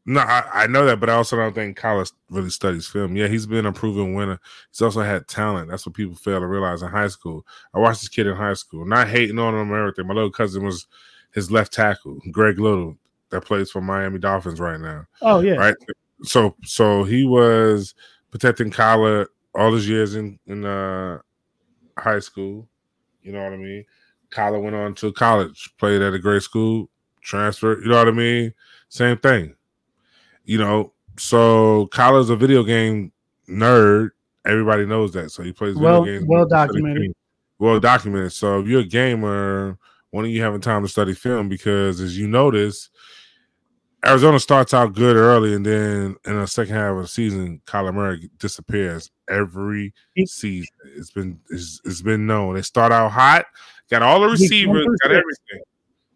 no, 0.07 0.21
I, 0.21 0.45
I 0.53 0.67
know 0.69 0.87
that, 0.87 1.01
but 1.01 1.11
I 1.11 1.15
also 1.15 1.37
don't 1.37 1.53
think 1.53 1.77
Kyler 1.77 2.11
really 2.31 2.51
studies 2.51 2.87
film. 2.87 3.17
Yeah, 3.17 3.27
he's 3.27 3.45
been 3.45 3.67
a 3.67 3.73
proven 3.73 4.15
winner. 4.15 4.39
He's 4.71 4.81
also 4.81 5.03
had 5.03 5.27
talent. 5.27 5.69
That's 5.69 5.85
what 5.85 5.97
people 5.97 6.15
fail 6.15 6.39
to 6.39 6.47
realize 6.47 6.83
in 6.83 6.89
high 6.89 7.09
school. 7.09 7.45
I 7.75 7.81
watched 7.81 8.03
this 8.03 8.09
kid 8.09 8.29
in 8.29 8.37
high 8.37 8.55
school, 8.55 8.87
not 8.87 9.09
hating 9.09 9.41
on 9.41 9.55
him 9.55 9.73
or 9.73 9.81
everything. 9.81 10.07
My 10.07 10.15
little 10.15 10.31
cousin 10.31 10.65
was 10.65 10.87
his 11.35 11.51
left 11.51 11.73
tackle, 11.73 12.21
Greg 12.31 12.61
Little, 12.61 12.97
that 13.31 13.41
plays 13.41 13.73
for 13.73 13.81
Miami 13.81 14.21
Dolphins 14.21 14.61
right 14.61 14.81
now 14.81 15.05
Oh 15.23 15.41
yeah, 15.41 15.55
right? 15.55 15.75
So 16.23 16.55
so 16.63 17.03
he 17.03 17.27
was 17.27 17.95
protecting 18.31 18.71
Kyler 18.71 19.27
all 19.57 19.73
his 19.73 19.89
years 19.89 20.15
in 20.15 20.39
in 20.47 20.65
uh, 20.65 21.19
high 21.99 22.21
school. 22.21 22.69
You 23.23 23.33
know 23.33 23.43
what 23.43 23.55
I 23.55 23.57
mean? 23.57 23.85
Kyler 24.31 24.63
went 24.63 24.77
on 24.77 24.95
to 24.97 25.13
college, 25.13 25.75
played 25.79 26.01
at 26.01 26.15
a 26.15 26.19
great 26.21 26.43
school, 26.43 26.89
transferred. 27.23 27.83
You 27.83 27.91
know 27.91 27.99
what 27.99 28.09
I 28.09 28.13
mean? 28.13 28.55
Same 28.89 29.17
thing. 29.19 29.56
You 30.47 30.59
know, 30.59 30.93
so 31.19 31.89
Kyler's 31.93 32.31
a 32.31 32.37
video 32.37 32.63
game 32.63 33.13
nerd. 33.49 34.11
Everybody 34.47 34.87
knows 34.87 35.13
that. 35.13 35.31
So 35.33 35.43
he 35.43 35.53
plays 35.53 35.75
video 35.75 35.85
Well- 35.91 36.05
games. 36.05 36.25
well 36.27 36.47
documented. 36.47 37.13
Well 37.59 37.81
documented. 37.81 38.33
So 38.33 38.61
if 38.61 38.67
you're 38.69 38.81
a 38.81 38.85
gamer, 38.85 39.77
when 40.11 40.25
are 40.25 40.29
you 40.29 40.43
having 40.43 40.61
time 40.61 40.83
to 40.83 40.89
study 40.89 41.15
film? 41.15 41.49
Because 41.49 42.01
as 42.01 42.17
you 42.17 42.29
notice, 42.29 42.91
Arizona 44.07 44.39
starts 44.39 44.73
out 44.73 44.95
good 44.95 45.17
early, 45.17 45.53
and 45.55 45.67
then 45.67 46.17
in 46.27 46.39
the 46.41 46.47
second 46.47 46.75
half 46.77 46.93
of 46.93 47.03
the 47.03 47.09
season, 47.09 47.61
Kyler 47.67 47.93
Murray 47.93 48.31
disappears 48.39 49.11
every 49.29 49.93
season. 50.27 50.69
It's 50.95 51.11
been 51.11 51.41
it's, 51.51 51.81
it's 51.85 52.03
been 52.03 52.25
known. 52.27 52.55
They 52.55 52.63
start 52.63 52.93
out 52.93 53.11
hot, 53.11 53.47
got 53.91 54.03
all 54.03 54.21
the 54.21 54.29
receivers, 54.29 54.87
got 55.03 55.11
everything. 55.11 55.63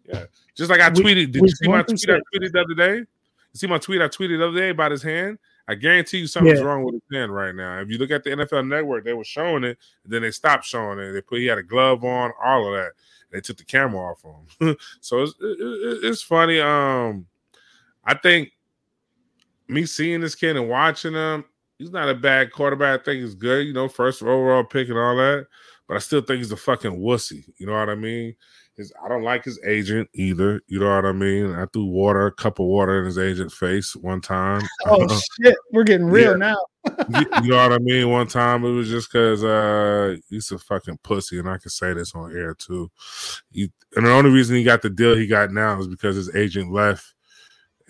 Yeah, 0.05 0.25
just 0.57 0.71
like 0.71 0.81
I 0.81 0.91
tweeted. 0.91 1.33
Did 1.33 1.43
you 1.43 1.49
see 1.49 1.69
my 1.69 1.83
tweet 1.83 2.09
I 2.09 2.21
tweeted 2.37 2.53
the 2.53 2.61
other 2.61 2.75
day? 2.75 3.05
You 3.53 3.59
see 3.59 3.67
my 3.67 3.79
tweet 3.79 4.01
I 4.01 4.09
tweeted 4.09 4.39
the 4.39 4.49
other 4.49 4.59
day 4.59 4.69
about 4.71 4.93
his 4.93 5.03
hand? 5.03 5.39
I 5.69 5.75
guarantee 5.75 6.19
you 6.19 6.27
something's 6.27 6.59
Yeah. 6.61 6.65
wrong 6.67 6.83
with 6.85 6.95
his 6.95 7.03
hand 7.13 7.35
right 7.35 7.55
now. 7.55 7.81
If 7.81 7.91
you 7.91 7.99
look 7.99 8.11
at 8.11 8.25
the 8.25 8.31
NFL 8.31 8.67
network, 8.67 9.05
they 9.05 9.13
were 9.13 9.25
showing 9.25 9.65
it, 9.65 9.79
then 10.05 10.23
they 10.23 10.31
stopped 10.31 10.65
showing 10.65 10.99
it. 10.99 11.13
They 11.13 11.21
put 11.21 11.39
he 11.39 11.47
had 11.47 11.59
a 11.59 11.63
glove 11.63 12.05
on, 12.05 12.33
all 12.43 12.69
of 12.69 12.75
that. 12.81 12.93
They 13.31 13.41
took 13.41 13.57
the 13.59 13.65
camera 13.65 14.01
off 14.01 14.23
him. 14.23 14.77
so 15.01 15.23
it's, 15.23 15.35
it- 15.41 15.61
it- 15.61 16.05
it's 16.05 16.23
funny. 16.23 16.59
Um, 16.61 17.27
I 18.05 18.15
think 18.15 18.51
me 19.69 19.87
seeing 19.87 20.21
this 20.21 20.35
kid 20.35 20.57
and 20.57 20.69
watching 20.69 21.13
him, 21.15 21.45
he's 21.79 21.93
not 21.93 22.09
a 22.09 22.15
bad 22.15 22.51
quarterback. 22.53 23.01
I 23.01 23.05
think 23.05 23.23
he's 23.23 23.35
good, 23.37 23.67
you 23.67 23.73
know, 23.73 23.89
first 23.89 24.23
overall 24.23 24.65
pick 24.65 24.89
and 24.89 24.99
all 24.99 25.17
that. 25.17 25.47
But 25.87 25.97
I 25.97 26.01
still 26.01 26.21
think 26.23 26.39
he's 26.39 26.53
a 26.53 26.57
fucking 26.57 26.99
wussy. 27.01 27.45
You 27.59 27.67
know 27.67 27.73
what 27.79 27.89
I 27.89 27.95
mean? 27.95 28.35
His, 28.81 28.93
I 29.05 29.09
don't 29.09 29.23
like 29.23 29.45
his 29.45 29.61
agent 29.67 30.09
either. 30.15 30.63
You 30.67 30.81
know 30.81 30.95
what 30.95 31.05
I 31.05 31.13
mean? 31.13 31.55
I 31.55 31.67
threw 31.67 31.85
water, 31.85 32.27
a 32.29 32.33
cup 32.33 32.59
of 32.59 32.67
water 32.67 32.99
in 32.99 33.05
his 33.05 33.19
agent's 33.19 33.55
face 33.55 33.95
one 33.95 34.23
time. 34.23 34.63
Oh 34.87 35.21
shit, 35.39 35.55
we're 35.71 35.85
getting 35.85 36.07
real 36.07 36.33
Yeah. 36.33 36.37
now. 36.37 36.57
you, 37.11 37.27
you 37.43 37.51
know 37.51 37.69
what 37.69 37.75
I 37.75 37.79
mean? 37.79 38.09
One 38.09 38.27
time 38.27 38.65
it 38.65 38.71
was 38.71 38.89
just 38.89 39.13
because 39.13 39.45
uh, 39.45 40.17
he's 40.31 40.51
a 40.51 40.59
fucking 40.59 40.99
pussy, 41.03 41.39
and 41.39 41.49
I 41.49 41.59
can 41.59 41.69
say 41.69 41.93
this 41.93 42.15
on 42.15 42.35
air 42.35 42.55
too. 42.55 42.91
He, 43.53 43.71
and 43.97 44.07
the 44.07 44.13
only 44.13 44.31
reason 44.31 44.57
he 44.57 44.65
got 44.65 44.81
the 44.81 44.89
deal 44.89 45.15
he 45.15 45.27
got 45.27 45.53
now 45.53 45.79
is 45.79 45.87
because 45.87 46.17
his 46.17 46.35
agent 46.35 46.73
left 46.73 47.13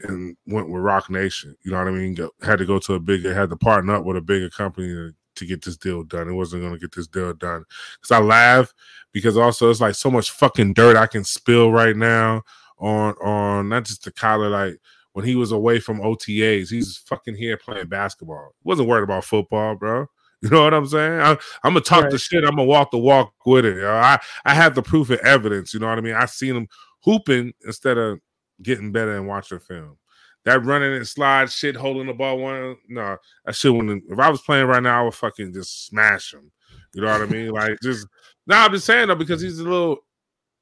and 0.02 0.36
went 0.46 0.68
with 0.68 0.82
Roc 0.82 1.08
Nation. 1.08 1.56
You 1.62 1.70
know 1.70 1.78
what 1.78 1.88
I 1.88 1.92
mean? 1.92 2.14
Go, 2.14 2.30
had 2.42 2.58
to 2.58 2.66
go 2.66 2.80
to 2.80 2.94
a 2.94 3.00
bigger, 3.00 3.32
had 3.32 3.50
to 3.50 3.56
partner 3.56 3.94
up 3.94 4.04
with 4.04 4.16
a 4.16 4.22
bigger 4.22 4.50
company 4.50 4.88
to, 4.88 5.14
to 5.40 5.46
get 5.46 5.64
this 5.64 5.76
deal 5.76 6.04
done. 6.04 6.28
It 6.28 6.34
wasn't 6.34 6.62
going 6.62 6.74
to 6.74 6.78
get 6.78 6.94
this 6.94 7.08
deal 7.08 7.32
done 7.34 7.64
because 8.00 8.10
I 8.12 8.20
laugh 8.20 8.72
because 9.12 9.36
also 9.36 9.70
it's 9.70 9.80
like 9.80 9.94
so 9.94 10.10
much 10.10 10.30
fucking 10.30 10.74
dirt 10.74 10.96
I 10.96 11.06
can 11.06 11.24
spill 11.24 11.72
right 11.72 11.96
now 11.96 12.42
on 12.78 13.14
on 13.14 13.68
not 13.68 13.84
just 13.84 14.04
the 14.04 14.12
Kyler 14.12 14.50
like 14.50 14.78
when 15.12 15.24
he 15.24 15.34
was 15.34 15.52
away 15.52 15.80
from 15.80 16.00
OTAs, 16.00 16.70
he's 16.70 16.96
fucking 16.98 17.34
here 17.34 17.56
playing 17.56 17.88
basketball. 17.88 18.54
Wasn't 18.62 18.88
worried 18.88 19.02
about 19.02 19.24
football, 19.24 19.74
bro. 19.74 20.06
You 20.42 20.48
know 20.48 20.64
what 20.64 20.72
I'm 20.72 20.86
saying? 20.86 21.20
I, 21.20 21.32
I'm 21.62 21.74
gonna 21.74 21.82
talk 21.82 22.08
the 22.08 22.16
shit. 22.16 22.44
I'm 22.44 22.56
gonna 22.56 22.64
walk 22.64 22.92
the 22.92 22.96
walk 22.96 23.34
with 23.44 23.66
it. 23.66 23.76
yo. 23.76 23.90
I 23.90 24.18
I 24.46 24.54
have 24.54 24.74
the 24.74 24.80
proof 24.80 25.10
and 25.10 25.20
evidence. 25.20 25.74
You 25.74 25.80
know 25.80 25.88
what 25.88 25.98
I 25.98 26.00
mean? 26.00 26.14
I 26.14 26.24
seen 26.24 26.56
him 26.56 26.66
hooping 27.04 27.52
instead 27.66 27.98
of 27.98 28.20
getting 28.62 28.90
better 28.90 29.18
and 29.18 29.28
watching 29.28 29.58
film. 29.58 29.98
That 30.44 30.64
running 30.64 30.94
and 30.94 31.06
slide 31.06 31.50
shit, 31.50 31.76
holding 31.76 32.06
the 32.06 32.14
ball 32.14 32.38
one. 32.38 32.76
No, 32.88 33.16
that 33.44 33.54
shit 33.54 33.72
wouldn't. 33.72 34.04
If 34.08 34.18
I 34.18 34.30
was 34.30 34.40
playing 34.40 34.66
right 34.66 34.82
now, 34.82 35.00
I 35.00 35.04
would 35.04 35.14
fucking 35.14 35.52
just 35.52 35.86
smash 35.86 36.32
him. 36.32 36.50
You 36.94 37.02
know 37.02 37.08
what 37.08 37.22
I 37.22 37.26
mean? 37.26 37.50
Like 37.52 37.78
just. 37.82 38.06
Now 38.46 38.64
I'm 38.64 38.72
just 38.72 38.86
saying 38.86 39.08
though 39.08 39.14
because 39.14 39.42
he's 39.42 39.58
a 39.58 39.64
little. 39.64 39.98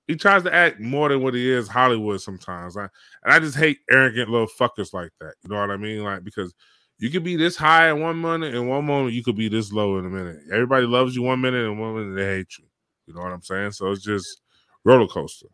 He 0.08 0.16
tries 0.16 0.42
to 0.44 0.54
act 0.54 0.80
more 0.80 1.10
than 1.10 1.22
what 1.22 1.34
he 1.34 1.50
is 1.50 1.68
Hollywood 1.68 2.20
sometimes. 2.20 2.76
I, 2.76 2.88
and 3.24 3.34
I 3.34 3.38
just 3.38 3.56
hate 3.56 3.78
arrogant 3.90 4.30
little 4.30 4.46
fuckers 4.46 4.94
like 4.94 5.10
that. 5.20 5.34
You 5.42 5.50
know 5.50 5.60
what 5.60 5.70
I 5.70 5.76
mean? 5.76 6.02
Like 6.02 6.24
because 6.24 6.54
you 6.98 7.10
could 7.10 7.22
be 7.22 7.36
this 7.36 7.56
high 7.56 7.90
in 7.90 8.00
one 8.00 8.20
minute, 8.20 8.54
and 8.54 8.68
one 8.68 8.84
moment 8.84 9.14
you 9.14 9.22
could 9.22 9.36
be 9.36 9.48
this 9.48 9.72
low 9.72 9.98
in 9.98 10.06
a 10.06 10.10
minute. 10.10 10.38
Everybody 10.52 10.86
loves 10.86 11.14
you 11.14 11.22
one 11.22 11.40
minute, 11.40 11.64
and 11.64 11.78
one 11.78 11.94
minute 11.94 12.16
they 12.16 12.36
hate 12.36 12.58
you. 12.58 12.64
You 13.06 13.14
know 13.14 13.22
what 13.22 13.32
I'm 13.32 13.42
saying? 13.42 13.72
So 13.72 13.92
it's 13.92 14.02
just 14.02 14.40
roller 14.84 15.06
coaster. 15.06 15.46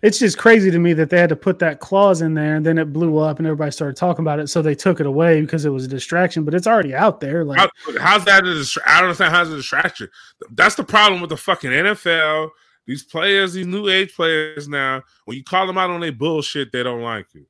It's 0.00 0.20
just 0.20 0.38
crazy 0.38 0.70
to 0.70 0.78
me 0.78 0.92
that 0.92 1.10
they 1.10 1.18
had 1.18 1.28
to 1.30 1.36
put 1.36 1.58
that 1.58 1.80
clause 1.80 2.22
in 2.22 2.34
there 2.34 2.54
and 2.54 2.64
then 2.64 2.78
it 2.78 2.92
blew 2.92 3.18
up 3.18 3.38
and 3.38 3.46
everybody 3.46 3.72
started 3.72 3.96
talking 3.96 4.22
about 4.22 4.38
it. 4.38 4.48
So 4.48 4.62
they 4.62 4.74
took 4.74 5.00
it 5.00 5.06
away 5.06 5.40
because 5.40 5.64
it 5.64 5.70
was 5.70 5.84
a 5.84 5.88
distraction, 5.88 6.44
but 6.44 6.54
it's 6.54 6.68
already 6.68 6.94
out 6.94 7.18
there. 7.20 7.44
Like 7.44 7.58
How, 7.58 7.68
how's 8.00 8.24
that 8.26 8.44
a 8.44 8.46
distra- 8.46 8.82
I 8.86 8.96
don't 8.96 9.04
understand 9.04 9.34
how's 9.34 9.50
a 9.50 9.56
distraction. 9.56 10.08
That's 10.52 10.76
the 10.76 10.84
problem 10.84 11.20
with 11.20 11.30
the 11.30 11.36
fucking 11.36 11.70
NFL. 11.70 12.50
These 12.86 13.04
players, 13.04 13.52
these 13.54 13.66
new 13.66 13.88
age 13.88 14.14
players 14.14 14.68
now, 14.68 15.02
when 15.24 15.36
you 15.36 15.44
call 15.44 15.66
them 15.66 15.76
out 15.76 15.90
on 15.90 16.00
their 16.00 16.12
bullshit, 16.12 16.70
they 16.72 16.82
don't 16.82 17.02
like 17.02 17.26
you. 17.34 17.44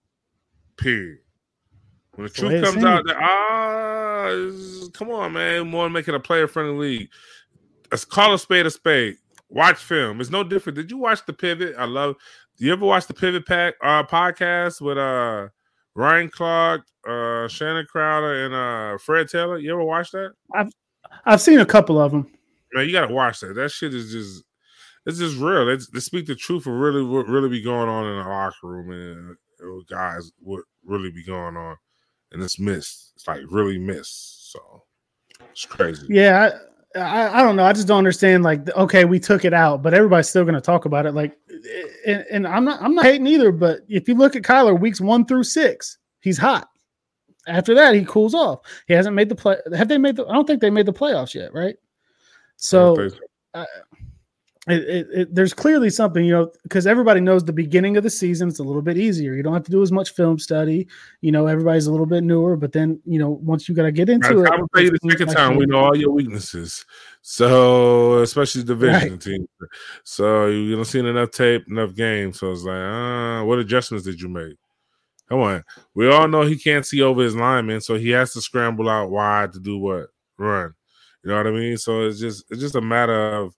Period. 0.76 1.18
When 2.14 2.26
the 2.26 2.32
truth 2.32 2.64
comes 2.64 2.84
out, 2.84 3.06
seems. 3.06 3.18
ah, 3.20 4.88
come 4.92 5.10
on, 5.10 5.34
man. 5.34 5.68
More 5.70 5.88
make 5.88 6.08
it 6.08 6.14
a 6.14 6.20
player 6.20 6.48
friendly 6.48 6.98
league. 6.98 7.10
Let's 7.92 8.04
call 8.04 8.34
a 8.34 8.38
spade 8.38 8.66
a 8.66 8.70
spade. 8.70 9.18
Watch 9.50 9.78
film. 9.78 10.20
It's 10.20 10.30
no 10.30 10.44
different. 10.44 10.76
Did 10.76 10.90
you 10.90 10.98
watch 10.98 11.24
the 11.24 11.32
pivot? 11.32 11.74
I 11.78 11.84
love. 11.84 12.16
Do 12.58 12.66
you 12.66 12.72
ever 12.72 12.84
watch 12.84 13.06
the 13.06 13.14
pivot 13.14 13.46
pack 13.46 13.74
uh, 13.82 14.04
podcast 14.04 14.80
with 14.80 14.98
uh 14.98 15.48
Ryan 15.94 16.28
Clark, 16.28 16.82
uh 17.08 17.48
Channing 17.48 17.86
Crowder, 17.86 18.44
and 18.44 18.54
uh 18.54 18.98
Fred 18.98 19.28
Taylor? 19.28 19.58
You 19.58 19.72
ever 19.72 19.84
watch 19.84 20.10
that? 20.10 20.32
I've 20.54 20.72
I've 21.24 21.40
seen 21.40 21.60
a 21.60 21.66
couple 21.66 22.00
of 22.00 22.12
them. 22.12 22.30
Man, 22.74 22.86
you 22.86 22.92
gotta 22.92 23.12
watch 23.12 23.40
that. 23.40 23.54
That 23.54 23.70
shit 23.70 23.94
is 23.94 24.12
just 24.12 24.44
it's 25.06 25.18
just 25.18 25.38
real. 25.38 25.64
They, 25.64 25.76
they 25.94 26.00
speak 26.00 26.26
the 26.26 26.34
truth 26.34 26.66
of 26.66 26.74
really 26.74 27.02
what 27.02 27.26
really 27.26 27.48
be 27.48 27.62
going 27.62 27.88
on 27.88 28.06
in 28.06 28.18
the 28.18 28.28
locker 28.28 28.54
room 28.64 28.90
and 28.90 29.36
uh, 29.62 29.82
guys 29.88 30.30
what 30.40 30.64
really 30.84 31.10
be 31.10 31.24
going 31.24 31.56
on. 31.56 31.76
And 32.32 32.42
it's 32.42 32.58
missed. 32.58 33.12
It's 33.16 33.26
like 33.26 33.40
really 33.48 33.78
missed. 33.78 34.52
So 34.52 34.60
it's 35.50 35.64
crazy. 35.64 36.06
Yeah, 36.10 36.50
I, 36.52 36.58
I, 36.98 37.40
I 37.40 37.42
don't 37.42 37.56
know. 37.56 37.64
I 37.64 37.72
just 37.72 37.88
don't 37.88 37.98
understand. 37.98 38.44
Like, 38.44 38.68
okay, 38.70 39.04
we 39.04 39.18
took 39.18 39.44
it 39.44 39.54
out, 39.54 39.82
but 39.82 39.94
everybody's 39.94 40.28
still 40.28 40.44
going 40.44 40.54
to 40.54 40.60
talk 40.60 40.84
about 40.84 41.06
it. 41.06 41.12
Like, 41.12 41.36
and, 42.06 42.24
and 42.30 42.46
I'm 42.46 42.64
not, 42.64 42.80
I'm 42.82 42.94
not 42.94 43.04
hating 43.04 43.26
either. 43.26 43.52
But 43.52 43.80
if 43.88 44.08
you 44.08 44.14
look 44.14 44.36
at 44.36 44.42
Kyler, 44.42 44.78
weeks 44.78 45.00
one 45.00 45.24
through 45.24 45.44
six, 45.44 45.98
he's 46.20 46.38
hot. 46.38 46.68
After 47.46 47.74
that, 47.74 47.94
he 47.94 48.04
cools 48.04 48.34
off. 48.34 48.60
He 48.86 48.94
hasn't 48.94 49.16
made 49.16 49.28
the 49.28 49.34
play. 49.34 49.56
Have 49.74 49.88
they 49.88 49.98
made 49.98 50.16
the? 50.16 50.26
I 50.26 50.34
don't 50.34 50.46
think 50.46 50.60
they 50.60 50.70
made 50.70 50.86
the 50.86 50.92
playoffs 50.92 51.34
yet, 51.34 51.54
right? 51.54 51.76
So 52.56 52.94
I 53.54 53.64
so. 53.64 53.66
It, 54.68 54.82
it, 54.82 55.06
it, 55.12 55.34
there's 55.34 55.54
clearly 55.54 55.88
something, 55.90 56.24
you 56.24 56.32
know, 56.32 56.50
because 56.62 56.86
everybody 56.86 57.20
knows 57.20 57.44
the 57.44 57.52
beginning 57.52 57.96
of 57.96 58.02
the 58.02 58.10
season 58.10 58.48
it's 58.48 58.58
a 58.58 58.62
little 58.62 58.82
bit 58.82 58.98
easier. 58.98 59.34
You 59.34 59.42
don't 59.42 59.54
have 59.54 59.64
to 59.64 59.70
do 59.70 59.82
as 59.82 59.90
much 59.90 60.14
film 60.14 60.38
study. 60.38 60.86
You 61.20 61.32
know, 61.32 61.46
everybody's 61.46 61.86
a 61.86 61.90
little 61.90 62.06
bit 62.06 62.22
newer, 62.22 62.56
but 62.56 62.72
then 62.72 63.00
you 63.04 63.18
know, 63.18 63.30
once 63.30 63.68
you 63.68 63.74
got 63.74 63.84
to 63.84 63.92
get 63.92 64.08
into 64.08 64.44
it, 64.44 64.50
I 64.50 64.56
will 64.56 64.68
tell 64.68 64.84
you 64.84 64.90
the 64.90 65.10
second 65.10 65.32
time 65.32 65.56
we 65.56 65.66
know 65.66 65.78
all 65.78 65.96
your 65.96 66.10
weaknesses. 66.10 66.84
So 67.22 68.20
especially 68.20 68.64
division 68.64 69.12
Right. 69.12 69.20
team. 69.20 69.48
So 70.04 70.46
you 70.46 70.76
don't 70.76 70.84
see 70.84 70.98
enough 71.00 71.30
tape, 71.30 71.64
enough 71.68 71.94
games. 71.94 72.38
So 72.40 72.52
it's 72.52 72.62
like, 72.62 72.76
uh, 72.76 73.44
what 73.44 73.58
adjustments 73.58 74.04
did 74.04 74.20
you 74.20 74.28
make? 74.28 74.56
Come 75.28 75.40
on. 75.40 75.62
We 75.94 76.10
all 76.10 76.26
know 76.26 76.42
he 76.42 76.58
can't 76.58 76.86
see 76.86 77.02
over 77.02 77.22
his 77.22 77.36
lineman, 77.36 77.80
so 77.80 77.96
he 77.96 78.10
has 78.10 78.32
to 78.32 78.40
scramble 78.40 78.88
out 78.88 79.10
wide 79.10 79.52
to 79.52 79.60
do 79.60 79.78
what? 79.78 80.06
Run. 80.38 80.74
You 81.22 81.30
know 81.30 81.36
what 81.36 81.46
I 81.46 81.50
mean? 81.50 81.76
So 81.76 82.06
it's 82.06 82.20
just 82.20 82.44
it's 82.50 82.60
just 82.60 82.76
a 82.76 82.80
matter 82.80 83.34
of 83.34 83.54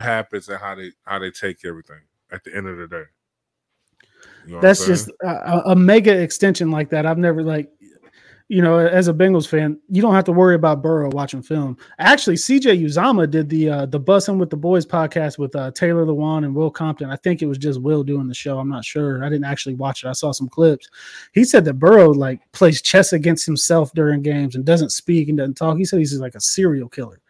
happens 0.00 0.48
and 0.48 0.58
how 0.58 0.74
they 0.74 0.92
how 1.04 1.18
they 1.18 1.30
take 1.30 1.64
everything 1.64 2.00
at 2.32 2.42
the 2.44 2.54
end 2.56 2.66
of 2.66 2.78
the 2.78 2.88
day. 2.88 3.04
You 4.46 4.54
know 4.54 4.60
that's 4.60 4.84
just 4.86 5.10
a, 5.22 5.70
a- 5.70 5.76
mega 5.76 6.18
extension 6.20 6.70
like 6.70 6.90
that. 6.90 7.06
I've 7.06 7.18
never 7.18 7.42
like, 7.42 7.70
you 8.48 8.62
know, 8.62 8.78
as 8.78 9.08
a 9.08 9.14
Bengals 9.14 9.46
fan, 9.46 9.78
you 9.88 10.02
don't 10.02 10.14
have 10.14 10.24
to 10.24 10.32
worry 10.32 10.54
about 10.54 10.82
Burrow 10.82 11.10
watching 11.10 11.42
film. 11.42 11.76
Actually, 11.98 12.36
CJ 12.36 12.82
Uzomah 12.82 13.30
did 13.30 13.48
the 13.48 13.68
uh, 13.70 13.86
the 13.86 14.00
Bussin' 14.00 14.38
with 14.38 14.50
the 14.50 14.56
Boys 14.56 14.86
podcast 14.86 15.38
with 15.38 15.54
uh, 15.54 15.70
Taylor 15.72 16.04
Lewan 16.04 16.44
and 16.44 16.54
Will 16.54 16.70
Compton. 16.70 17.10
I 17.10 17.16
think 17.16 17.42
it 17.42 17.46
was 17.46 17.58
just 17.58 17.80
Will 17.80 18.02
doing 18.02 18.28
the 18.28 18.34
show. 18.34 18.58
I'm 18.58 18.68
not 18.68 18.84
sure. 18.84 19.24
I 19.24 19.28
didn't 19.28 19.44
actually 19.44 19.74
watch 19.74 20.04
it. 20.04 20.08
I 20.08 20.12
saw 20.12 20.32
some 20.32 20.48
clips. 20.48 20.88
He 21.32 21.44
said 21.44 21.64
that 21.66 21.74
Burrow 21.74 22.10
like 22.10 22.40
plays 22.52 22.82
chess 22.82 23.12
against 23.12 23.46
himself 23.46 23.92
during 23.92 24.22
games 24.22 24.54
and 24.54 24.64
doesn't 24.64 24.90
speak 24.90 25.28
and 25.28 25.38
doesn't 25.38 25.54
talk. 25.54 25.76
He 25.78 25.84
said 25.84 25.98
he's 25.98 26.18
like 26.18 26.34
a 26.34 26.40
serial 26.40 26.88
killer. 26.88 27.20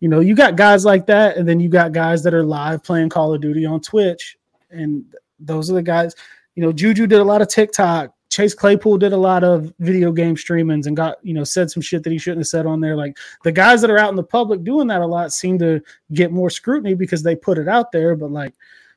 You 0.00 0.08
know, 0.08 0.20
you 0.20 0.34
got 0.34 0.56
guys 0.56 0.84
like 0.84 1.06
that, 1.06 1.36
and 1.36 1.48
then 1.48 1.60
you 1.60 1.68
got 1.68 1.92
guys 1.92 2.22
that 2.22 2.34
are 2.34 2.44
live 2.44 2.82
playing 2.84 3.08
Call 3.08 3.34
of 3.34 3.40
Duty 3.40 3.66
on 3.66 3.80
Twitch, 3.80 4.36
and 4.70 5.04
those 5.40 5.70
are 5.70 5.74
the 5.74 5.82
guys 5.82 6.14
you 6.58 6.64
know, 6.64 6.72
Juju 6.72 7.06
did 7.06 7.20
a 7.20 7.24
lot 7.24 7.40
of 7.40 7.46
TikTok. 7.46 8.12
Chase 8.30 8.52
Claypool 8.52 8.98
did 8.98 9.12
a 9.12 9.16
lot 9.16 9.44
of 9.44 9.72
video 9.78 10.10
game 10.10 10.34
streamings 10.34 10.88
and 10.88 10.96
got, 10.96 11.18
you 11.22 11.32
know, 11.32 11.44
said 11.44 11.70
some 11.70 11.80
shit 11.80 12.02
that 12.02 12.10
he 12.10 12.18
shouldn't 12.18 12.40
have 12.40 12.48
said 12.48 12.66
on 12.66 12.80
there. 12.80 12.96
Like 12.96 13.16
the 13.44 13.52
guys 13.52 13.80
that 13.80 13.90
are 13.90 13.98
out 13.98 14.10
in 14.10 14.16
the 14.16 14.24
public 14.24 14.64
doing 14.64 14.88
that 14.88 15.00
a 15.00 15.06
lot 15.06 15.32
seem 15.32 15.56
to 15.60 15.80
get 16.12 16.32
more 16.32 16.50
scrutiny 16.50 16.94
because 16.94 17.22
they 17.22 17.36
put 17.36 17.58
it 17.58 17.68
out 17.68 17.92
there. 17.92 18.16
But 18.16 18.32
like 18.32 18.54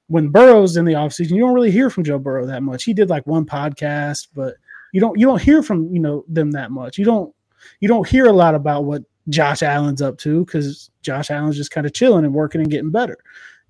when 0.07 0.29
Burrow's 0.29 0.75
in 0.75 0.85
the 0.85 0.93
offseason, 0.93 1.35
you 1.35 1.41
don't 1.41 1.53
really 1.53 1.69
hear 1.69 1.91
from 1.91 2.03
Joe 2.03 2.17
Burrow 2.17 2.47
that 2.47 2.63
much. 2.63 2.83
He 2.83 2.95
did 2.95 3.11
like 3.11 3.27
one 3.27 3.45
podcast, 3.45 4.29
but 4.33 4.55
you 4.91 4.99
don't 4.99 5.19
you 5.19 5.27
don't 5.27 5.39
hear 5.39 5.61
from, 5.61 5.93
you 5.93 5.99
know, 5.99 6.25
them 6.27 6.49
that 6.53 6.71
much. 6.71 6.97
You 6.97 7.05
don't 7.05 7.31
you 7.79 7.87
don't 7.87 8.09
hear 8.09 8.25
a 8.25 8.33
lot 8.33 8.55
about 8.55 8.85
what 8.85 9.03
Josh 9.29 9.61
Allen's 9.63 10.01
up 10.01 10.17
to 10.19 10.45
because 10.45 10.89
Josh 11.01 11.29
Allen's 11.29 11.57
just 11.57 11.71
kind 11.71 11.85
of 11.85 11.93
chilling 11.93 12.25
and 12.25 12.33
working 12.33 12.61
and 12.61 12.69
getting 12.71 12.91
better. 12.91 13.17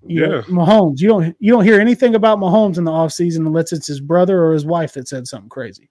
You 0.06 0.28
know, 0.28 0.36
Yeah. 0.38 0.42
Mahomes, 0.44 1.00
you 1.00 1.08
don't 1.10 1.36
you 1.40 1.52
don't 1.54 1.64
hear 1.64 1.80
anything 1.80 2.16
about 2.16 2.40
Mahomes 2.40 2.78
in 2.78 2.84
the 2.84 2.92
offseason 2.92 3.46
unless 3.46 3.72
it's 3.72 3.88
his 3.88 4.02
brother 4.02 4.44
or 4.44 4.54
his 4.54 4.66
wife 4.66 4.94
that 4.94 5.08
said 5.08 5.28
something 5.28 5.50
crazy. 5.50 5.90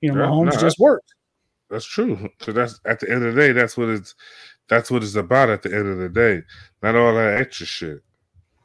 You 0.00 0.12
know, 0.12 0.20
Yeah, 0.20 0.28
Mahomes 0.28 0.54
no, 0.54 0.60
just 0.60 0.78
works. 0.78 1.12
That's 1.68 1.84
true. 1.84 2.28
So 2.40 2.52
that's 2.52 2.80
at 2.84 3.00
the 3.00 3.10
end 3.10 3.24
of 3.24 3.34
the 3.34 3.40
day, 3.40 3.52
that's 3.52 3.76
what 3.76 3.88
it's 3.88 4.14
that's 4.68 4.90
what 4.90 5.02
it's 5.02 5.16
about 5.16 5.50
at 5.50 5.62
the 5.62 5.74
end 5.74 5.88
of 5.88 5.98
the 5.98 6.08
day. 6.08 6.42
Not 6.82 6.94
all 6.94 7.14
that 7.14 7.40
extra 7.40 7.66
shit. 7.66 8.02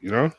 You 0.00 0.10
know? 0.10 0.30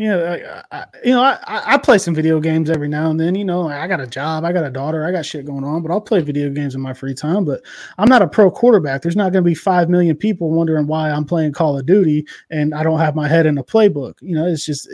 You 0.00 0.08
know, 0.08 0.24
I, 0.24 0.78
I, 0.78 0.86
you 1.04 1.10
know, 1.10 1.20
I, 1.20 1.38
I 1.46 1.76
play 1.76 1.98
some 1.98 2.14
video 2.14 2.40
games 2.40 2.70
every 2.70 2.88
now 2.88 3.10
and 3.10 3.20
then. 3.20 3.34
You 3.34 3.44
know, 3.44 3.68
I 3.68 3.86
got 3.86 4.00
a 4.00 4.06
job, 4.06 4.46
I 4.46 4.52
got 4.52 4.64
a 4.64 4.70
daughter, 4.70 5.04
I 5.04 5.12
got 5.12 5.26
shit 5.26 5.44
going 5.44 5.62
on, 5.62 5.82
but 5.82 5.90
I'll 5.90 6.00
play 6.00 6.22
video 6.22 6.48
games 6.48 6.74
in 6.74 6.80
my 6.80 6.94
free 6.94 7.12
time. 7.12 7.44
But 7.44 7.60
I'm 7.98 8.08
not 8.08 8.22
a 8.22 8.26
pro 8.26 8.50
quarterback. 8.50 9.02
There's 9.02 9.14
not 9.14 9.30
going 9.30 9.44
to 9.44 9.50
be 9.50 9.54
five 9.54 9.90
million 9.90 10.16
people 10.16 10.52
wondering 10.52 10.86
why 10.86 11.10
I'm 11.10 11.26
playing 11.26 11.52
Call 11.52 11.78
of 11.78 11.84
Duty 11.84 12.26
and 12.50 12.74
I 12.74 12.82
don't 12.82 12.98
have 12.98 13.14
my 13.14 13.28
head 13.28 13.44
in 13.44 13.58
a 13.58 13.62
playbook. 13.62 14.14
You 14.22 14.36
know, 14.36 14.46
it's 14.46 14.64
just 14.64 14.90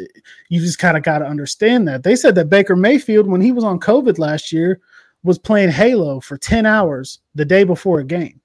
you 0.48 0.58
just 0.58 0.80
kind 0.80 0.96
of 0.96 1.04
got 1.04 1.20
to 1.20 1.26
understand 1.26 1.86
that. 1.86 2.02
They 2.02 2.16
said 2.16 2.34
that 2.34 2.50
Baker 2.50 2.74
Mayfield, 2.74 3.28
when 3.28 3.40
he 3.40 3.52
was 3.52 3.62
on 3.62 3.78
COVID 3.78 4.18
last 4.18 4.50
year, 4.50 4.80
was 5.22 5.38
playing 5.38 5.70
Halo 5.70 6.18
for 6.18 6.36
ten 6.36 6.66
hours 6.66 7.20
the 7.36 7.44
day 7.44 7.62
before 7.62 8.00
a 8.00 8.04
game. 8.04 8.40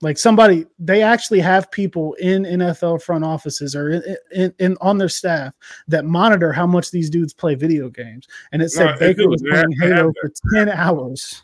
Like 0.00 0.18
somebody, 0.18 0.66
they 0.78 1.02
actually 1.02 1.40
have 1.40 1.70
people 1.70 2.14
in 2.14 2.42
NFL 2.42 3.02
front 3.02 3.24
offices 3.24 3.74
or 3.74 3.90
in, 3.90 4.16
in, 4.32 4.54
in 4.58 4.76
on 4.80 4.98
their 4.98 5.08
staff 5.08 5.54
that 5.88 6.04
monitor 6.04 6.52
how 6.52 6.66
much 6.66 6.90
these 6.90 7.08
dudes 7.08 7.32
play 7.32 7.54
video 7.54 7.88
games. 7.88 8.26
And 8.52 8.60
it 8.60 8.70
said 8.70 8.92
no, 8.92 8.98
Baker 8.98 9.28
was 9.28 9.42
playing 9.42 9.72
Halo 9.80 10.12
for 10.20 10.30
ten 10.52 10.68
hours. 10.68 11.42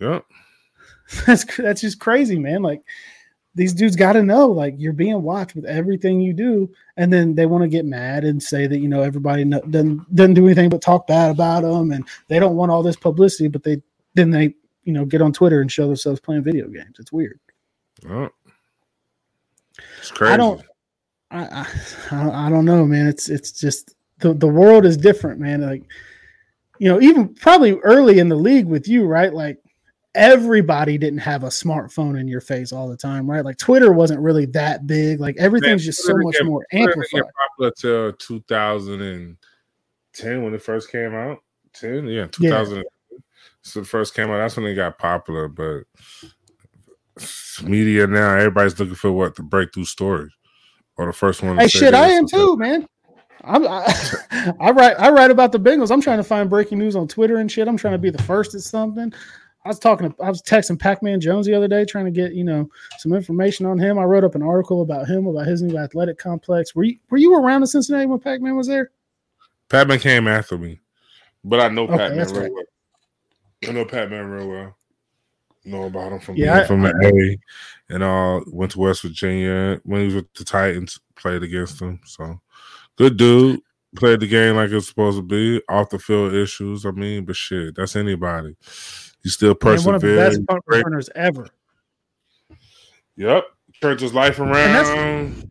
Yeah, 0.00 0.20
that's 1.26 1.44
that's 1.56 1.80
just 1.80 1.98
crazy, 1.98 2.38
man. 2.38 2.62
Like 2.62 2.82
these 3.54 3.72
dudes 3.72 3.96
got 3.96 4.12
to 4.12 4.22
know, 4.22 4.46
like 4.48 4.74
you're 4.76 4.92
being 4.92 5.22
watched 5.22 5.54
with 5.54 5.64
everything 5.64 6.20
you 6.20 6.32
do, 6.32 6.70
and 6.96 7.12
then 7.12 7.34
they 7.34 7.46
want 7.46 7.62
to 7.62 7.68
get 7.68 7.84
mad 7.84 8.24
and 8.24 8.42
say 8.42 8.66
that 8.66 8.78
you 8.78 8.88
know 8.88 9.02
everybody 9.02 9.44
doesn't 9.44 10.14
doesn't 10.14 10.34
do 10.34 10.46
anything 10.46 10.68
but 10.68 10.82
talk 10.82 11.06
bad 11.06 11.30
about 11.30 11.62
them, 11.62 11.92
and 11.92 12.06
they 12.28 12.38
don't 12.38 12.56
want 12.56 12.70
all 12.70 12.82
this 12.82 12.96
publicity, 12.96 13.48
but 13.48 13.62
they 13.62 13.80
then 14.14 14.30
they 14.30 14.54
you 14.84 14.92
know 14.92 15.04
get 15.04 15.22
on 15.22 15.32
Twitter 15.32 15.60
and 15.60 15.72
show 15.72 15.86
themselves 15.86 16.20
playing 16.20 16.44
video 16.44 16.68
games. 16.68 16.96
It's 16.98 17.12
weird. 17.12 17.40
Oh. 18.08 18.28
It's 19.98 20.10
crazy. 20.10 20.34
I 20.34 20.36
don't 20.36 20.62
I, 21.30 21.66
I 22.10 22.46
I 22.46 22.50
don't 22.50 22.64
know, 22.64 22.86
man. 22.86 23.06
It's 23.06 23.28
it's 23.28 23.52
just 23.52 23.94
the, 24.18 24.34
the 24.34 24.48
world 24.48 24.86
is 24.86 24.96
different, 24.96 25.40
man. 25.40 25.62
Like, 25.62 25.82
you 26.78 26.88
know, 26.88 27.00
even 27.00 27.34
probably 27.34 27.78
early 27.80 28.18
in 28.18 28.28
the 28.28 28.36
league 28.36 28.66
with 28.66 28.88
you, 28.88 29.04
right? 29.04 29.32
Like 29.32 29.58
everybody 30.14 30.98
didn't 30.98 31.20
have 31.20 31.44
a 31.44 31.48
smartphone 31.48 32.18
in 32.18 32.28
your 32.28 32.40
face 32.40 32.72
all 32.72 32.88
the 32.88 32.96
time, 32.96 33.30
right? 33.30 33.44
Like 33.44 33.58
Twitter 33.58 33.92
wasn't 33.92 34.20
really 34.20 34.46
that 34.46 34.86
big. 34.86 35.20
Like 35.20 35.36
everything's 35.38 35.82
man, 35.82 35.86
just 35.86 36.02
so 36.02 36.16
much 36.16 36.36
more 36.42 36.66
amplified. 36.72 37.22
Popular 37.50 37.72
till 37.76 38.12
2010 38.14 40.42
when 40.42 40.54
it 40.54 40.62
first 40.62 40.90
came 40.90 41.14
out. 41.14 41.38
10, 41.74 42.06
yeah, 42.06 42.26
2000. 42.28 42.78
Yeah. 42.78 42.82
So 43.62 43.84
first 43.84 44.14
came 44.14 44.30
out. 44.30 44.38
That's 44.38 44.56
when 44.56 44.66
it 44.66 44.74
got 44.74 44.98
popular, 44.98 45.46
but 45.46 45.82
media 47.62 48.06
now, 48.06 48.34
everybody's 48.36 48.78
looking 48.78 48.94
for 48.94 49.12
what 49.12 49.34
the 49.34 49.42
breakthrough 49.42 49.84
story 49.84 50.30
or 50.96 51.06
the 51.06 51.12
first 51.12 51.42
one. 51.42 51.58
Hey, 51.58 51.68
shit, 51.68 51.94
I 51.94 52.08
am 52.08 52.26
too, 52.26 52.56
man. 52.56 52.86
I'm, 53.44 53.66
I, 53.66 53.94
I 54.60 54.70
write 54.70 54.98
I 54.98 55.10
write 55.10 55.30
about 55.30 55.52
the 55.52 55.60
Bengals. 55.60 55.90
I'm 55.90 56.00
trying 56.00 56.18
to 56.18 56.24
find 56.24 56.50
breaking 56.50 56.78
news 56.78 56.96
on 56.96 57.08
Twitter 57.08 57.38
and 57.38 57.50
shit. 57.50 57.68
I'm 57.68 57.76
trying 57.76 57.94
to 57.94 57.98
be 57.98 58.10
the 58.10 58.22
first 58.22 58.54
at 58.54 58.60
something. 58.60 59.12
I 59.64 59.68
was 59.68 59.78
talking. 59.78 60.14
I 60.22 60.28
was 60.28 60.42
texting 60.42 60.78
Pac-Man 60.78 61.20
Jones 61.20 61.46
the 61.46 61.54
other 61.54 61.68
day, 61.68 61.84
trying 61.84 62.06
to 62.06 62.10
get 62.10 62.32
you 62.32 62.44
know 62.44 62.68
some 62.98 63.12
information 63.12 63.66
on 63.66 63.78
him. 63.78 63.98
I 63.98 64.04
wrote 64.04 64.24
up 64.24 64.34
an 64.34 64.42
article 64.42 64.82
about 64.82 65.08
him, 65.08 65.26
about 65.26 65.46
his 65.46 65.62
new 65.62 65.76
athletic 65.78 66.18
complex. 66.18 66.74
Were 66.74 66.84
you 66.84 66.98
Were 67.10 67.18
you 67.18 67.34
around 67.34 67.62
in 67.62 67.66
Cincinnati 67.66 68.06
when 68.06 68.18
Pac-Man 68.18 68.56
was 68.56 68.66
there? 68.66 68.90
Pac-Man 69.68 69.98
came 69.98 70.26
after 70.26 70.56
me, 70.56 70.80
but 71.44 71.60
I 71.60 71.68
know 71.68 71.84
okay, 71.84 71.96
Pac-Man 71.96 72.26
real 72.28 72.40
right. 72.40 72.52
well. 72.52 72.64
I 73.68 73.72
know 73.72 73.84
Pac-Man 73.84 74.26
real 74.26 74.48
well 74.48 74.77
know 75.68 75.84
about 75.84 76.12
him 76.12 76.20
from 76.20 76.36
yeah, 76.36 76.52
being 76.52 76.64
I, 76.64 76.66
from 76.66 76.82
the 76.82 77.38
A, 77.88 77.94
and 77.94 78.02
all. 78.02 78.42
Went 78.48 78.72
to 78.72 78.80
West 78.80 79.02
Virginia 79.02 79.80
when 79.84 80.00
he 80.00 80.06
was 80.06 80.14
with 80.16 80.32
the 80.34 80.44
Titans. 80.44 80.98
Played 81.14 81.42
against 81.42 81.78
them, 81.78 82.00
so 82.04 82.40
good 82.96 83.16
dude. 83.16 83.60
Played 83.96 84.20
the 84.20 84.28
game 84.28 84.56
like 84.56 84.70
it's 84.70 84.88
supposed 84.88 85.18
to 85.18 85.22
be. 85.22 85.62
Off 85.68 85.90
the 85.90 85.98
field 85.98 86.34
issues, 86.34 86.84
I 86.84 86.90
mean, 86.90 87.24
but 87.24 87.36
shit, 87.36 87.74
that's 87.74 87.96
anybody. 87.96 88.56
He's 89.22 89.34
still 89.34 89.54
persevered. 89.54 89.86
One 89.86 89.94
of 89.94 90.00
the 90.02 90.16
best 90.16 90.46
punt 90.46 90.62
returners 90.66 91.10
ever. 91.14 91.48
Yep, 93.16 93.44
turned 93.80 94.00
his 94.00 94.14
life 94.14 94.38
around. 94.38 95.50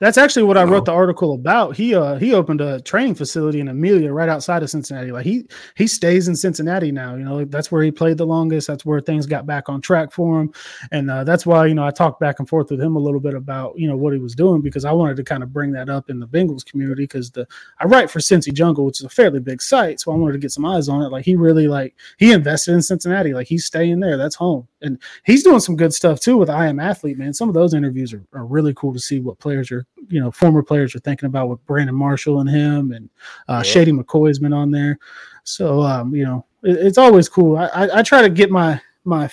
That's 0.00 0.16
actually 0.16 0.44
what 0.44 0.56
I 0.56 0.62
wrote 0.62 0.84
the 0.84 0.92
article 0.92 1.34
about. 1.34 1.76
He 1.76 1.92
uh 1.92 2.16
he 2.16 2.32
opened 2.32 2.60
a 2.60 2.80
training 2.80 3.16
facility 3.16 3.58
in 3.58 3.66
Amelia 3.66 4.12
right 4.12 4.28
outside 4.28 4.62
of 4.62 4.70
Cincinnati. 4.70 5.10
Like 5.10 5.26
he 5.26 5.44
he 5.76 5.88
stays 5.88 6.28
in 6.28 6.36
Cincinnati 6.36 6.92
now. 6.92 7.16
You 7.16 7.24
know, 7.24 7.44
that's 7.44 7.72
where 7.72 7.82
he 7.82 7.90
played 7.90 8.16
the 8.16 8.26
longest. 8.26 8.68
That's 8.68 8.86
where 8.86 9.00
things 9.00 9.26
got 9.26 9.44
back 9.44 9.68
on 9.68 9.80
track 9.80 10.12
for 10.12 10.40
him. 10.40 10.52
And 10.92 11.10
uh, 11.10 11.24
that's 11.24 11.44
why, 11.44 11.66
you 11.66 11.74
know, 11.74 11.84
I 11.84 11.90
talked 11.90 12.20
back 12.20 12.38
and 12.38 12.48
forth 12.48 12.70
with 12.70 12.80
him 12.80 12.94
a 12.94 13.00
little 13.00 13.18
bit 13.18 13.34
about, 13.34 13.76
you 13.76 13.88
know, 13.88 13.96
what 13.96 14.12
he 14.12 14.20
was 14.20 14.36
doing 14.36 14.62
because 14.62 14.84
I 14.84 14.92
wanted 14.92 15.16
to 15.16 15.24
kind 15.24 15.42
of 15.42 15.52
bring 15.52 15.72
that 15.72 15.88
up 15.88 16.10
in 16.10 16.20
the 16.20 16.28
Bengals 16.28 16.64
community 16.64 17.02
because 17.02 17.32
the 17.32 17.48
I 17.80 17.86
write 17.86 18.08
for 18.08 18.20
Cincy 18.20 18.52
Jungle, 18.52 18.84
which 18.84 19.00
is 19.00 19.04
a 19.04 19.10
fairly 19.10 19.40
big 19.40 19.60
site. 19.60 19.98
So 19.98 20.12
I 20.12 20.14
wanted 20.14 20.34
to 20.34 20.38
get 20.38 20.52
some 20.52 20.64
eyes 20.64 20.88
on 20.88 21.02
it. 21.02 21.08
Like 21.08 21.24
he 21.24 21.34
really 21.34 21.66
like 21.66 21.96
he 22.18 22.30
invested 22.30 22.74
in 22.74 22.82
Cincinnati. 22.82 23.34
Like 23.34 23.48
he's 23.48 23.64
staying 23.64 23.98
there. 23.98 24.16
That's 24.16 24.36
home. 24.36 24.68
And 24.80 25.02
he's 25.24 25.42
doing 25.42 25.58
some 25.58 25.74
good 25.74 25.92
stuff 25.92 26.20
too 26.20 26.36
with 26.36 26.48
I 26.48 26.68
am 26.68 26.78
athlete, 26.78 27.18
man. 27.18 27.34
Some 27.34 27.48
of 27.48 27.54
those 27.54 27.74
interviews 27.74 28.14
are, 28.14 28.24
are 28.32 28.46
really 28.46 28.72
cool 28.74 28.92
to 28.92 29.00
see 29.00 29.18
what 29.18 29.40
players 29.40 29.72
are 29.72 29.87
you 30.08 30.20
know 30.20 30.30
former 30.30 30.62
players 30.62 30.94
are 30.94 31.00
thinking 31.00 31.26
about 31.26 31.48
with 31.48 31.64
Brandon 31.66 31.94
Marshall 31.94 32.40
and 32.40 32.48
him, 32.48 32.92
and 32.92 33.08
uh, 33.48 33.62
Shady 33.62 33.92
McCoy's 33.92 34.38
been 34.38 34.52
on 34.52 34.70
there. 34.70 34.98
So 35.44 35.80
um, 35.82 36.14
you 36.14 36.24
know 36.24 36.44
it, 36.62 36.76
it's 36.78 36.98
always 36.98 37.28
cool. 37.28 37.56
I, 37.56 37.66
I, 37.66 37.98
I, 37.98 38.02
try 38.02 38.22
to 38.22 38.28
get 38.28 38.50
my 38.50 38.80
my 39.04 39.30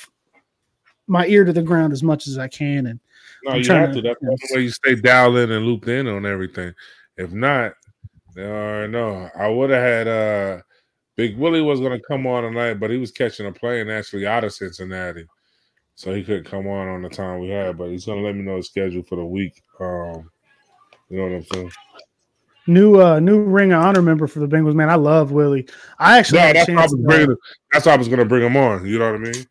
my 1.07 1.25
ear 1.27 1.43
to 1.43 1.53
the 1.53 1.61
ground 1.61 1.93
as 1.93 2.03
much 2.03 2.27
as 2.27 2.37
I 2.37 2.47
can, 2.47 2.87
and 2.87 2.99
no, 3.43 3.51
I'm 3.53 3.61
you 3.61 3.71
have 3.71 3.93
to. 3.93 4.01
to 4.01 4.15
That's 4.21 4.49
the 4.49 4.55
way 4.55 4.61
you 4.61 4.71
stay 4.71 4.95
dialed 4.95 5.37
in 5.37 5.51
and 5.51 5.65
looped 5.65 5.87
in 5.87 6.07
on 6.07 6.25
everything. 6.25 6.73
If 7.17 7.31
not, 7.31 7.73
uh, 8.37 8.87
no, 8.87 9.29
I 9.37 9.47
would 9.47 9.69
have 9.69 9.83
had 9.83 10.07
uh, 10.07 10.61
Big 11.15 11.37
Willie 11.37 11.61
was 11.61 11.79
going 11.79 11.97
to 11.97 12.07
come 12.07 12.27
on 12.27 12.43
tonight, 12.43 12.75
but 12.75 12.91
he 12.91 12.97
was 12.97 13.11
catching 13.11 13.47
a 13.47 13.51
plane 13.51 13.89
actually 13.89 14.27
out 14.27 14.43
of 14.43 14.53
Cincinnati 14.53 15.25
so 15.95 16.13
he 16.13 16.23
couldn't 16.23 16.43
come 16.43 16.67
on 16.67 16.87
on 16.89 17.01
the 17.01 17.09
time 17.09 17.39
we 17.39 17.49
had. 17.49 17.77
But 17.77 17.89
he's 17.89 18.05
gonna 18.05 18.21
let 18.21 18.35
me 18.35 18.43
know 18.43 18.57
his 18.57 18.67
schedule 18.67 19.03
for 19.03 19.15
the 19.15 19.25
week. 19.25 19.63
Um, 19.79 20.29
you 21.09 21.17
know 21.17 21.23
what 21.23 21.31
I'm 21.33 21.45
saying? 21.53 21.71
New 22.67 22.99
uh 22.99 23.19
new 23.19 23.43
ring 23.43 23.73
of 23.73 23.83
honor 23.83 24.01
member 24.01 24.25
for 24.27 24.39
the 24.39 24.47
Bengals, 24.47 24.73
man. 24.73 24.89
I 24.89 24.95
love 24.95 25.31
Willie. 25.31 25.67
I 25.99 26.17
actually 26.17 26.39
yeah, 26.39 26.53
that's, 26.53 26.69
why 26.69 26.75
I 26.75 26.83
was 26.83 26.95
bringing, 26.95 27.35
that's 27.71 27.85
why 27.85 27.93
I 27.93 27.97
was 27.97 28.07
gonna 28.07 28.25
bring 28.25 28.43
him 28.43 28.57
on. 28.57 28.87
You 28.87 28.97
know 28.97 29.11
what 29.11 29.21
I 29.21 29.23
mean? 29.23 29.45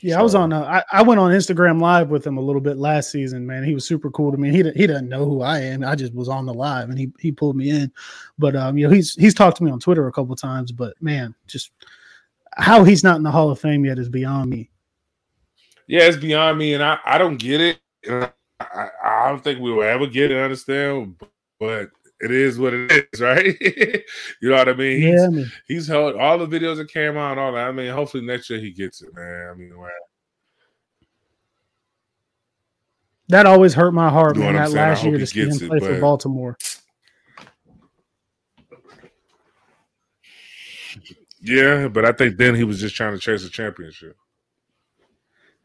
Yeah, 0.00 0.14
so. 0.14 0.20
I 0.20 0.22
was 0.22 0.34
on. 0.34 0.52
Uh, 0.52 0.82
I, 0.92 1.00
I 1.00 1.02
went 1.02 1.20
on 1.20 1.32
Instagram 1.32 1.80
live 1.80 2.08
with 2.08 2.26
him 2.26 2.38
a 2.38 2.40
little 2.40 2.60
bit 2.60 2.78
last 2.78 3.10
season. 3.10 3.46
Man, 3.46 3.64
he 3.64 3.74
was 3.74 3.86
super 3.86 4.10
cool 4.10 4.30
to 4.30 4.38
me. 4.38 4.50
He 4.50 4.62
he 4.76 4.86
doesn't 4.86 5.08
know 5.08 5.24
who 5.24 5.42
I 5.42 5.58
am. 5.58 5.84
I 5.84 5.94
just 5.94 6.14
was 6.14 6.28
on 6.28 6.46
the 6.46 6.54
live 6.54 6.88
and 6.88 6.98
he 6.98 7.12
he 7.18 7.32
pulled 7.32 7.56
me 7.56 7.70
in. 7.70 7.92
But 8.38 8.56
um, 8.56 8.78
you 8.78 8.86
know, 8.86 8.94
he's 8.94 9.14
he's 9.14 9.34
talked 9.34 9.56
to 9.58 9.64
me 9.64 9.70
on 9.70 9.80
Twitter 9.80 10.06
a 10.06 10.12
couple 10.12 10.34
times. 10.36 10.72
But 10.72 10.94
man, 11.02 11.34
just 11.46 11.72
how 12.56 12.84
he's 12.84 13.04
not 13.04 13.16
in 13.16 13.22
the 13.22 13.30
Hall 13.30 13.50
of 13.50 13.58
Fame 13.58 13.84
yet 13.84 13.98
is 13.98 14.08
beyond 14.08 14.50
me. 14.50 14.70
Yeah, 15.86 16.02
it's 16.02 16.16
beyond 16.16 16.58
me, 16.58 16.74
and 16.74 16.82
I 16.82 16.98
I 17.04 17.18
don't 17.18 17.36
get 17.36 17.60
it. 17.60 17.80
And 18.08 18.30
I, 18.60 18.88
I 19.02 19.28
don't 19.28 19.42
think 19.42 19.60
we 19.60 19.72
will 19.72 19.82
ever 19.82 20.06
get 20.06 20.30
it, 20.30 20.36
understand, 20.36 21.16
but 21.58 21.90
it 22.20 22.30
is 22.30 22.58
what 22.58 22.74
it 22.74 23.08
is, 23.12 23.20
right? 23.20 23.56
you 24.40 24.50
know 24.50 24.56
what 24.56 24.68
I 24.68 24.74
mean? 24.74 25.02
Yeah, 25.02 25.10
he's, 25.10 25.22
I 25.22 25.28
mean. 25.28 25.52
he's 25.66 25.86
held 25.86 26.16
all 26.16 26.38
the 26.38 26.46
videos 26.46 26.76
that 26.76 26.92
came 26.92 27.16
out, 27.16 27.38
all 27.38 27.52
that. 27.52 27.68
I 27.68 27.72
mean, 27.72 27.92
hopefully 27.92 28.24
next 28.24 28.50
year 28.50 28.60
he 28.60 28.70
gets 28.70 29.02
it, 29.02 29.14
man. 29.14 29.48
I 29.50 29.54
mean, 29.54 29.72
That 33.28 33.46
always 33.46 33.74
hurt 33.74 33.92
my 33.92 34.10
heart, 34.10 34.36
you 34.36 34.42
man. 34.42 34.54
That 34.54 34.72
last 34.72 35.04
year 35.04 35.16
to 35.16 35.26
see 35.26 35.40
him 35.40 35.68
play 35.68 35.78
for 35.78 36.00
Baltimore. 36.00 36.56
Yeah, 41.42 41.88
but 41.88 42.04
I 42.04 42.12
think 42.12 42.36
then 42.36 42.54
he 42.54 42.64
was 42.64 42.80
just 42.80 42.94
trying 42.94 43.14
to 43.14 43.18
chase 43.18 43.44
a 43.44 43.48
championship. 43.48 44.16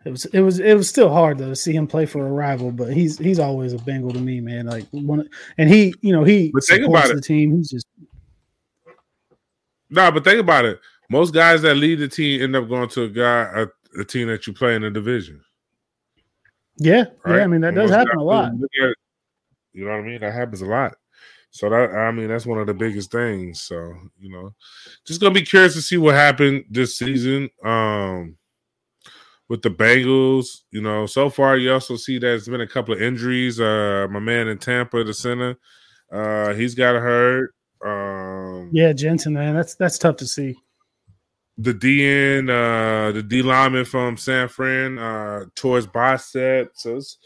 It 0.05 0.11
was 0.11 0.25
it 0.25 0.41
was 0.41 0.59
it 0.59 0.75
was 0.75 0.87
still 0.87 1.09
hard 1.09 1.39
though 1.39 1.49
to 1.49 1.55
see 1.55 1.73
him 1.73 1.87
play 1.87 2.05
for 2.05 2.27
a 2.27 2.31
rival, 2.31 2.71
but 2.71 2.93
he's 2.93 3.17
he's 3.17 3.39
always 3.39 3.73
a 3.73 3.79
Bengal 3.79 4.11
to 4.11 4.19
me, 4.19 4.39
man. 4.39 4.67
Like 4.67 4.85
one, 4.91 5.27
and 5.57 5.67
he 5.67 5.95
you 6.01 6.13
know 6.13 6.23
he 6.23 6.51
but 6.53 6.63
think 6.63 6.85
about 6.85 7.07
the 7.07 7.19
team. 7.19 7.57
He's 7.57 7.71
just 7.71 7.87
no, 9.89 10.03
nah, 10.03 10.11
but 10.11 10.23
think 10.23 10.39
about 10.39 10.65
it. 10.65 10.79
Most 11.09 11.33
guys 11.33 11.63
that 11.63 11.75
lead 11.75 11.99
the 11.99 12.07
team 12.07 12.43
end 12.43 12.55
up 12.55 12.69
going 12.69 12.87
to 12.89 13.03
a 13.03 13.09
guy 13.09 13.49
a, 13.55 13.99
a 13.99 14.05
team 14.05 14.27
that 14.27 14.45
you 14.45 14.53
play 14.53 14.75
in 14.75 14.83
the 14.83 14.91
division. 14.91 15.41
Yeah, 16.77 17.05
right? 17.23 17.37
yeah. 17.37 17.43
I 17.43 17.47
mean 17.47 17.61
that 17.61 17.73
does 17.73 17.89
happen 17.89 18.17
a 18.17 18.23
lot. 18.23 18.51
you 19.73 19.85
know 19.85 19.91
what 19.91 19.97
I 19.97 20.01
mean? 20.01 20.21
That 20.21 20.33
happens 20.33 20.61
a 20.61 20.67
lot. 20.67 20.95
So 21.49 21.67
that 21.67 21.95
I 21.95 22.11
mean 22.11 22.27
that's 22.27 22.45
one 22.45 22.59
of 22.59 22.67
the 22.67 22.75
biggest 22.75 23.11
things. 23.11 23.61
So 23.61 23.91
you 24.19 24.29
know, 24.29 24.53
just 25.03 25.19
gonna 25.19 25.33
be 25.33 25.41
curious 25.41 25.73
to 25.73 25.81
see 25.81 25.97
what 25.97 26.13
happened 26.13 26.65
this 26.69 26.95
season. 26.95 27.49
Um 27.63 28.37
with 29.49 29.61
the 29.61 29.69
Bengals. 29.69 30.61
You 30.71 30.81
know, 30.81 31.05
so 31.05 31.29
far 31.29 31.57
you 31.57 31.73
also 31.73 31.95
see 31.95 32.17
there's 32.17 32.47
been 32.47 32.61
a 32.61 32.67
couple 32.67 32.93
of 32.93 33.01
injuries. 33.01 33.59
Uh, 33.59 34.07
my 34.09 34.19
man 34.19 34.47
in 34.47 34.57
Tampa, 34.57 35.03
the 35.03 35.13
center, 35.13 35.57
uh, 36.11 36.53
he's 36.53 36.75
got 36.75 36.95
a 36.95 36.99
hurt. 36.99 37.53
Um, 37.85 38.69
yeah, 38.71 38.93
Jensen, 38.93 39.33
man, 39.33 39.55
that's 39.55 39.75
that's 39.75 39.97
tough 39.97 40.17
to 40.17 40.27
see. 40.27 40.55
The 41.57 41.73
DN, 41.73 42.49
uh, 42.49 43.13
the 43.13 43.23
D 43.23 43.41
lineman 43.41 43.85
from 43.85 44.17
San 44.17 44.49
Fran, 44.49 44.97
uh, 44.97 45.45
towards 45.55 45.87
bicep. 45.87 46.71
So 46.73 46.97
it's, 46.97 47.17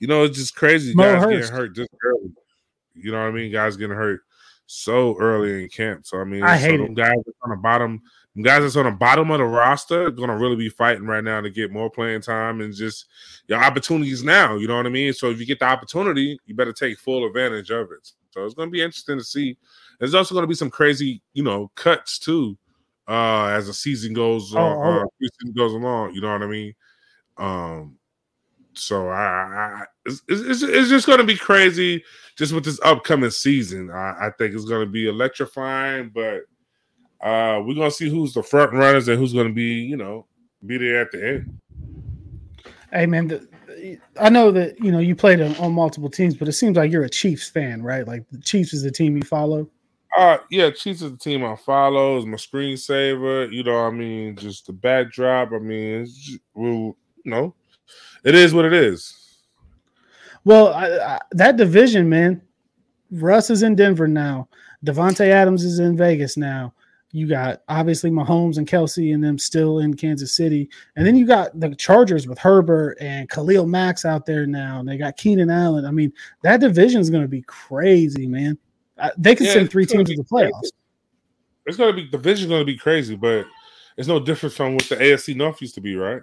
you 0.00 0.08
know, 0.08 0.24
it's 0.24 0.36
just 0.36 0.56
crazy. 0.56 0.92
Mo 0.94 1.04
guys 1.04 1.22
Hurst. 1.22 1.30
getting 1.30 1.56
hurt 1.56 1.76
just 1.76 1.90
early. 2.04 2.32
You 2.94 3.12
know 3.12 3.18
what 3.20 3.28
I 3.28 3.30
mean? 3.30 3.52
Guys 3.52 3.76
getting 3.76 3.96
hurt 3.96 4.22
so 4.66 5.16
early 5.18 5.62
in 5.62 5.68
camp. 5.68 6.06
So 6.06 6.20
I 6.20 6.24
mean, 6.24 6.42
I 6.42 6.58
so 6.58 6.66
hate 6.66 6.76
them 6.78 6.92
it. 6.92 6.94
guys 6.94 7.16
on 7.42 7.50
the 7.50 7.56
bottom, 7.56 7.92
them 7.92 8.02
guys 8.42 8.62
that's 8.62 8.76
on 8.76 8.84
the 8.84 8.90
bottom 8.90 9.30
of 9.30 9.38
the 9.38 9.44
roster 9.44 10.06
are 10.06 10.10
gonna 10.10 10.36
really 10.36 10.56
be 10.56 10.68
fighting 10.68 11.06
right 11.06 11.24
now 11.24 11.40
to 11.40 11.50
get 11.50 11.72
more 11.72 11.90
playing 11.90 12.20
time 12.20 12.60
and 12.60 12.74
just 12.74 13.06
your 13.48 13.62
opportunities 13.62 14.22
now. 14.22 14.56
You 14.56 14.68
know 14.68 14.76
what 14.76 14.86
I 14.86 14.90
mean? 14.90 15.12
So 15.12 15.30
if 15.30 15.40
you 15.40 15.46
get 15.46 15.58
the 15.58 15.66
opportunity, 15.66 16.38
you 16.46 16.54
better 16.54 16.72
take 16.72 16.98
full 16.98 17.26
advantage 17.26 17.70
of 17.70 17.90
it. 17.92 18.12
So 18.30 18.44
it's 18.44 18.54
gonna 18.54 18.70
be 18.70 18.82
interesting 18.82 19.18
to 19.18 19.24
see. 19.24 19.56
There's 19.98 20.14
also 20.14 20.34
gonna 20.34 20.46
be 20.46 20.54
some 20.54 20.70
crazy, 20.70 21.22
you 21.32 21.42
know, 21.42 21.70
cuts 21.74 22.18
too, 22.18 22.58
uh, 23.08 23.46
as 23.46 23.68
the 23.68 23.72
season 23.72 24.12
goes 24.12 24.54
Oh, 24.54 24.58
on, 24.58 24.86
oh. 24.86 25.00
uh, 25.00 25.04
season 25.20 25.54
goes 25.56 25.72
along. 25.72 26.14
You 26.14 26.20
know 26.20 26.32
what 26.32 26.42
I 26.42 26.46
mean? 26.46 26.74
Um, 27.38 27.98
so 28.74 29.08
I, 29.08 29.22
I 29.22 29.84
it's, 30.04 30.22
it's, 30.28 30.62
it's 30.62 30.88
just 30.88 31.06
going 31.06 31.18
to 31.18 31.24
be 31.24 31.36
crazy 31.36 32.04
just 32.36 32.52
with 32.52 32.64
this 32.64 32.80
upcoming 32.84 33.30
season. 33.30 33.90
I, 33.90 34.26
I 34.26 34.30
think 34.36 34.54
it's 34.54 34.66
going 34.66 34.86
to 34.86 34.90
be 34.90 35.08
electrifying, 35.08 36.10
but 36.14 36.42
uh, 37.20 37.60
we're 37.64 37.74
going 37.74 37.90
to 37.90 37.96
see 37.96 38.08
who's 38.08 38.34
the 38.34 38.42
front 38.42 38.72
runners 38.72 39.08
and 39.08 39.18
who's 39.18 39.32
going 39.32 39.48
to 39.48 39.54
be, 39.54 39.74
you 39.74 39.96
know, 39.96 40.26
be 40.64 40.78
there 40.78 41.02
at 41.02 41.12
the 41.12 41.28
end. 41.28 41.60
Hey 42.92 43.06
man, 43.06 43.28
the, 43.28 43.48
I 44.18 44.30
know 44.30 44.50
that 44.52 44.80
you 44.82 44.90
know 44.90 45.00
you 45.00 45.14
played 45.14 45.40
on, 45.40 45.54
on 45.56 45.72
multiple 45.72 46.08
teams, 46.08 46.34
but 46.36 46.48
it 46.48 46.52
seems 46.52 46.76
like 46.76 46.90
you're 46.90 47.04
a 47.04 47.10
Chiefs 47.10 47.48
fan, 47.48 47.82
right? 47.82 48.06
Like 48.06 48.28
the 48.30 48.38
Chiefs 48.38 48.72
is 48.72 48.82
the 48.82 48.90
team 48.90 49.16
you 49.16 49.22
follow. 49.22 49.68
Uh, 50.16 50.38
yeah, 50.50 50.70
Chiefs 50.70 51.02
is 51.02 51.10
the 51.10 51.18
team 51.18 51.44
I 51.44 51.56
follow. 51.56 52.16
Is 52.16 52.26
my 52.26 52.36
screensaver. 52.36 53.52
You 53.52 53.64
know, 53.64 53.74
what 53.74 53.88
I 53.88 53.90
mean, 53.90 54.36
just 54.36 54.66
the 54.66 54.72
backdrop. 54.72 55.52
I 55.52 55.58
mean, 55.58 56.06
just, 56.06 56.38
well, 56.54 56.96
you 57.24 57.30
know, 57.30 57.54
it 58.24 58.34
is 58.34 58.54
what 58.54 58.64
it 58.64 58.72
is. 58.72 59.14
Well, 60.44 60.72
I, 60.72 60.86
I, 60.86 61.20
that 61.32 61.56
division, 61.56 62.08
man. 62.08 62.40
Russ 63.10 63.50
is 63.50 63.62
in 63.62 63.74
Denver 63.74 64.08
now. 64.08 64.48
Davante 64.84 65.26
Adams 65.26 65.64
is 65.64 65.80
in 65.80 65.96
Vegas 65.96 66.36
now. 66.36 66.72
You 67.16 67.26
got 67.26 67.62
obviously 67.68 68.10
Mahomes 68.10 68.58
and 68.58 68.68
Kelce 68.68 69.14
and 69.14 69.24
them 69.24 69.38
still 69.38 69.78
in 69.78 69.94
Kansas 69.94 70.36
City, 70.36 70.68
and 70.96 71.06
then 71.06 71.16
you 71.16 71.26
got 71.26 71.58
the 71.58 71.74
Chargers 71.74 72.28
with 72.28 72.38
Herbert 72.38 72.98
and 73.00 73.26
Khalil 73.30 73.66
Mack 73.66 74.04
out 74.04 74.26
there 74.26 74.46
now. 74.46 74.80
And 74.80 74.88
they 74.88 74.98
got 74.98 75.16
Keenan 75.16 75.48
Allen. 75.48 75.86
I 75.86 75.90
mean, 75.92 76.12
that 76.42 76.60
division 76.60 77.00
is 77.00 77.08
going 77.08 77.22
to 77.22 77.28
be 77.28 77.40
crazy, 77.42 78.26
man. 78.26 78.58
Uh, 78.98 79.10
they 79.16 79.34
could 79.34 79.46
Yeah, 79.46 79.54
send 79.54 79.70
three 79.70 79.86
teams 79.86 80.10
to 80.10 80.16
the 80.16 80.24
playoffs. 80.24 80.50
crazy. 80.60 80.72
It's 81.64 81.76
gonna 81.78 81.94
be 81.94 82.04
the 82.04 82.10
division's 82.18 82.50
gonna 82.50 82.64
be 82.64 82.76
crazy, 82.76 83.16
but 83.16 83.46
it's 83.96 84.08
no 84.08 84.20
different 84.20 84.54
from 84.54 84.74
what 84.74 84.84
the 84.88 84.96
AFC 84.96 85.34
North 85.34 85.60
used 85.62 85.74
to 85.76 85.80
be, 85.80 85.96
right? 85.96 86.20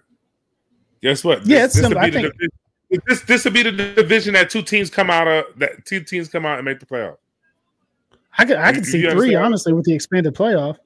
Guess 1.01 1.23
what? 1.23 1.45
Yeah, 1.45 1.65
it's 1.65 1.73
this, 1.73 1.83
similar. 1.83 2.01
I 2.01 2.05
be 2.05 2.11
the 2.11 2.19
think- 2.21 2.33
division, 2.33 3.03
this 3.07 3.21
this 3.23 3.45
will 3.45 3.51
be 3.51 3.63
the 3.63 3.71
division 3.71 4.35
that 4.35 4.49
two 4.51 4.61
teams 4.61 4.89
come 4.91 5.09
out 5.09 5.27
of 5.27 5.45
that 5.57 5.85
two 5.85 6.01
teams 6.03 6.29
come 6.29 6.45
out 6.45 6.59
and 6.59 6.65
make 6.65 6.79
the 6.79 6.85
playoff. 6.85 7.17
I 8.37 8.45
could 8.45 8.57
I 8.57 8.73
could 8.73 8.85
see 8.85 9.07
three 9.09 9.35
honestly 9.35 9.73
with 9.73 9.85
the 9.85 9.93
expanded 9.93 10.33
playoff. 10.33 10.77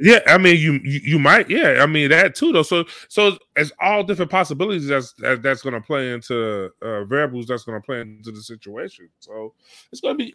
Yeah, 0.00 0.20
I 0.26 0.38
mean 0.38 0.58
you 0.58 0.80
you, 0.82 1.00
you 1.04 1.18
might, 1.18 1.48
yeah, 1.50 1.78
I 1.80 1.86
mean 1.86 2.10
that 2.10 2.34
too 2.34 2.52
though. 2.52 2.62
So 2.64 2.84
so 3.08 3.38
it's 3.56 3.72
all 3.80 4.02
different 4.02 4.30
possibilities 4.30 4.86
that's 4.88 5.12
that, 5.18 5.42
that's 5.42 5.62
gonna 5.62 5.80
play 5.80 6.12
into 6.12 6.70
uh 6.82 7.04
variables 7.04 7.46
that's 7.46 7.64
gonna 7.64 7.80
play 7.80 8.00
into 8.00 8.32
the 8.32 8.42
situation. 8.42 9.08
So 9.20 9.54
it's 9.92 10.00
gonna 10.00 10.16
be 10.16 10.34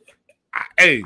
I, 0.54 0.64
hey. 0.78 1.04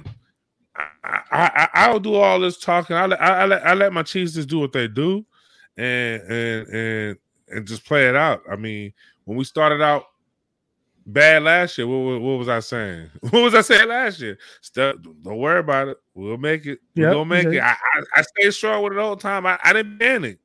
I, 0.75 0.87
I, 1.03 1.21
I 1.31 1.69
I'll 1.73 1.99
do 1.99 2.15
all 2.15 2.39
this 2.39 2.59
talking. 2.59 2.95
I 2.95 3.05
let 3.05 3.21
I, 3.21 3.41
I 3.41 3.45
let 3.45 3.67
I 3.67 3.73
let 3.73 3.93
my 3.93 4.03
Chiefs 4.03 4.33
just 4.33 4.49
do 4.49 4.59
what 4.59 4.71
they 4.71 4.87
do, 4.87 5.25
and 5.77 6.21
and 6.23 6.67
and 6.69 7.17
and 7.49 7.67
just 7.67 7.85
play 7.85 8.07
it 8.07 8.15
out. 8.15 8.41
I 8.49 8.55
mean, 8.55 8.93
when 9.25 9.37
we 9.37 9.43
started 9.43 9.81
out 9.81 10.05
bad 11.05 11.43
last 11.43 11.77
year, 11.77 11.87
what, 11.87 12.21
what, 12.21 12.37
was 12.37 12.49
I 12.49 12.59
saying? 12.59 13.09
What 13.21 13.43
was 13.43 13.55
I 13.55 13.61
saying 13.61 13.89
last 13.89 14.19
year? 14.19 14.37
Step, 14.61 14.97
don't 15.01 15.37
worry 15.37 15.59
about 15.59 15.89
it. 15.89 15.97
We'll 16.13 16.37
make 16.37 16.65
it. 16.65 16.79
We're 16.95 17.03
Yep, 17.03 17.11
gonna 17.11 17.25
make 17.25 17.47
you 17.47 17.59
it. 17.59 17.63
I, 17.63 17.71
I 17.71 18.03
I 18.17 18.21
stayed 18.21 18.51
strong 18.51 18.83
with 18.83 18.93
it 18.93 18.99
all 18.99 19.15
the 19.15 19.21
time. 19.21 19.45
I, 19.45 19.59
I 19.63 19.73
didn't 19.73 19.99
panic. 19.99 20.39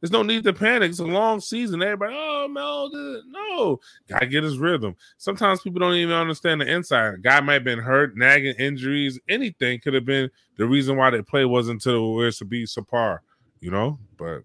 There's 0.00 0.12
no 0.12 0.22
need 0.22 0.44
to 0.44 0.52
panic. 0.54 0.90
It's 0.90 0.98
a 0.98 1.04
long 1.04 1.40
season. 1.40 1.82
Everybody, 1.82 2.14
oh 2.16 2.46
no, 2.50 2.88
no, 3.26 3.80
gotta 4.08 4.26
get 4.26 4.44
his 4.44 4.58
rhythm. 4.58 4.96
Sometimes 5.18 5.60
people 5.60 5.80
don't 5.80 5.94
even 5.94 6.14
understand 6.14 6.60
the 6.60 6.72
inside. 6.72 7.22
Guy 7.22 7.40
might 7.40 7.54
have 7.54 7.64
been 7.64 7.78
hurt, 7.78 8.16
nagging 8.16 8.54
injuries, 8.58 9.20
anything 9.28 9.78
could 9.80 9.94
have 9.94 10.06
been 10.06 10.30
the 10.56 10.66
reason 10.66 10.96
why 10.96 11.10
they 11.10 11.22
play 11.22 11.44
wasn't 11.44 11.82
to 11.82 12.14
where 12.14 12.28
it's 12.28 12.38
to 12.38 12.46
be 12.46 12.64
so 12.64 12.80
subpar, 12.80 13.18
you 13.60 13.70
know. 13.70 13.98
But 14.16 14.44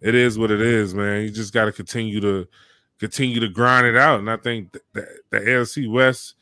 it 0.00 0.14
is 0.14 0.38
what 0.38 0.50
it 0.50 0.60
is, 0.60 0.94
man. 0.94 1.22
You 1.22 1.30
just 1.30 1.54
got 1.54 1.66
to 1.66 1.72
continue 1.72 2.20
to 2.20 2.48
continue 3.00 3.40
to 3.40 3.48
grind 3.48 3.86
it 3.86 3.96
out. 3.96 4.20
And 4.20 4.30
I 4.30 4.36
think 4.36 4.72
th- 4.94 5.06
the, 5.30 5.38
AFC 5.40 5.90
West 5.90 6.34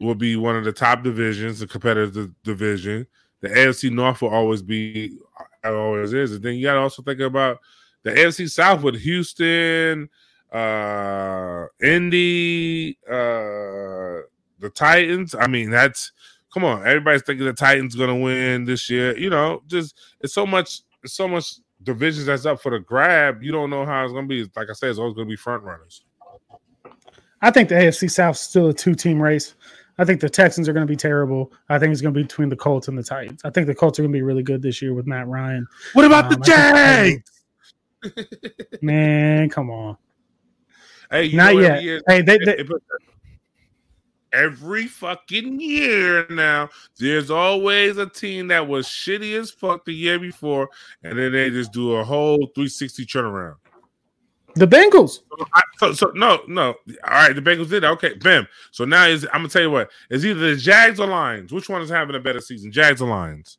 will 0.00 0.14
be 0.14 0.34
one 0.34 0.56
of 0.56 0.64
the 0.64 0.72
top 0.72 1.04
divisions, 1.04 1.60
the 1.60 1.66
competitive 1.66 2.30
division. 2.42 3.06
The 3.42 3.48
AFC 3.48 3.92
North 3.92 4.22
will 4.22 4.30
always 4.30 4.62
be, 4.62 5.18
always 5.62 6.12
is. 6.14 6.32
And 6.32 6.42
then 6.42 6.54
you 6.54 6.64
got 6.64 6.74
to 6.74 6.80
also 6.80 7.02
think 7.02 7.20
about 7.20 7.60
the 8.02 8.10
AFC 8.10 8.50
South 8.50 8.82
with 8.82 8.98
Houston, 8.98 10.08
uh, 10.50 11.66
Indy, 11.82 12.98
uh, 13.06 14.24
the 14.58 14.70
Titans. 14.74 15.34
I 15.38 15.46
mean, 15.46 15.70
that's 15.70 16.12
come 16.52 16.64
on. 16.64 16.86
Everybody's 16.86 17.22
thinking 17.22 17.46
the 17.46 17.52
Titans 17.52 17.94
going 17.94 18.08
to 18.08 18.14
win 18.14 18.64
this 18.64 18.88
year. 18.88 19.16
You 19.16 19.30
know, 19.30 19.62
just 19.66 19.98
it's 20.20 20.34
so 20.34 20.46
much, 20.46 20.80
it's 21.02 21.14
so 21.14 21.28
much 21.28 21.56
divisions 21.82 22.26
that's 22.26 22.46
up 22.46 22.60
for 22.60 22.70
the 22.70 22.78
grab. 22.80 23.42
You 23.42 23.52
don't 23.52 23.70
know 23.70 23.84
how 23.86 24.04
it's 24.04 24.12
going 24.12 24.28
to 24.28 24.28
be. 24.28 24.50
Like 24.56 24.68
I 24.70 24.72
said, 24.74 24.90
it's 24.90 24.98
always 24.98 25.14
going 25.14 25.26
to 25.26 25.30
be 25.30 25.36
front 25.36 25.62
runners. 25.62 26.04
I 27.42 27.50
think 27.50 27.68
the 27.70 27.74
AFC 27.76 28.10
South 28.10 28.34
is 28.36 28.40
still 28.42 28.68
a 28.68 28.74
two 28.74 28.94
team 28.94 29.20
race. 29.20 29.54
I 29.98 30.04
think 30.04 30.20
the 30.20 30.28
Texans 30.30 30.68
are 30.68 30.72
going 30.72 30.86
to 30.86 30.90
be 30.90 30.96
terrible. 30.96 31.52
I 31.68 31.78
think 31.78 31.92
it's 31.92 32.00
going 32.00 32.14
to 32.14 32.18
be 32.18 32.24
between 32.24 32.48
the 32.48 32.56
Colts 32.56 32.88
and 32.88 32.96
the 32.96 33.02
Titans. 33.02 33.40
I 33.44 33.50
think 33.50 33.66
the 33.66 33.74
Colts 33.74 33.98
are 33.98 34.02
going 34.02 34.12
to 34.12 34.16
be 34.16 34.22
really 34.22 34.42
good 34.42 34.62
this 34.62 34.80
year 34.80 34.94
with 34.94 35.06
Matt 35.06 35.26
Ryan. 35.26 35.66
What 35.92 36.04
about 36.06 36.24
Um, 36.32 36.40
the 36.40 36.52
I 36.52 37.20
Jags? 38.02 38.80
Man, 38.82 39.48
come 39.50 39.70
on. 39.70 39.96
Hey, 41.10 41.24
you 41.24 41.36
Not 41.36 41.54
know, 41.54 41.60
yet. 41.60 41.70
every 41.72 41.84
year- 41.84 42.02
Hey, 42.06 42.22
they, 42.22 42.38
they, 42.38 42.52
it- 42.58 42.70
it- 42.70 42.82
every 44.32 44.86
fucking 44.86 45.60
year 45.60 46.26
now, 46.30 46.68
there's 46.98 47.30
always 47.30 47.96
a 47.98 48.06
team 48.06 48.48
that 48.48 48.66
was 48.66 48.86
shitty 48.86 49.38
as 49.38 49.50
fuck 49.50 49.84
the 49.84 49.92
year 49.94 50.18
before, 50.18 50.68
and 51.02 51.18
then 51.18 51.32
they 51.32 51.50
just 51.50 51.72
do 51.72 51.92
a 51.94 52.04
whole 52.04 52.38
360 52.54 53.06
turnaround. 53.06 53.56
the 54.56 54.66
Bengals. 54.66 55.20
So, 55.38 55.46
I- 55.54 55.62
so, 55.78 55.92
so 55.92 56.12
no, 56.14 56.40
no. 56.48 56.74
All 57.04 57.10
right, 57.12 57.32
the 57.34 57.40
Bengals 57.40 57.70
did 57.70 57.84
that. 57.84 57.90
Okay, 57.92 58.14
bam. 58.14 58.46
So 58.72 58.84
now 58.84 59.06
is 59.06 59.24
I'm 59.26 59.40
gonna 59.42 59.48
tell 59.48 59.62
you 59.62 59.70
what 59.70 59.90
is 60.10 60.26
either 60.26 60.40
the 60.50 60.56
Jags 60.56 60.98
or 60.98 61.06
Lions. 61.06 61.52
Which 61.52 61.68
one 61.68 61.82
is 61.82 61.88
having 61.88 62.16
a 62.16 62.20
better 62.20 62.40
season, 62.40 62.72
Jags 62.72 63.00
or 63.00 63.08
Lions? 63.08 63.58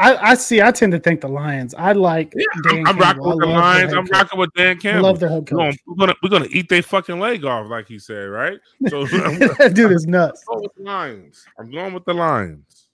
I, 0.00 0.30
I 0.30 0.34
see. 0.34 0.60
I 0.62 0.70
tend 0.70 0.92
to 0.92 0.98
think 0.98 1.20
the 1.20 1.28
Lions. 1.28 1.74
I 1.74 1.92
like. 1.92 2.32
Dan 2.32 2.86
I'm, 2.86 2.86
I'm 2.88 2.98
rocking 2.98 3.22
with 3.22 3.38
the 3.40 3.46
I 3.48 3.58
Lions. 3.58 3.92
I'm 3.92 4.06
rocking 4.06 4.38
with 4.38 4.50
Dan 4.54 4.76
I 4.76 4.80
Campbell. 4.80 5.02
love 5.02 5.20
their 5.20 5.28
head 5.28 5.48
We're 5.50 5.58
gonna, 5.58 5.70
coach. 5.72 5.80
we're 5.86 5.94
gonna 5.96 6.14
we're 6.22 6.28
gonna 6.30 6.48
eat 6.50 6.68
their 6.68 6.82
fucking 6.82 7.18
leg 7.20 7.44
off, 7.44 7.68
like 7.68 7.86
he 7.86 7.98
said, 7.98 8.24
right? 8.24 8.58
So 8.88 9.04
that 9.06 9.72
dude 9.74 9.92
is 9.92 10.06
nuts. 10.06 10.42
going 10.44 10.62
with 10.62 10.74
the 10.76 10.82
Lions. 10.82 11.44
I'm 11.58 11.70
going 11.70 11.92
with 11.94 12.04
the 12.04 12.14
Lions. 12.14 12.88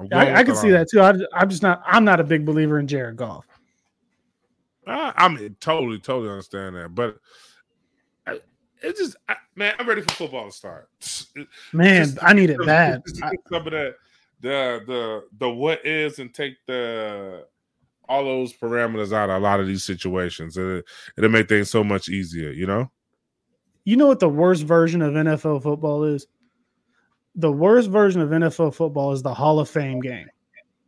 I'm 0.00 0.08
I, 0.12 0.36
I 0.36 0.44
can 0.44 0.56
see 0.56 0.70
that 0.70 0.88
too. 0.90 1.00
I, 1.00 1.12
I'm 1.34 1.48
just 1.48 1.62
not. 1.62 1.82
I'm 1.86 2.04
not 2.04 2.18
a 2.20 2.24
big 2.24 2.44
believer 2.44 2.78
in 2.78 2.86
Jared 2.86 3.16
Goff. 3.16 3.46
I, 4.86 5.12
I 5.16 5.28
mean, 5.28 5.54
totally, 5.60 5.98
totally 6.00 6.30
understand 6.30 6.74
that, 6.74 6.92
but 6.94 7.18
I, 8.26 8.40
it's 8.82 8.98
just, 8.98 9.16
I, 9.28 9.36
man, 9.54 9.74
I'm 9.78 9.88
ready 9.88 10.00
for 10.02 10.10
football 10.10 10.46
to 10.46 10.50
start. 10.50 10.88
Man, 11.72 12.04
Just- 12.06 12.18
I 12.20 12.32
need 12.32 12.50
it 12.50 12.58
bad. 12.66 13.00
just 13.06 13.22
I- 13.22 13.30
get 13.30 13.38
some 13.48 13.64
of 13.64 13.70
the, 13.72 13.94
the, 14.42 14.82
the, 14.86 15.24
the 15.38 15.48
what 15.48 15.84
is, 15.86 16.18
and 16.18 16.32
take 16.34 16.54
the 16.66 17.46
all 18.08 18.24
those 18.24 18.52
parameters 18.52 19.12
out 19.12 19.30
of 19.30 19.36
a 19.36 19.38
lot 19.44 19.60
of 19.60 19.66
these 19.66 19.84
situations. 19.84 20.56
It, 20.56 20.84
it'll 21.16 21.30
make 21.30 21.48
things 21.48 21.70
so 21.70 21.82
much 21.82 22.08
easier, 22.08 22.50
you 22.50 22.66
know. 22.66 22.90
You 23.84 23.96
know 23.96 24.06
what 24.06 24.20
the 24.20 24.28
worst 24.28 24.64
version 24.64 25.00
of 25.02 25.14
NFL 25.14 25.62
football 25.62 26.04
is? 26.04 26.26
The 27.36 27.50
worst 27.50 27.88
version 27.88 28.20
of 28.20 28.28
NFL 28.30 28.74
football 28.74 29.12
is 29.12 29.22
the 29.22 29.32
Hall 29.32 29.58
of 29.58 29.68
Fame 29.68 30.00
game. 30.00 30.28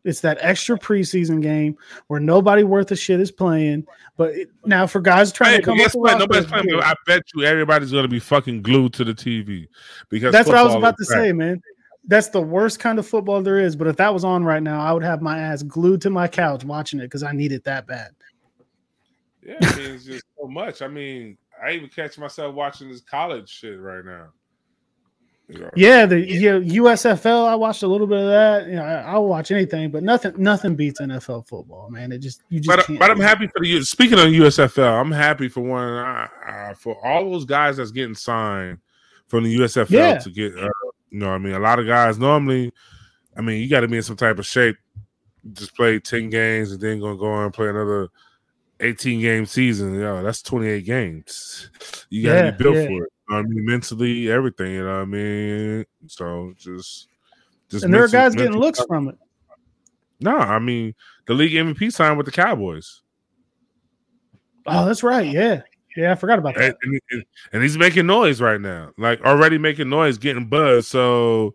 It's 0.05 0.21
that 0.21 0.37
extra 0.43 0.79
preseason 0.79 1.41
game 1.41 1.79
where 2.09 2.21
nobody 2.21 2.63
worth 2.63 2.91
a 2.91 2.97
shit 2.97 3.21
is 3.21 3.31
playing. 3.31 3.87
But 4.19 4.35
it, 4.35 4.49
now 4.67 4.87
for 4.87 5.01
guys 5.01 5.33
trying 5.33 5.53
Hey, 5.53 5.57
to 5.59 5.63
come 5.63 5.81
up 5.81 5.95
what? 5.95 6.19
Nobody's 6.19 6.45
playing. 6.45 6.69
I 6.75 6.93
bet 7.07 7.23
you 7.35 7.45
everybody's 7.45 7.91
going 7.91 8.03
to 8.05 8.09
be 8.09 8.19
fucking 8.19 8.61
glued 8.61 8.93
to 8.95 9.05
the 9.05 9.15
TV 9.15 9.67
because 10.11 10.31
That's 10.33 10.47
what 10.47 10.59
I 10.59 10.63
was 10.63 10.75
about 10.75 10.99
to 10.99 11.07
back. 11.09 11.19
say, 11.19 11.33
man. 11.33 11.63
That's 12.07 12.29
the 12.29 12.41
worst 12.41 12.81
kind 12.81 12.99
of 12.99 13.07
football 13.07 13.43
there 13.43 13.59
is. 13.59 13.77
But 13.77 13.87
if 13.87 13.97
that 13.97 14.13
was 14.13 14.25
on 14.25 14.45
right 14.45 14.63
now, 14.63 14.81
I 14.81 14.93
would 14.93 15.03
have 15.03 15.23
my 15.23 15.39
ass 15.39 15.63
glued 15.63 16.03
to 16.03 16.11
my 16.11 16.29
couch 16.29 16.65
watching 16.65 17.01
it 17.01 17.05
because 17.05 17.23
I 17.23 17.33
need 17.33 17.53
it 17.53 17.65
that 17.65 17.87
bad. 17.87 18.11
Yeah, 19.43 19.57
I 19.63 19.77
mean, 19.77 19.91
it's 19.93 20.05
just 20.05 20.25
so 20.39 20.47
much. 20.47 20.83
I 20.83 20.89
mean, 20.89 21.37
I 21.63 21.73
even 21.73 21.89
catch 21.89 22.19
myself 22.19 22.55
watching 22.55 22.91
this 22.91 23.01
college 23.01 23.49
shit 23.49 23.79
right 23.79 24.05
now. 24.05 24.29
Yeah, 25.77 26.07
the 26.07 26.21
yeah, 26.21 26.53
USFL. 26.53 27.47
I 27.47 27.55
watched 27.55 27.83
a 27.83 27.87
little 27.87 28.07
bit 28.07 28.19
of 28.19 28.27
that. 28.29 28.67
You 28.67 28.77
know, 28.77 28.83
I, 28.83 29.03
I'll 29.03 29.27
watch 29.27 29.51
anything, 29.51 29.91
but 29.91 30.03
nothing 30.03 30.33
nothing 30.39 30.75
beats 30.75 31.03
NFL 31.03 31.47
football, 31.47 31.91
man. 31.91 32.13
It 32.13 32.19
just 32.19 32.43
you 32.49 32.61
just 32.61 32.89
But, 32.89 32.99
but 32.99 33.11
I'm 33.11 33.21
happy 33.21 33.47
for 33.49 33.61
the 33.61 33.83
speaking 33.83 34.19
of 34.19 34.25
USFL. 34.27 35.01
I'm 35.01 35.13
happy 35.13 35.49
for 35.49 35.61
one 35.61 35.85
uh, 35.85 36.29
uh, 36.47 36.75
for 36.75 36.97
all 37.07 37.31
those 37.31 37.45
guys 37.45 37.77
that's 37.77 37.91
getting 37.91 38.15
signed 38.15 38.79
from 39.29 39.45
the 39.45 39.55
USFL 39.59 39.91
Yeah. 39.91 40.19
to 40.19 40.31
get. 40.31 40.57
Uh, 40.57 40.69
you 41.15 41.21
know, 41.21 41.29
what 41.29 41.35
I 41.35 41.39
mean, 41.39 41.55
a 41.55 41.61
lot 41.61 41.79
of 41.79 41.87
guys 41.87 42.19
normally. 42.19 42.73
I 43.37 43.41
mean, 43.41 43.63
you 43.63 43.69
got 43.69 43.81
to 43.81 43.89
be 43.89 43.99
in 43.99 44.03
some 44.03 44.17
type 44.17 44.37
of 44.41 44.47
shape. 44.47 44.77
Just 45.53 45.77
play 45.77 46.01
ten 46.01 46.29
games 46.29 46.73
and 46.73 46.81
then 46.81 46.99
gonna 46.99 47.17
go 47.17 47.27
on 47.27 47.45
and 47.45 47.55
play 47.55 47.69
another 47.69 48.09
eighteen 48.81 49.21
game 49.21 49.47
season. 49.47 49.95
Yeah, 50.01 50.23
that's 50.23 50.43
twenty 50.43 50.67
eight 50.67 50.85
games. 50.87 51.71
You 52.11 52.25
got 52.25 52.33
to 52.35 52.45
Yeah, 52.47 52.51
be 52.51 52.65
built 52.65 52.75
yeah. 52.75 52.87
for 52.87 53.05
it. 53.05 53.13
You 53.29 53.31
know 53.31 53.37
I 53.37 53.43
mean, 53.43 53.65
mentally, 53.65 54.29
everything. 54.29 54.73
You 54.73 54.83
know 54.85 54.95
what 54.97 55.03
I 55.03 55.05
mean. 55.05 55.85
So 56.09 56.53
just, 56.59 57.07
just 57.69 57.85
and 57.85 57.95
there 57.95 58.03
are 58.03 58.09
guys 58.09 58.35
getting 58.35 58.59
looks 58.59 58.85
from 58.85 59.09
it. 59.09 59.19
No, 60.19 60.37
I 60.37 60.59
mean 60.59 60.97
the 61.29 61.35
league 61.35 61.53
MVP 61.53 61.93
signed 61.93 62.17
with 62.17 62.27
the 62.27 62.33
Cowboys. 62.33 63.03
Oh, 64.67 64.85
that's 64.85 65.05
right. 65.05 65.29
Yeah, 65.29 65.63
yeah, 65.97 66.13
I 66.13 66.15
forgot 66.15 66.39
about 66.39 66.55
that. 66.57 66.77
and, 66.83 67.01
and- 67.11 67.25
and 67.53 67.63
he's 67.63 67.77
making 67.79 68.07
noise 68.07 68.41
right 68.41 68.61
now, 68.61 68.93
like 68.99 69.21
already 69.23 69.59
making 69.59 69.89
noise, 69.89 70.19
getting 70.19 70.47
buzz. 70.47 70.87
So 70.89 71.55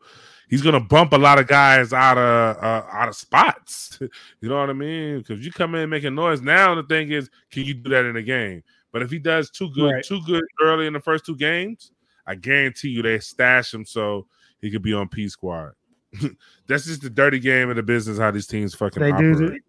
he's 0.49 0.61
gonna 0.61 0.79
bump 0.79 1.13
a 1.13 1.17
lot 1.17 1.39
of 1.39 1.47
guys 1.47 1.91
out 1.93 2.17
of 2.17 2.57
uh, 2.63 2.83
out 2.91 3.09
of 3.09 3.15
spots. 3.15 3.99
You 4.41 4.47
know 4.47 4.57
what 4.59 4.69
I 4.69 4.73
mean? 4.73 5.17
Because 5.19 5.45
you 5.45 5.51
come 5.51 5.75
in 5.75 5.89
making 5.89 6.15
noise. 6.15 6.41
Now 6.41 6.73
the 6.75 6.83
thing 6.83 7.11
is, 7.11 7.29
can 7.51 7.63
you 7.65 7.73
do 7.73 7.89
that 7.89 8.05
in 8.05 8.15
a 8.15 8.21
game? 8.23 8.63
But 8.93 9.01
if 9.01 9.11
he 9.11 9.19
does 9.19 9.49
too 9.51 9.69
good, 9.71 9.91
Right. 9.91 10.03
too 10.05 10.21
good 10.25 10.43
early 10.63 10.87
in 10.87 10.93
the 10.93 10.99
first 11.01 11.25
two 11.25 11.35
games, 11.35 11.91
I 12.25 12.35
guarantee 12.35 12.89
you 12.89 13.01
they 13.01 13.19
stash 13.19 13.73
him 13.73 13.83
so 13.85 14.27
he 14.61 14.71
could 14.71 14.81
be 14.81 14.93
on 14.93 15.09
P 15.09 15.27
squad. 15.27 15.73
That's 16.67 16.85
just 16.85 17.01
the 17.01 17.09
dirty 17.09 17.39
game 17.39 17.69
of 17.69 17.75
the 17.75 17.83
business. 17.83 18.17
How 18.17 18.31
these 18.31 18.47
teams 18.47 18.73
fucking 18.73 19.01
They 19.03 19.11
operate. 19.11 19.37
do- 19.37 19.59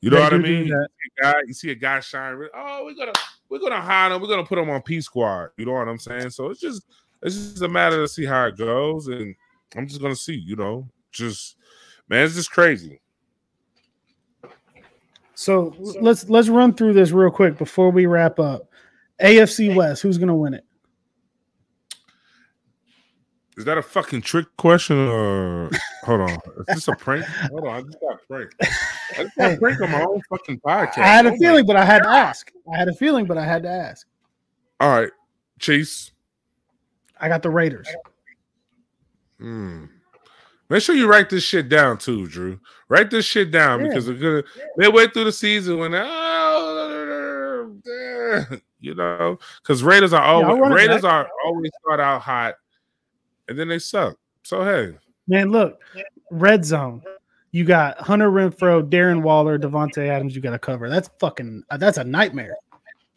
you 0.00 0.10
know 0.10 0.16
they 0.16 0.22
what 0.22 0.34
I 0.34 0.38
mean? 0.38 0.68
that. 0.68 0.88
a 1.20 1.22
guy, 1.22 1.34
you 1.46 1.52
see 1.54 1.70
a 1.70 1.74
guy 1.74 2.00
shine. 2.00 2.38
Oh, 2.54 2.84
we're 2.86 2.94
gonna 2.94 3.12
we're 3.50 3.58
gonna 3.58 3.80
hide 3.80 4.12
him. 4.12 4.22
We're 4.22 4.28
gonna 4.28 4.46
put 4.46 4.58
him 4.58 4.70
on 4.70 4.80
P 4.82 5.00
squad. 5.00 5.50
You 5.58 5.66
know 5.66 5.72
what 5.72 5.88
I'm 5.88 5.98
saying? 5.98 6.30
So 6.30 6.50
it's 6.50 6.60
just 6.60 6.84
it's 7.22 7.34
just 7.34 7.62
a 7.62 7.68
matter 7.68 7.96
to 7.96 8.08
see 8.08 8.24
how 8.24 8.46
it 8.46 8.56
goes, 8.56 9.08
and 9.08 9.34
I'm 9.76 9.86
just 9.86 10.00
gonna 10.00 10.16
see. 10.16 10.36
You 10.36 10.56
know, 10.56 10.88
just 11.10 11.56
man, 12.08 12.24
it's 12.24 12.36
just 12.36 12.52
crazy. 12.52 13.00
So 15.34 15.74
let's 16.00 16.28
let's 16.28 16.48
run 16.48 16.74
through 16.74 16.92
this 16.92 17.10
real 17.10 17.30
quick 17.30 17.58
before 17.58 17.90
we 17.90 18.06
wrap 18.06 18.38
up. 18.38 18.70
AFC 19.20 19.74
West, 19.74 20.02
who's 20.02 20.16
gonna 20.16 20.36
win 20.36 20.54
it? 20.54 20.64
Is 23.60 23.66
that 23.66 23.76
a 23.76 23.82
fucking 23.82 24.22
trick 24.22 24.46
question 24.56 24.96
or 24.96 25.68
hold 26.04 26.22
on? 26.22 26.30
Is 26.30 26.76
this 26.76 26.88
a 26.88 26.92
prank? 26.96 27.26
Hold 27.50 27.66
on, 27.66 27.74
I 27.76 27.82
just 27.82 28.00
got 28.00 28.18
pranked. 28.26 28.54
I 28.62 29.22
just 29.24 29.36
got 29.36 29.58
pranked 29.58 29.82
on 29.82 29.90
my 29.90 30.02
own 30.02 30.22
fucking 30.30 30.60
podcast. 30.60 30.96
I 30.96 31.06
had 31.08 31.26
Oh 31.26 31.28
a 31.28 31.32
my- 31.32 31.36
feeling, 31.36 31.66
but 31.66 31.76
I 31.76 31.84
had 31.84 32.02
to 32.04 32.08
ask. 32.08 32.50
I 32.72 32.78
had 32.78 32.88
a 32.88 32.94
feeling, 32.94 33.26
but 33.26 33.36
I 33.36 33.44
had 33.44 33.62
to 33.64 33.68
ask. 33.68 34.06
All 34.80 34.88
right, 34.88 35.10
Chase. 35.58 36.12
I 37.20 37.28
got 37.28 37.42
the 37.42 37.50
Raiders. 37.50 37.86
Hmm. 39.38 39.84
Make 40.70 40.82
sure 40.82 40.94
you 40.94 41.06
write 41.06 41.28
this 41.28 41.42
shit 41.44 41.68
down 41.68 41.98
too, 41.98 42.26
Drew. 42.28 42.58
Write 42.88 43.10
this 43.10 43.26
shit 43.26 43.50
down 43.50 43.80
Yeah. 43.80 43.88
because 43.88 44.08
we're 44.08 44.14
gonna 44.14 44.42
midway 44.78 45.08
through 45.08 45.24
the 45.24 45.32
season 45.32 45.76
when 45.78 45.92
oh, 45.94 47.76
you 48.80 48.94
know, 48.94 49.38
because 49.62 49.82
Raiders 49.82 50.12
are 50.14 50.22
always 50.22 50.56
it 50.58 50.74
Raiders 50.74 51.02
back. 51.02 51.12
are 51.26 51.28
always 51.44 51.70
start 51.84 52.00
out 52.00 52.22
hot 52.22 52.54
and 53.50 53.58
then 53.58 53.68
they 53.68 53.78
suck. 53.78 54.16
So 54.44 54.64
hey, 54.64 54.96
Man, 55.28 55.50
look, 55.50 55.78
red 56.30 56.64
zone. 56.64 57.02
You 57.52 57.64
got 57.64 58.00
Hunter 58.00 58.30
Renfrow, 58.30 58.88
Darren 58.88 59.22
Waller, 59.22 59.58
Davante 59.58 60.08
Adams. 60.08 60.34
You 60.34 60.40
got 60.40 60.52
to 60.52 60.58
cover. 60.58 60.88
That's 60.88 61.10
fucking. 61.18 61.64
uh, 61.68 61.76
That's 61.76 61.98
a 61.98 62.04
nightmare. 62.04 62.56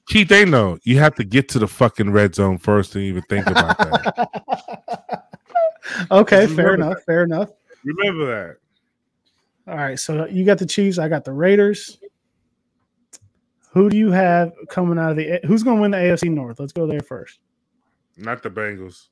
Keith, 0.08 0.28
they 0.28 0.44
know 0.44 0.78
you 0.84 1.00
have 1.00 1.16
to 1.16 1.24
get 1.24 1.48
to 1.50 1.60
the 1.60 1.68
fucking 1.68 2.12
red 2.12 2.36
zone 2.36 2.58
first 2.58 2.92
to 2.94 3.00
even 3.00 3.22
think 3.30 3.48
about 3.48 3.78
that. 3.78 5.24
okay, 6.12 6.48
fair 6.48 6.72
remember 6.72 6.74
enough. 6.74 7.04
Fair 7.06 7.24
enough. 7.24 7.50
Remember 7.86 8.26
that. 9.66 9.72
All 9.72 9.78
right, 9.78 9.98
so 9.98 10.26
you 10.26 10.46
got 10.46 10.58
the 10.58 10.66
Chiefs. 10.66 10.98
I 10.98 11.08
got 11.08 11.24
the 11.24 11.32
Raiders. 11.32 12.00
Who 13.72 13.90
do 13.90 13.98
you 13.98 14.12
have 14.12 14.52
coming 14.70 15.00
out 15.00 15.12
of 15.12 15.18
the? 15.18 15.40
Who's 15.46 15.64
going 15.64 15.78
to 15.78 15.82
win 15.82 15.92
the 15.92 15.98
AFC 15.98 16.30
North? 16.30 16.60
Let's 16.60 16.74
go 16.74 16.86
there 16.86 17.00
first. 17.00 17.40
Not 18.18 18.44
the 18.44 18.50
Bengals. 18.50 19.08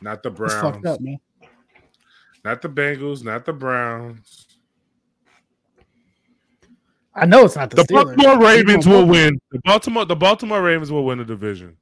Not 0.00 0.22
the 0.22 0.30
Browns. 0.30 0.52
fucked 0.60 0.86
up, 0.86 1.00
man. 1.00 1.18
Not 2.44 2.62
the 2.62 2.68
Bengals. 2.68 3.24
Not 3.24 3.44
the 3.44 3.52
Browns. 3.52 4.46
I 7.14 7.26
know 7.26 7.44
it's 7.46 7.56
not 7.56 7.70
the, 7.70 7.76
The 7.76 7.82
Steelers. 7.82 8.16
Baltimore 8.16 8.46
Ravens 8.46 8.86
will 8.86 9.06
win. 9.06 9.40
The 9.50 9.60
Baltimore 9.64 10.04
the 10.04 10.14
Baltimore 10.16 10.62
Ravens 10.62 10.92
will 10.92 11.04
win 11.04 11.18
the 11.18 11.24
division. 11.24 11.76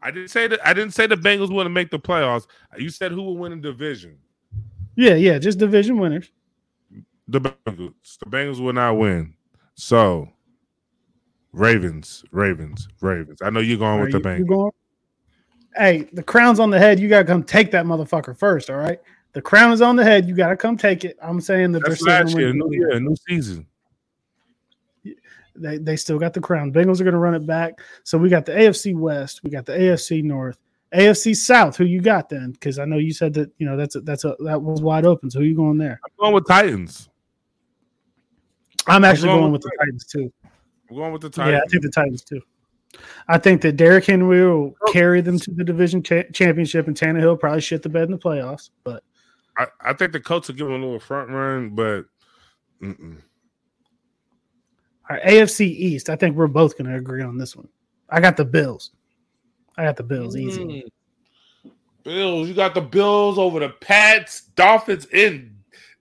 I 0.00 0.12
didn't 0.12 0.28
say 0.28 0.46
that. 0.46 0.64
I 0.64 0.72
didn't 0.72 0.92
say 0.94 1.08
the 1.08 1.16
Bengals 1.16 1.50
want 1.52 1.66
to 1.66 1.70
make 1.70 1.90
the 1.90 1.98
playoffs. 1.98 2.46
You 2.76 2.88
said 2.88 3.10
who 3.10 3.22
will 3.22 3.36
win 3.36 3.50
the 3.50 3.56
division? 3.72 4.18
Yeah, 4.94 5.14
yeah, 5.14 5.38
just 5.38 5.58
division 5.58 5.98
winners. 5.98 6.30
The 7.26 7.40
Bengals. 7.40 7.94
The 8.20 8.26
Bengals 8.26 8.60
will 8.60 8.72
not 8.72 8.96
win. 8.96 9.34
So, 9.74 10.28
Ravens, 11.52 12.24
Ravens, 12.30 12.88
Ravens. 13.00 13.42
I 13.42 13.50
know 13.50 13.60
you're 13.60 13.78
going 13.78 14.00
with 14.02 14.12
the 14.12 14.18
you- 14.18 14.36
you 14.38 14.44
Bengals. 14.46 14.70
Hey, 15.76 16.08
the 16.12 16.22
crown's 16.22 16.60
on 16.60 16.70
the 16.70 16.78
head. 16.78 16.98
You 16.98 17.08
got 17.08 17.20
to 17.20 17.24
come 17.24 17.42
take 17.42 17.70
that 17.70 17.84
motherfucker 17.84 18.36
first. 18.36 18.70
All 18.70 18.76
right, 18.76 19.00
the 19.32 19.42
crown 19.42 19.72
is 19.72 19.80
on 19.80 19.96
the 19.96 20.04
head. 20.04 20.26
You 20.28 20.34
got 20.34 20.48
to 20.48 20.56
come 20.56 20.76
take 20.76 21.04
it. 21.04 21.16
I'm 21.22 21.40
saying 21.40 21.72
that 21.72 21.84
That's 21.84 22.02
they're 22.02 22.26
still 22.26 22.40
year, 22.40 22.48
gonna 22.48 22.58
new 22.58 22.68
win. 22.68 22.80
year, 22.80 23.00
new 23.00 23.16
season. 23.28 23.66
They 25.54 25.78
they 25.78 25.96
still 25.96 26.18
got 26.18 26.34
the 26.34 26.40
crown. 26.40 26.72
Bengals 26.72 27.00
are 27.00 27.04
going 27.04 27.14
to 27.14 27.18
run 27.18 27.34
it 27.34 27.46
back. 27.46 27.80
So 28.04 28.16
we 28.16 28.28
got 28.28 28.46
the 28.46 28.52
AFC 28.52 28.94
West. 28.96 29.42
We 29.42 29.50
got 29.50 29.66
the 29.66 29.72
AFC 29.72 30.22
North. 30.22 30.58
AFC 30.94 31.36
South. 31.36 31.76
Who 31.76 31.84
you 31.84 32.00
got 32.00 32.28
then? 32.28 32.52
Because 32.52 32.78
I 32.78 32.84
know 32.84 32.96
you 32.96 33.12
said 33.12 33.34
that 33.34 33.50
you 33.58 33.66
know 33.66 33.76
that's 33.76 33.96
a, 33.96 34.00
that's 34.00 34.24
a 34.24 34.36
that 34.40 34.60
was 34.60 34.80
wide 34.80 35.04
open. 35.04 35.30
So 35.30 35.40
who 35.40 35.44
you 35.44 35.56
going 35.56 35.78
there? 35.78 36.00
I'm 36.04 36.10
going 36.18 36.34
with 36.34 36.46
Titans. 36.46 37.08
I'm 38.86 39.04
actually 39.04 39.28
going 39.28 39.40
going, 39.40 39.52
with 39.52 39.64
with 39.64 39.72
the 39.72 39.78
Titans 39.78 40.04
too. 40.06 40.32
I'm 40.90 40.96
going 40.96 41.12
with 41.12 41.22
the 41.22 41.30
Titans. 41.30 41.52
Yeah, 41.52 41.60
I 41.62 41.66
think 41.68 41.82
the 41.82 41.90
Titans 41.90 42.22
too. 42.22 42.40
I 43.28 43.38
think 43.38 43.60
that 43.62 43.76
Derrick 43.76 44.06
Henry 44.06 44.46
will 44.46 44.74
carry 44.92 45.20
them 45.20 45.38
to 45.38 45.50
the 45.50 45.64
division 45.64 46.02
cha- 46.02 46.22
championship, 46.32 46.86
and 46.86 46.96
Tannehill 46.96 47.38
probably 47.38 47.60
shit 47.60 47.82
the 47.82 47.88
bed 47.88 48.04
in 48.04 48.12
the 48.12 48.18
playoffs. 48.18 48.70
But 48.84 49.02
I, 49.56 49.66
I 49.80 49.92
think 49.92 50.12
the 50.12 50.20
Colts 50.20 50.48
will 50.48 50.54
give 50.54 50.66
them 50.66 50.82
a 50.82 50.84
little 50.84 51.00
front 51.00 51.30
run, 51.30 51.70
but 51.70 52.04
mm-mm. 52.82 53.18
our 55.10 55.20
AFC 55.20 55.60
East, 55.66 56.08
I 56.08 56.16
think 56.16 56.36
we're 56.36 56.46
both 56.46 56.78
going 56.78 56.90
to 56.90 56.96
agree 56.96 57.22
on 57.22 57.36
this 57.36 57.54
one. 57.54 57.68
I 58.08 58.20
got 58.20 58.36
the 58.36 58.44
Bills. 58.44 58.92
I 59.76 59.84
got 59.84 59.96
the 59.96 60.02
Bills 60.02 60.36
easy. 60.36 60.64
Mm. 60.64 61.72
Bills, 62.04 62.48
you 62.48 62.54
got 62.54 62.74
the 62.74 62.80
Bills 62.80 63.38
over 63.38 63.60
the 63.60 63.68
Pats, 63.68 64.42
Dolphins, 64.56 65.06
and 65.12 65.54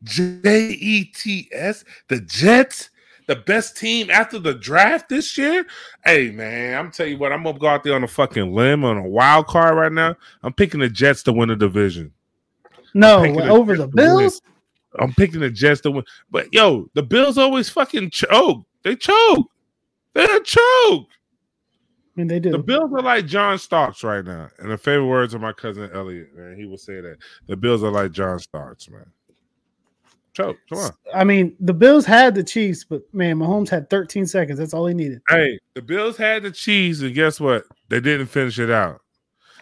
J 0.03 0.69
E 0.79 1.05
T 1.05 1.49
S, 1.51 1.83
the 2.07 2.21
Jets, 2.21 2.89
the 3.27 3.35
best 3.35 3.77
team 3.77 4.09
after 4.09 4.39
the 4.39 4.53
draft 4.53 5.09
this 5.09 5.37
year. 5.37 5.65
Hey 6.03 6.31
man, 6.31 6.77
I'm 6.77 6.91
telling 6.91 7.13
you 7.13 7.17
what, 7.19 7.31
I'm 7.31 7.43
gonna 7.43 7.59
go 7.59 7.67
out 7.67 7.83
there 7.83 7.95
on 7.95 8.03
a 8.03 8.07
fucking 8.07 8.53
limb 8.53 8.83
on 8.83 8.97
a 8.97 9.07
wild 9.07 9.47
card 9.47 9.77
right 9.77 9.91
now. 9.91 10.15
I'm 10.43 10.53
picking 10.53 10.79
the 10.79 10.89
Jets 10.89 11.23
to 11.23 11.33
win 11.33 11.49
the 11.49 11.55
division. 11.55 12.11
No, 12.93 13.21
picking 13.21 13.37
the 13.37 13.49
over 13.49 13.77
the. 13.77 13.87
Bills. 13.87 14.41
I'm 14.99 15.13
picking 15.13 15.41
the 15.41 15.51
Jets 15.51 15.81
to 15.81 15.91
win. 15.91 16.03
But 16.31 16.51
yo, 16.53 16.89
the 16.93 17.03
Bills 17.03 17.37
always 17.37 17.69
fucking 17.69 18.09
choke. 18.09 18.65
They 18.83 18.95
choke. 18.95 19.51
They're 20.13 20.39
choke. 20.39 21.09
I 22.17 22.19
mean, 22.19 22.27
they 22.27 22.39
do. 22.39 22.51
The 22.51 22.57
Bills 22.57 22.91
are 22.91 23.03
like 23.03 23.27
John 23.27 23.59
Starks 23.59 24.03
right 24.03 24.25
now. 24.25 24.49
And 24.57 24.71
the 24.71 24.77
favorite 24.77 25.05
words 25.05 25.35
of 25.35 25.41
my 25.41 25.53
cousin 25.53 25.91
Elliot, 25.93 26.35
man, 26.35 26.55
he 26.57 26.65
will 26.65 26.77
say 26.77 26.99
that. 26.99 27.17
The 27.45 27.55
Bills 27.55 27.83
are 27.83 27.91
like 27.91 28.11
John 28.11 28.39
Starks, 28.39 28.89
man. 28.89 29.05
Choke. 30.37 30.57
Come 30.69 30.77
on. 30.77 30.91
I 31.15 31.23
mean, 31.23 31.55
the 31.59 31.73
Bills 31.73 32.05
had 32.05 32.35
the 32.35 32.43
Chiefs, 32.43 32.83
but 32.83 33.01
man, 33.11 33.37
Mahomes 33.37 33.69
had 33.69 33.89
13 33.89 34.27
seconds. 34.27 34.59
That's 34.59 34.71
all 34.71 34.85
he 34.85 34.93
needed. 34.93 35.19
Hey, 35.27 35.59
the 35.73 35.81
Bills 35.81 36.15
had 36.15 36.43
the 36.43 36.51
Chiefs, 36.51 37.01
and 37.01 37.15
guess 37.15 37.39
what? 37.39 37.63
They 37.89 37.99
didn't 37.99 38.27
finish 38.27 38.59
it 38.59 38.69
out. 38.69 39.01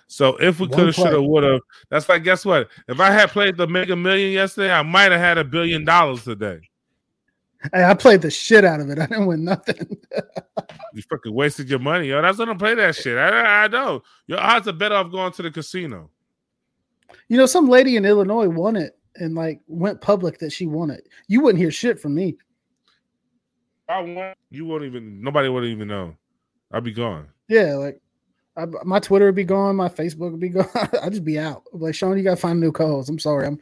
So 0.07 0.36
if 0.36 0.59
we 0.59 0.67
could 0.67 0.88
have, 0.88 0.95
should 0.95 1.13
have, 1.13 1.23
would 1.23 1.45
have, 1.45 1.61
that's 1.89 2.09
like, 2.09 2.26
guess 2.26 2.43
what? 2.43 2.67
If 2.89 2.99
I 2.99 3.09
had 3.09 3.30
played 3.30 3.55
the 3.55 3.67
Mega 3.67 3.95
Million 3.95 4.34
yesterday, 4.34 4.69
I 4.69 4.82
might 4.82 5.13
have 5.13 5.21
had 5.21 5.38
a 5.38 5.45
billion 5.45 5.86
dollars 5.86 6.26
today. 6.26 6.59
Hey, 7.73 7.86
I 7.86 7.93
played 7.93 8.21
the 8.21 8.30
shit 8.30 8.65
out 8.65 8.82
of 8.82 8.89
it. 8.89 8.99
I 8.99 9.05
didn't 9.05 9.28
win 9.28 9.45
nothing. 9.45 9.97
You 10.93 11.01
fucking 11.09 11.34
wasted 11.34 11.69
your 11.69 11.80
money, 11.80 12.07
yo. 12.07 12.21
That's 12.21 12.38
gonna 12.38 12.55
play 12.55 12.73
that 12.76 12.95
shit. 12.95 13.17
I, 13.17 13.65
I 13.65 13.67
know. 13.67 14.01
Your 14.28 14.39
odds 14.39 14.65
are 14.69 14.71
better 14.71 14.95
off 14.95 15.11
going 15.11 15.34
to 15.34 15.41
the 15.41 15.51
casino. 15.51 16.09
You 17.28 17.36
know, 17.36 17.45
some 17.45 17.67
lady 17.67 17.97
in 17.97 18.05
Illinois 18.05 18.47
won 18.47 18.78
it 18.78 18.97
and 19.16 19.36
like 19.36 19.61
went 19.68 20.01
public 20.01 20.39
that 20.39 20.51
she 20.51 20.68
won 20.68 20.89
it. 20.89 21.07
You 21.28 21.41
wouldn't 21.41 21.61
hear 21.61 21.72
shit 21.72 21.99
from 21.99 22.16
me. 22.16 22.38
I 23.88 24.01
won, 24.01 24.34
you 24.49 24.66
won't 24.66 24.84
even. 24.84 25.22
Nobody 25.22 25.49
would 25.49 25.66
even 25.66 25.88
know. 25.88 26.16
I'll 26.72 26.82
be 26.82 26.91
gone. 26.91 27.28
Yeah, 27.47 27.76
like 27.76 28.01
I, 28.57 28.66
my 28.84 28.99
Twitter 28.99 29.26
would 29.26 29.36
be 29.36 29.43
gone, 29.43 29.76
my 29.76 29.89
Facebook 29.89 30.32
would 30.32 30.39
be 30.39 30.49
gone. 30.49 30.68
I'd 31.01 31.11
just 31.11 31.26
be 31.26 31.39
out. 31.39 31.63
I'm 31.74 31.82
like 31.82 31.95
Shaun, 31.95 32.18
you 32.18 32.24
gotta 32.24 32.36
find 32.38 32.57
a 32.57 32.61
new 32.61 32.72
co-host. 32.72 33.09
I'm 33.09 33.20
sorry, 33.20 33.47
I'm 33.47 33.59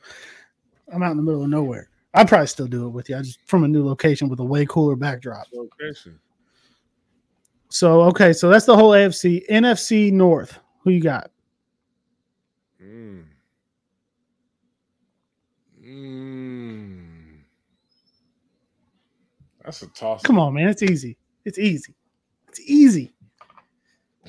I'm 0.94 1.04
out 1.04 1.12
in 1.12 1.18
the 1.18 1.24
middle 1.24 1.44
of 1.44 1.50
nowhere. 1.50 1.90
I'd 2.14 2.28
probably 2.28 2.48
still 2.48 2.68
do 2.68 2.86
it 2.86 2.90
with 2.90 3.10
you. 3.10 3.18
I 3.18 3.22
just 3.22 3.40
from 3.46 3.64
a 3.64 3.68
new 3.68 3.86
location 3.86 4.30
with 4.30 4.40
a 4.40 4.44
way 4.44 4.66
cooler 4.66 4.96
backdrop. 4.96 5.48
Location. 5.54 6.20
So 7.70 8.02
okay, 8.04 8.34
so 8.34 8.50
that's 8.50 8.66
the 8.66 8.76
whole 8.78 8.92
AFC. 8.92 9.48
NFC 9.50 10.12
North. 10.12 10.60
Who 10.84 10.92
you 10.92 11.02
got? 11.02 11.32
Mm. 12.82 13.24
Mm. 15.94 17.40
That's 19.64 19.82
a 19.82 19.88
toss. 19.88 20.24
Come 20.24 20.40
on, 20.40 20.54
man. 20.54 20.70
It's 20.70 20.84
easy. 20.84 21.18
It's 21.46 21.60
easy. 21.60 21.96
It's 22.50 22.60
easy. 22.62 23.14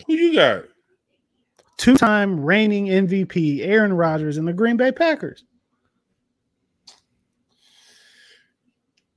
Who 0.07 0.15
you 0.15 0.35
got? 0.35 0.65
Two-time 1.77 2.41
reigning 2.45 2.87
MVP 2.87 3.67
Aaron 3.67 3.93
Rodgers 3.93 4.37
and 4.37 4.47
the 4.47 4.53
Green 4.53 4.77
Bay 4.77 4.93
Packers. 4.93 5.45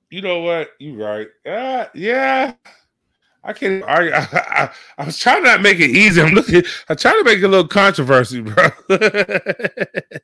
You 0.10 0.22
know 0.22 0.40
what? 0.40 0.70
You 0.80 1.04
right. 1.04 1.28
Uh, 1.46 1.86
yeah. 1.94 2.54
I 3.48 3.54
can't 3.54 3.84
argue. 3.84 4.12
I, 4.14 4.28
I, 4.34 4.70
I 4.98 5.06
was 5.06 5.18
trying 5.18 5.44
to 5.44 5.50
not 5.50 5.62
make 5.62 5.80
it 5.80 5.90
easy. 5.90 6.22
I'm 6.22 6.34
looking. 6.34 6.64
I'm 6.90 6.98
trying 6.98 7.18
to 7.18 7.24
make 7.24 7.42
a 7.42 7.48
little 7.48 7.68
controversy, 7.68 8.42
bro. 8.42 8.70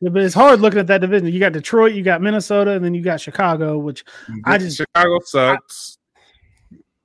Yeah, 0.01 0.09
but 0.09 0.21
it's 0.21 0.33
hard 0.33 0.59
looking 0.59 0.79
at 0.79 0.87
that 0.87 0.99
division. 0.99 1.27
You 1.27 1.39
got 1.39 1.53
Detroit, 1.53 1.93
you 1.93 2.03
got 2.03 2.21
Minnesota, 2.21 2.71
and 2.71 2.83
then 2.83 2.93
you 2.93 3.01
got 3.01 3.21
Chicago, 3.21 3.77
which 3.77 4.03
mm-hmm. 4.03 4.39
I 4.43 4.57
just 4.57 4.75
Chicago 4.75 5.19
sucks. 5.23 5.97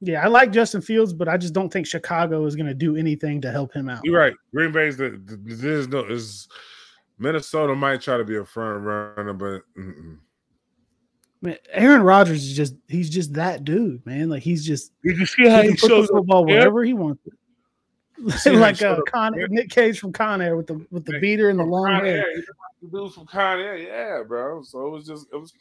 yeah, 0.01 0.25
I 0.25 0.27
like 0.27 0.51
Justin 0.51 0.81
Fields, 0.81 1.13
but 1.13 1.29
I 1.29 1.37
just 1.37 1.55
don't 1.55 1.73
think 1.73 1.87
Chicago 1.87 2.45
is 2.45 2.57
going 2.57 2.67
to 2.67 2.75
do 2.75 2.97
anything 2.97 3.41
to 3.43 3.53
help 3.53 3.73
him 3.73 3.89
out. 3.89 4.01
You're 4.03 4.19
right. 4.19 4.35
Green 4.53 4.73
Bay's 4.73 4.97
the, 4.97 5.11
the 5.11 5.87
no 5.89 6.05
is 6.07 6.49
Minnesota 7.21 7.77
might 7.77 8.01
try 8.01 8.17
to 8.17 8.25
be 8.25 8.37
a 8.37 8.45
front 8.45 8.83
runner, 8.83 9.33
but 9.33 9.63
mm-mm. 9.79 10.19
Man, 11.41 11.57
Aaron 11.71 12.03
Rodgers 12.03 12.45
is 12.45 12.57
just 12.57 12.75
he's 12.89 13.09
just 13.09 13.35
that 13.35 13.65
dude, 13.65 14.05
man. 14.05 14.29
Like 14.29 14.43
he's 14.43 14.67
just 14.67 14.93
did 15.05 15.19
you 15.19 15.27
see 15.27 15.45
he 15.45 15.49
how 15.49 15.61
can 15.61 15.71
he 15.71 15.77
the 15.77 15.77
shows 15.77 16.09
football 16.09 16.43
up? 16.43 16.47
wherever 16.47 16.85
he 16.85 16.95
wants 16.95 17.23
it. 17.27 17.33
He 18.43 18.51
like 18.57 18.83
uh, 18.83 19.01
Con? 19.07 19.33
Nick 19.49 19.71
Cage 19.71 20.01
from 20.01 20.13
Con 20.13 20.43
Air 20.43 20.57
with 20.57 20.67
the 20.67 20.85
with 20.91 21.05
the 21.05 21.21
beater 21.21 21.51
and 21.51 21.59
the 21.59 21.65
long 21.65 22.05
hair. 22.05 22.27
The 22.83 22.89
dude 22.89 23.13
from 23.13 23.27
Con 23.27 23.61
Air, 23.61 23.77
yeah, 23.77 24.23
bro. 24.27 24.63
So 24.63 24.87
it 24.87 24.91
was 24.91 25.07
just 25.07 25.27
it 25.33 25.37
was 25.37 25.53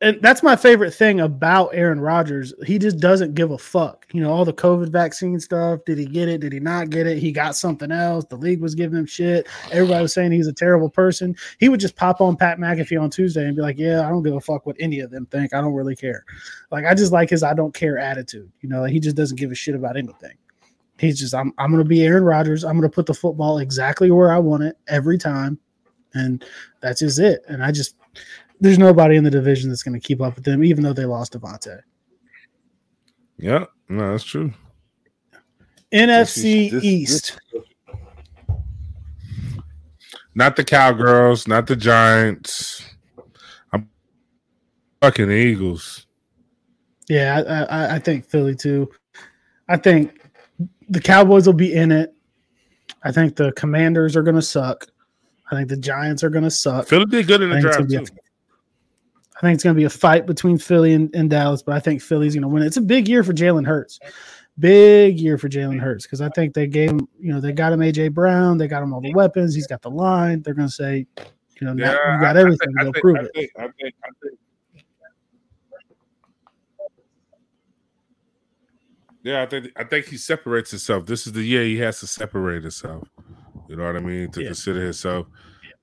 and 0.00 0.20
that's 0.22 0.42
my 0.42 0.54
favorite 0.54 0.92
thing 0.92 1.20
about 1.20 1.68
Aaron 1.68 2.00
Rodgers. 2.00 2.54
He 2.64 2.78
just 2.78 2.98
doesn't 2.98 3.34
give 3.34 3.50
a 3.50 3.58
fuck. 3.58 4.06
You 4.12 4.22
know, 4.22 4.30
all 4.30 4.44
the 4.44 4.52
COVID 4.52 4.90
vaccine 4.90 5.40
stuff. 5.40 5.80
Did 5.86 5.98
he 5.98 6.06
get 6.06 6.28
it? 6.28 6.38
Did 6.38 6.52
he 6.52 6.60
not 6.60 6.90
get 6.90 7.06
it? 7.06 7.18
He 7.18 7.32
got 7.32 7.56
something 7.56 7.90
else. 7.90 8.24
The 8.26 8.36
league 8.36 8.60
was 8.60 8.76
giving 8.76 8.96
him 8.96 9.06
shit. 9.06 9.48
Everybody 9.72 10.02
was 10.02 10.12
saying 10.12 10.30
he's 10.30 10.46
a 10.46 10.52
terrible 10.52 10.88
person. 10.88 11.36
He 11.58 11.68
would 11.68 11.80
just 11.80 11.96
pop 11.96 12.20
on 12.20 12.36
Pat 12.36 12.58
McAfee 12.58 13.00
on 13.00 13.10
Tuesday 13.10 13.44
and 13.44 13.56
be 13.56 13.62
like, 13.62 13.78
"Yeah, 13.78 14.06
I 14.06 14.10
don't 14.10 14.22
give 14.22 14.34
a 14.34 14.40
fuck 14.40 14.66
what 14.66 14.76
any 14.78 15.00
of 15.00 15.10
them 15.10 15.26
think. 15.26 15.52
I 15.52 15.60
don't 15.60 15.74
really 15.74 15.96
care." 15.96 16.24
Like 16.70 16.84
I 16.84 16.94
just 16.94 17.12
like 17.12 17.30
his 17.30 17.42
I 17.42 17.54
don't 17.54 17.74
care 17.74 17.98
attitude. 17.98 18.50
You 18.60 18.68
know, 18.68 18.82
like, 18.82 18.92
he 18.92 19.00
just 19.00 19.16
doesn't 19.16 19.38
give 19.38 19.50
a 19.50 19.56
shit 19.56 19.74
about 19.74 19.96
anything. 19.96 20.36
He's 20.98 21.18
just 21.18 21.34
I'm 21.34 21.52
I'm 21.58 21.72
gonna 21.72 21.84
be 21.84 22.04
Aaron 22.04 22.24
Rodgers. 22.24 22.64
I'm 22.64 22.76
gonna 22.76 22.88
put 22.88 23.06
the 23.06 23.14
football 23.14 23.58
exactly 23.58 24.10
where 24.12 24.30
I 24.30 24.38
want 24.38 24.62
it 24.62 24.76
every 24.86 25.18
time, 25.18 25.58
and 26.14 26.44
that's 26.80 27.00
just 27.00 27.18
it. 27.18 27.42
And 27.48 27.64
I 27.64 27.72
just 27.72 27.96
there's 28.60 28.78
nobody 28.78 29.16
in 29.16 29.24
the 29.24 29.30
division 29.30 29.68
that's 29.70 29.82
going 29.82 29.98
to 29.98 30.04
keep 30.06 30.20
up 30.20 30.34
with 30.34 30.44
them, 30.44 30.64
even 30.64 30.82
though 30.82 30.92
they 30.92 31.04
lost 31.04 31.32
Davante. 31.32 31.80
yeah, 33.38 33.64
no, 33.88 34.12
that's 34.12 34.24
true. 34.24 34.52
NFC 35.92 36.32
This 36.32 36.44
is- 36.44 36.70
this- 36.72 36.84
East. 36.84 37.40
Not 40.34 40.54
the 40.56 40.64
Cowgirls, 40.64 41.48
not 41.48 41.66
the 41.66 41.74
Giants. 41.74 42.84
I'm 43.72 43.88
fucking 45.02 45.30
Eagles. 45.32 46.06
Yeah, 47.08 47.42
I, 47.48 47.62
I, 47.64 47.94
I 47.96 47.98
think 47.98 48.24
Philly 48.24 48.54
too. 48.54 48.88
I 49.68 49.76
think 49.78 50.20
the 50.88 51.00
Cowboys 51.00 51.46
will 51.46 51.54
be 51.54 51.72
in 51.74 51.90
it. 51.90 52.14
I 53.02 53.10
think 53.10 53.34
the 53.34 53.50
Commanders 53.52 54.14
are 54.16 54.22
going 54.22 54.36
to 54.36 54.42
suck. 54.42 54.86
I 55.50 55.56
think 55.56 55.68
the 55.70 55.76
Giants 55.76 56.22
are 56.22 56.30
going 56.30 56.44
to 56.44 56.50
suck. 56.50 56.86
Philly 56.86 57.06
did 57.06 57.26
good 57.26 57.40
in 57.42 57.50
the 57.50 57.60
draft 57.60 57.78
gonna 57.88 58.04
too. 58.04 58.14
I 59.38 59.40
think 59.40 59.54
it's 59.54 59.62
going 59.64 59.74
to 59.76 59.78
be 59.78 59.84
a 59.84 59.90
fight 59.90 60.26
between 60.26 60.58
Philly 60.58 60.94
and, 60.94 61.14
and 61.14 61.30
Dallas, 61.30 61.62
but 61.62 61.76
I 61.76 61.80
think 61.80 62.02
Philly's 62.02 62.34
going 62.34 62.42
to 62.42 62.48
win. 62.48 62.64
It's 62.64 62.76
a 62.76 62.80
big 62.80 63.08
year 63.08 63.22
for 63.22 63.32
Jalen 63.32 63.64
Hurts. 63.66 64.00
Big 64.58 65.20
year 65.20 65.38
for 65.38 65.48
Jalen 65.48 65.78
Hurts 65.78 66.04
because 66.04 66.20
I 66.20 66.28
think 66.30 66.54
they 66.54 66.66
gave 66.66 66.90
him, 66.90 67.06
you 67.20 67.32
know, 67.32 67.40
they 67.40 67.52
got 67.52 67.72
him 67.72 67.78
AJ 67.78 68.12
Brown, 68.14 68.58
they 68.58 68.66
got 68.66 68.82
him 68.82 68.92
all 68.92 69.00
the 69.00 69.14
weapons, 69.14 69.54
he's 69.54 69.68
got 69.68 69.80
the 69.82 69.90
line. 69.90 70.42
They're 70.42 70.54
going 70.54 70.66
to 70.66 70.74
say, 70.74 71.06
you 71.60 71.66
know, 71.66 71.72
now 71.72 71.92
you 71.92 72.20
got 72.20 72.36
I- 72.36 72.40
I 72.40 72.42
everything. 72.42 72.58
think- 72.74 72.80
They'll 72.80 72.92
prove 73.00 73.16
I 73.16 73.20
it. 73.22 73.30
think- 73.34 73.50
I 73.56 73.68
think- 73.80 73.94
Yeah, 79.22 79.42
I 79.42 79.46
think 79.46 79.72
I 79.76 79.84
think 79.84 80.06
he 80.06 80.16
separates 80.16 80.70
himself. 80.70 81.06
This 81.06 81.26
is 81.26 81.32
the 81.32 81.42
year 81.42 81.62
he 81.64 81.78
has 81.78 82.00
to 82.00 82.06
separate 82.06 82.62
himself. 82.62 83.08
You 83.68 83.76
know 83.76 83.84
what 83.84 83.96
I 83.96 84.00
mean? 84.00 84.30
To 84.32 84.40
Yeah. 84.40 84.48
consider 84.48 84.80
himself 84.82 85.26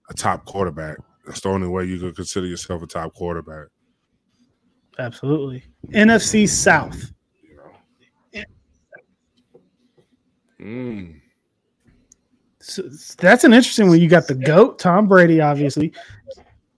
a 0.10 0.14
top 0.14 0.46
quarterback. 0.46 0.98
That's 1.26 1.42
the 1.42 1.50
only 1.50 1.68
way 1.68 1.86
you 1.86 2.00
could 2.00 2.16
consider 2.16 2.46
yourself 2.46 2.84
a 2.84 2.88
top 2.88 3.14
quarterback. 3.14 3.68
Absolutely. 5.00 5.64
NFC 5.90 6.48
South. 6.48 7.12
You. 8.32 8.44
Mm. 10.60 11.22
So 12.60 12.84
that's 13.20 13.44
an 13.44 13.54
interesting 13.54 13.90
one. 13.90 14.00
You 14.00 14.10
got 14.10 14.28
the 14.28 14.36
GOAT, 14.36 14.80
Tom 14.80 15.08
Brady, 15.08 15.42
obviously. 15.42 15.94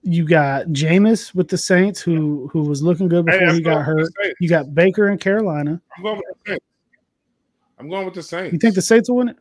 You 0.02 0.26
got 0.26 0.66
Jameis 0.66 1.34
with 1.34 1.48
the 1.48 1.56
Saints, 1.56 2.00
who 2.00 2.48
who 2.52 2.62
was 2.62 2.82
looking 2.82 3.08
good 3.08 3.26
before 3.26 3.48
I'm 3.48 3.54
he 3.54 3.60
got 3.60 3.84
hurt. 3.84 4.08
You 4.40 4.48
got 4.48 4.74
Baker 4.74 5.08
in 5.08 5.18
Carolina. 5.18 5.80
I'm 5.96 6.02
going 6.02 6.16
with 6.16 6.26
the 6.26 6.50
Saints. 6.50 6.64
I'm 7.78 7.88
going 7.88 8.04
with 8.04 8.14
the 8.14 8.22
Saints. 8.22 8.52
You 8.52 8.58
think 8.58 8.74
the 8.74 8.82
Saints 8.82 9.08
will 9.08 9.16
win 9.16 9.28
it? 9.28 9.36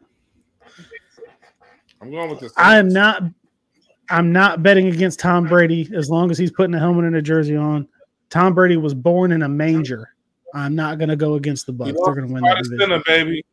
I'm 2.01 2.12
going 2.12 2.30
with 2.30 2.39
the 2.39 2.45
Saints. 2.45 2.58
I 2.58 2.78
am 2.78 2.89
not. 2.89 3.24
I'm 4.10 4.32
not 4.32 4.64
betting 4.64 4.88
against 4.88 5.20
Tom 5.20 5.47
Brady 5.47 5.89
as 5.95 6.10
long 6.10 6.32
as 6.32 6.38
he's 6.38 6.51
putting 6.51 6.74
a 6.74 6.80
helmet 6.80 7.05
and 7.05 7.16
a 7.16 7.22
jersey 7.22 7.55
on. 7.55 7.88
Tom 8.30 8.53
Brady 8.53 8.78
was 8.78 8.93
born 8.93 9.32
in 9.32 9.43
a 9.43 9.49
manger. 9.49 10.14
I'm 10.53 10.76
not 10.76 10.97
going 10.97 11.10
to 11.10 11.16
go 11.16 11.36
against 11.36 11.66
the 11.66 11.74
He 11.74 11.78
Bucks. 11.78 11.93
They're 11.93 12.16
going 12.16 12.28
to 12.28 12.34
win 12.34 12.43
that 12.43 12.64
division. 12.64 12.80
center, 12.80 13.03
baby. 13.05 13.45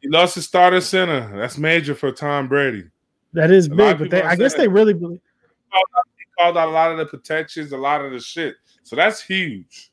He 0.00 0.08
lost 0.08 0.34
his 0.34 0.44
starting 0.44 0.80
center. 0.80 1.36
That's 1.36 1.56
major 1.56 1.94
for 1.94 2.12
Tom 2.12 2.48
Brady. 2.48 2.84
That 3.32 3.50
is 3.50 3.66
A 3.66 3.70
big, 3.70 3.98
but 3.98 4.10
they, 4.10 4.22
I 4.22 4.36
guess 4.36 4.54
they 4.54 4.68
really 4.68 4.94
believe. 4.94 5.20
He 5.72 6.24
called 6.38 6.56
out 6.56 6.68
a 6.68 6.70
lot 6.70 6.92
of 6.92 6.98
the 6.98 7.06
protections, 7.06 7.72
a 7.72 7.76
lot 7.76 8.04
of 8.04 8.12
the 8.12 8.20
shit. 8.20 8.56
So 8.82 8.96
that's 8.96 9.22
huge. 9.22 9.90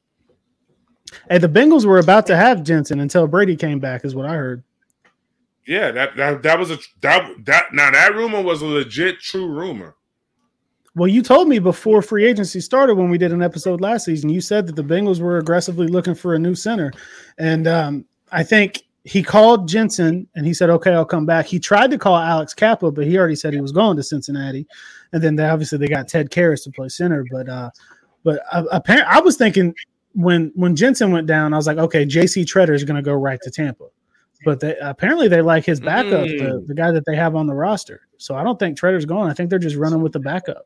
Hey, 1.30 1.38
the 1.40 1.50
Bengals 1.50 1.86
were 1.86 2.00
about 2.00 2.28
to 2.28 2.36
have 2.36 2.64
Jensen 2.64 3.00
until 3.00 3.28
Brady 3.28 3.56
came 3.56 3.80
back, 3.80 4.06
is 4.06 4.16
what 4.16 4.26
I 4.26 4.36
heard. 4.36 4.64
Yeah, 5.68 5.92
that 5.92 6.16
that, 6.18 6.44
that 6.44 6.60
was 6.60 6.72
a 6.72 6.78
that 7.02 7.46
that 7.46 7.74
now 7.74 7.92
that 7.92 8.16
rumor 8.16 8.42
was 8.42 8.62
a 8.62 8.66
legit 8.66 9.20
true 9.20 9.48
rumor. 9.48 9.96
Well, 10.96 11.08
you 11.08 11.22
told 11.22 11.48
me 11.48 11.60
before 11.60 12.02
free 12.02 12.26
agency 12.26 12.60
started 12.60 12.96
when 12.96 13.10
we 13.10 13.18
did 13.18 13.32
an 13.32 13.42
episode 13.42 13.80
last 13.80 14.06
season. 14.06 14.30
You 14.30 14.42
said 14.42 14.68
that 14.68 14.76
the 14.76 14.84
Bengals 14.84 15.22
were 15.22 15.38
aggressively 15.38 15.88
looking 15.88 16.16
for 16.16 16.36
a 16.36 16.40
new 16.40 16.54
center, 16.54 16.92
and 17.38 17.66
um, 17.66 18.06
I 18.32 18.44
think 18.44 18.84
he 19.04 19.24
called 19.24 19.68
Jensen 19.70 20.28
and 20.36 20.46
he 20.46 20.54
said, 20.54 20.70
"Okay, 20.70 20.92
I'll 20.94 21.06
come 21.06 21.26
back." 21.26 21.46
He 21.46 21.60
tried 21.60 21.92
to 21.92 21.98
call 21.98 22.18
Alex 22.18 22.54
Cappa, 22.54 22.92
but 22.92 23.08
he 23.08 23.18
already 23.18 23.36
said 23.36 23.54
he 23.54 23.62
was 23.62 23.72
going 23.72 23.96
to 23.98 24.04
Cincinnati, 24.04 24.68
and 25.14 25.24
then 25.24 25.36
they, 25.38 25.46
obviously 25.48 25.78
they 25.78 25.88
got 25.88 26.10
Ted 26.10 26.30
Karras 26.30 26.64
to 26.66 26.72
play 26.72 26.90
center. 26.90 27.26
But 27.32 27.48
uh, 27.48 27.70
but 28.24 28.42
apparently, 28.52 29.08
I 29.10 29.20
was 29.22 29.38
thinking 29.38 29.74
when 30.14 30.52
when 30.56 30.76
Jensen 30.76 31.12
went 31.12 31.26
down, 31.26 31.54
I 31.54 31.58
was 31.58 31.68
like, 31.68 31.78
okay, 31.78 32.04
J.C. 32.04 32.44
Tretter 32.44 32.76
is 32.76 32.84
going 32.84 32.98
to 32.98 33.02
go 33.02 33.14
right 33.14 33.40
to 33.44 33.50
Tampa. 33.50 33.86
But 34.44 34.60
they, 34.60 34.76
apparently 34.82 35.28
they 35.30 35.42
like 35.42 35.64
his 35.66 35.80
backup, 35.80 36.28
the, 36.28 36.36
Mm. 36.36 36.68
the 36.68 36.74
guy 36.74 36.92
that 36.92 37.06
they 37.06 37.16
have 37.16 37.36
on 37.36 37.46
the 37.48 37.54
roster. 37.54 38.02
So 38.18 38.36
I 38.36 38.44
don't 38.44 38.58
think 38.60 38.78
Tretter's 38.78 39.06
going. 39.06 39.30
I 39.30 39.34
think 39.34 39.50
they're 39.50 39.60
just 39.60 39.76
running 39.76 40.02
with 40.02 40.12
the 40.14 40.20
backup. 40.20 40.66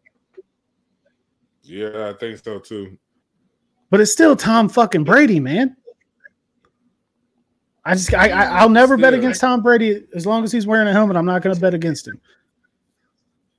Yeah, 1.66 2.09
I 2.09 2.13
think 2.13 2.39
so 2.43 2.59
too. 2.59 2.97
But 3.89 4.01
it's 4.01 4.11
still 4.11 4.36
Tom 4.36 4.70
fucking 4.70 5.03
Brady, 5.03 5.39
man. 5.39 5.76
I 7.86 7.93
just 7.93 8.13
I, 8.13 8.30
I 8.30 8.43
I'll 8.59 8.70
never 8.70 8.97
bet 8.97 9.11
Still. 9.13 9.20
against 9.20 9.41
Tom 9.41 9.61
Brady 9.61 10.03
as 10.16 10.26
long 10.26 10.43
as 10.43 10.51
he's 10.51 10.66
wearing 10.66 10.88
a 10.88 10.91
helmet. 10.91 11.18
I'm 11.18 11.26
not 11.26 11.43
going 11.43 11.53
to 11.53 11.61
bet 11.61 11.74
against 11.74 12.07
him. 12.07 12.20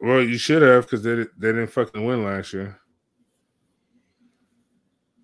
Well, 0.00 0.20
you 0.20 0.36
should 0.36 0.62
have 0.62 0.84
because 0.84 1.02
they 1.02 1.14
they 1.14 1.52
didn't 1.52 1.68
fucking 1.68 2.04
win 2.04 2.24
last 2.24 2.52
year. 2.52 2.80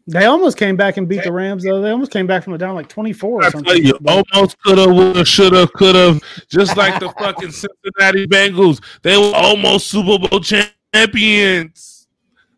They 0.06 0.24
almost 0.24 0.56
came 0.56 0.76
back 0.76 0.96
and 0.96 1.08
beat 1.08 1.22
the 1.22 1.32
Rams 1.32 1.64
though. 1.64 1.80
They 1.80 1.90
almost 1.90 2.10
came 2.10 2.26
back 2.26 2.42
from 2.42 2.54
a 2.54 2.58
down 2.58 2.74
like 2.74 2.88
24 2.88 3.30
or 3.30 3.44
I 3.44 3.50
something. 3.50 3.64
tell 3.64 3.76
you, 3.76 3.98
almost 4.06 4.58
could 4.60 4.78
have, 4.78 4.90
would 4.90 5.16
have, 5.16 5.28
should 5.28 5.52
have, 5.52 5.72
could 5.74 5.94
have. 5.94 6.20
Just 6.48 6.76
like 6.76 6.98
the 6.98 7.08
fucking 7.20 7.50
Cincinnati 7.52 8.26
Bengals, 8.26 8.82
they 9.02 9.16
were 9.16 9.32
almost 9.34 9.88
Super 9.88 10.18
Bowl 10.28 10.40
champions. 10.40 11.91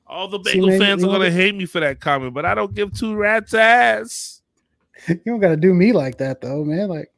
All 0.07 0.29
the 0.29 0.39
Bengal 0.39 0.79
fans 0.79 1.03
are 1.03 1.07
gonna 1.09 1.31
hate 1.31 1.55
me 1.55 1.65
for 1.67 1.81
that 1.81 2.01
comment, 2.01 2.35
but 2.35 2.45
I 2.45 2.55
don't 2.55 2.75
give 2.75 2.93
two 2.93 3.15
rats 3.17 3.55
ass. 3.55 4.43
you 5.09 5.21
don't 5.27 5.41
got 5.41 5.49
to 5.49 5.57
do 5.57 5.75
me 5.75 5.93
like 5.93 6.19
that 6.19 6.41
though, 6.41 6.65
man. 6.65 6.89
Like 6.89 7.11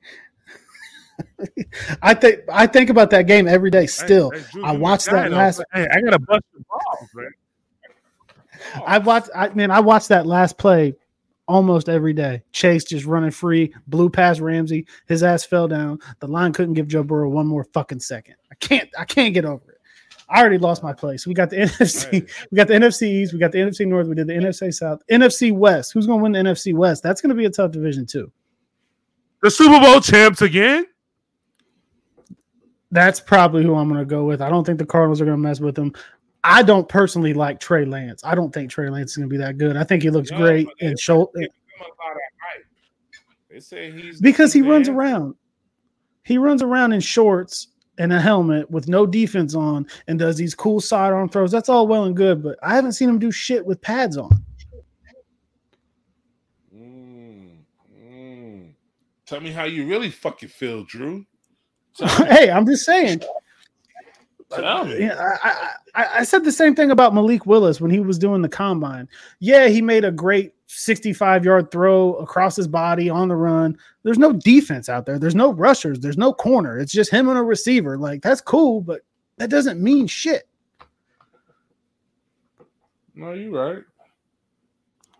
I 2.02 2.14
think 2.14 2.40
I 2.50 2.66
think 2.66 2.90
about 2.90 3.10
that 3.10 3.26
game 3.26 3.48
every 3.48 3.70
day. 3.70 3.86
Still, 3.86 4.30
Hey, 4.30 4.40
hey, 4.52 4.60
I 4.62 4.72
watched 4.72 5.06
that 5.06 5.30
last- 5.30 5.62
Hey, 5.72 5.86
I 5.90 6.00
gotta 6.00 6.18
bust 6.18 6.44
your 6.52 6.62
balls, 6.68 7.10
man. 7.14 7.30
I 8.86 8.98
watched. 8.98 9.30
I 9.34 9.48
man, 9.50 9.70
I 9.70 9.80
watched 9.80 10.08
that 10.08 10.26
last 10.26 10.58
play 10.58 10.94
almost 11.48 11.88
every 11.88 12.12
day. 12.12 12.42
Chase 12.52 12.84
just 12.84 13.04
running 13.04 13.30
free, 13.30 13.72
blew 13.86 14.10
past 14.10 14.40
Ramsey. 14.40 14.86
His 15.06 15.22
ass 15.22 15.44
fell 15.44 15.68
down. 15.68 15.98
The 16.20 16.26
line 16.26 16.52
couldn't 16.52 16.74
give 16.74 16.88
Joe 16.88 17.02
Burrow 17.02 17.28
one 17.28 17.46
more 17.46 17.64
fucking 17.64 18.00
second. 18.00 18.36
I 18.50 18.54
can't. 18.56 18.88
I 18.98 19.04
can't 19.04 19.34
get 19.34 19.44
over 19.44 19.72
it. 19.72 19.75
I 20.28 20.40
already 20.40 20.58
lost 20.58 20.82
my 20.82 20.92
place. 20.92 21.26
We 21.26 21.34
got 21.34 21.50
the 21.50 21.56
NFC. 21.56 22.12
Right. 22.12 22.30
We 22.50 22.56
got 22.56 22.66
the 22.68 22.74
NFC 22.74 23.02
East. 23.02 23.32
We 23.32 23.38
got 23.38 23.52
the 23.52 23.58
NFC 23.58 23.86
North. 23.86 24.08
We 24.08 24.14
did 24.14 24.26
the 24.26 24.32
NFC 24.34 24.72
South. 24.74 25.00
NFC 25.10 25.52
West. 25.52 25.92
Who's 25.92 26.06
going 26.06 26.18
to 26.18 26.22
win 26.22 26.32
the 26.32 26.38
NFC 26.50 26.74
West? 26.74 27.02
That's 27.02 27.20
going 27.20 27.30
to 27.30 27.36
be 27.36 27.44
a 27.44 27.50
tough 27.50 27.70
division 27.70 28.06
too. 28.06 28.30
The 29.42 29.50
Super 29.50 29.78
Bowl 29.80 30.00
champs 30.00 30.42
again. 30.42 30.86
That's 32.90 33.20
probably 33.20 33.62
who 33.64 33.74
I'm 33.74 33.88
going 33.88 34.00
to 34.00 34.06
go 34.06 34.24
with. 34.24 34.40
I 34.40 34.48
don't 34.48 34.64
think 34.64 34.78
the 34.78 34.86
Cardinals 34.86 35.20
are 35.20 35.24
going 35.24 35.36
to 35.36 35.42
mess 35.42 35.60
with 35.60 35.74
them. 35.74 35.92
I 36.44 36.62
don't 36.62 36.88
personally 36.88 37.34
like 37.34 37.58
Trey 37.60 37.84
Lance. 37.84 38.22
I 38.24 38.34
don't 38.34 38.52
think 38.54 38.70
Trey 38.70 38.88
Lance 38.88 39.10
is 39.12 39.16
going 39.16 39.28
to 39.28 39.32
be 39.32 39.36
that 39.38 39.58
good. 39.58 39.76
I 39.76 39.84
think 39.84 40.02
he 40.02 40.10
looks 40.10 40.30
No, 40.30 40.38
great 40.38 40.68
in 40.78 40.86
it's- 40.92 41.00
shoulder 41.00 41.30
Give 41.34 41.42
him 41.42 41.50
a 41.80 41.82
lot 41.82 42.12
of 42.12 42.18
hype. 42.40 42.64
They 43.50 43.60
say 43.60 43.90
he's 43.90 44.20
because 44.20 44.52
he 44.52 44.60
the 44.62 44.68
runs 44.70 44.88
around. 44.88 45.34
He 46.24 46.38
runs 46.38 46.62
around 46.62 46.92
in 46.92 47.00
shorts 47.00 47.68
and 47.98 48.12
a 48.12 48.20
helmet 48.20 48.70
with 48.70 48.88
no 48.88 49.06
defense 49.06 49.54
on 49.54 49.86
and 50.06 50.18
does 50.18 50.36
these 50.36 50.54
cool 50.54 50.80
sidearm 50.80 51.28
throws. 51.28 51.50
That's 51.50 51.68
all 51.68 51.86
well 51.86 52.04
and 52.04 52.16
good, 52.16 52.42
but 52.42 52.58
I 52.62 52.74
haven't 52.74 52.92
seen 52.92 53.08
him 53.08 53.18
do 53.18 53.30
shit 53.30 53.64
with 53.64 53.80
pads 53.80 54.16
on. 54.16 54.30
Mm, 56.74 57.58
mm. 58.02 58.70
Tell 59.26 59.40
me 59.40 59.50
how 59.50 59.64
you 59.64 59.86
really 59.86 60.10
fucking 60.10 60.48
feel, 60.48 60.84
Drew. 60.84 61.24
Hey, 62.26 62.50
I'm 62.50 62.66
just 62.66 62.84
saying. 62.84 63.22
Yeah, 65.00 65.36
I, 65.42 65.48
I, 65.48 66.02
I, 66.02 66.18
I 66.18 66.22
said 66.24 66.44
the 66.44 66.52
same 66.52 66.74
thing 66.74 66.90
about 66.90 67.14
Malik 67.14 67.46
Willis 67.46 67.80
when 67.80 67.90
he 67.90 68.00
was 68.00 68.18
doing 68.18 68.42
the 68.42 68.48
combine. 68.48 69.08
Yeah, 69.40 69.68
he 69.68 69.82
made 69.82 70.04
a 70.04 70.12
great 70.12 70.52
65 70.66 71.44
yard 71.44 71.70
throw 71.70 72.14
across 72.14 72.56
his 72.56 72.68
body 72.68 73.08
on 73.08 73.28
the 73.28 73.36
run. 73.36 73.76
There's 74.02 74.18
no 74.18 74.32
defense 74.32 74.88
out 74.88 75.06
there. 75.06 75.18
There's 75.18 75.34
no 75.34 75.52
rushers. 75.52 76.00
There's 76.00 76.18
no 76.18 76.32
corner. 76.32 76.78
It's 76.78 76.92
just 76.92 77.10
him 77.10 77.28
and 77.28 77.38
a 77.38 77.42
receiver. 77.42 77.98
Like 77.98 78.22
that's 78.22 78.40
cool, 78.40 78.80
but 78.80 79.02
that 79.38 79.50
doesn't 79.50 79.82
mean 79.82 80.06
shit. 80.06 80.48
No, 83.14 83.32
you're 83.32 83.50
right. 83.50 83.82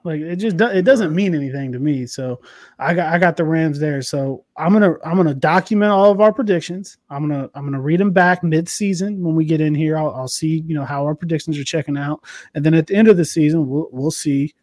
Like 0.07 0.21
it 0.21 0.37
just 0.37 0.57
do, 0.57 0.67
it 0.67 0.83
doesn't 0.83 1.13
mean 1.13 1.35
anything 1.35 1.73
to 1.73 1.81
me. 1.81 2.07
So 2.07 2.41
I 2.79 2.95
got 2.95 3.13
I 3.13 3.19
got 3.19 3.37
the 3.37 3.45
Rams 3.45 3.81
there. 3.81 4.01
So 4.03 4.45
I'm 4.57 4.73
gonna 4.73 4.95
I'm 5.05 5.17
gonna 5.17 5.35
document 5.35 5.91
all 5.91 6.13
of 6.13 6.21
our 6.21 6.33
predictions. 6.33 6.99
I'm 7.11 7.29
gonna 7.29 7.51
I'm 7.57 7.65
gonna 7.65 7.81
read 7.81 7.99
them 7.99 8.13
back 8.13 8.45
mid 8.45 8.69
season 8.69 9.21
when 9.21 9.35
we 9.35 9.45
get 9.45 9.61
in 9.61 9.75
here. 9.75 9.99
I'll, 9.99 10.15
I'll 10.15 10.29
see 10.29 10.63
you 10.65 10.77
know 10.77 10.85
how 10.85 11.05
our 11.05 11.17
predictions 11.17 11.59
are 11.59 11.65
checking 11.65 11.99
out, 11.99 12.23
and 12.55 12.65
then 12.65 12.73
at 12.73 12.87
the 12.87 12.95
end 12.95 13.09
of 13.09 13.17
the 13.17 13.25
season 13.25 13.69
we'll 13.69 13.89
we'll 13.91 14.13
see, 14.13 14.55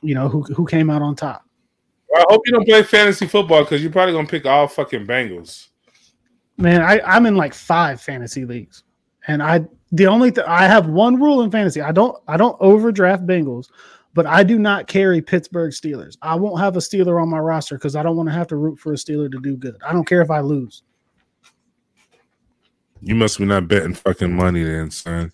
you 0.00 0.14
know 0.14 0.28
who 0.28 0.42
who 0.42 0.64
came 0.64 0.90
out 0.90 1.02
on 1.02 1.16
top. 1.16 1.44
Well, 2.08 2.22
I 2.22 2.32
hope 2.32 2.42
you 2.46 2.52
don't 2.52 2.68
play 2.68 2.84
fantasy 2.84 3.26
football 3.26 3.64
because 3.64 3.82
you're 3.82 3.90
probably 3.90 4.14
gonna 4.14 4.28
pick 4.28 4.46
all 4.46 4.68
fucking 4.68 5.08
Bengals. 5.08 5.70
Man, 6.56 6.82
I 6.82 7.00
I'm 7.04 7.26
in 7.26 7.34
like 7.34 7.52
five 7.52 8.00
fantasy 8.00 8.44
leagues, 8.44 8.84
and 9.26 9.42
I 9.42 9.66
the 9.90 10.06
only 10.06 10.30
th- 10.30 10.46
I 10.46 10.68
have 10.68 10.86
one 10.86 11.20
rule 11.20 11.42
in 11.42 11.50
fantasy. 11.50 11.80
I 11.80 11.90
don't 11.90 12.16
I 12.28 12.36
don't 12.36 12.56
overdraft 12.60 13.26
Bengals. 13.26 13.70
But 14.16 14.24
I 14.24 14.42
do 14.42 14.58
not 14.58 14.86
carry 14.86 15.20
Pittsburgh 15.20 15.72
Steelers. 15.72 16.16
I 16.22 16.36
won't 16.36 16.58
have 16.58 16.74
a 16.74 16.80
Steeler 16.80 17.20
on 17.20 17.28
my 17.28 17.38
roster 17.38 17.76
because 17.76 17.94
I 17.94 18.02
don't 18.02 18.16
want 18.16 18.30
to 18.30 18.34
have 18.34 18.46
to 18.46 18.56
root 18.56 18.78
for 18.78 18.94
a 18.94 18.96
Steeler 18.96 19.30
to 19.30 19.38
do 19.38 19.58
good. 19.58 19.76
I 19.86 19.92
don't 19.92 20.06
care 20.06 20.22
if 20.22 20.30
I 20.30 20.40
lose. 20.40 20.82
You 23.02 23.14
must 23.14 23.38
be 23.38 23.44
not 23.44 23.68
betting 23.68 23.92
fucking 23.92 24.34
money 24.34 24.64
then, 24.64 24.90
son. 24.90 25.32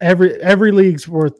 every 0.00 0.34
every 0.42 0.72
league's 0.72 1.06
worth 1.06 1.38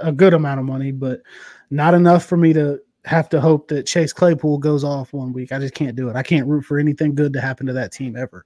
a 0.00 0.10
good 0.10 0.34
amount 0.34 0.58
of 0.58 0.66
money, 0.66 0.90
but 0.90 1.22
not 1.70 1.94
enough 1.94 2.24
for 2.24 2.36
me 2.36 2.52
to 2.52 2.80
have 3.04 3.28
to 3.28 3.40
hope 3.40 3.68
that 3.68 3.86
Chase 3.86 4.12
Claypool 4.12 4.58
goes 4.58 4.82
off 4.82 5.12
one 5.12 5.32
week. 5.32 5.52
I 5.52 5.60
just 5.60 5.74
can't 5.74 5.94
do 5.94 6.08
it. 6.08 6.16
I 6.16 6.24
can't 6.24 6.48
root 6.48 6.64
for 6.64 6.80
anything 6.80 7.14
good 7.14 7.32
to 7.34 7.40
happen 7.40 7.64
to 7.68 7.72
that 7.74 7.92
team 7.92 8.16
ever. 8.16 8.44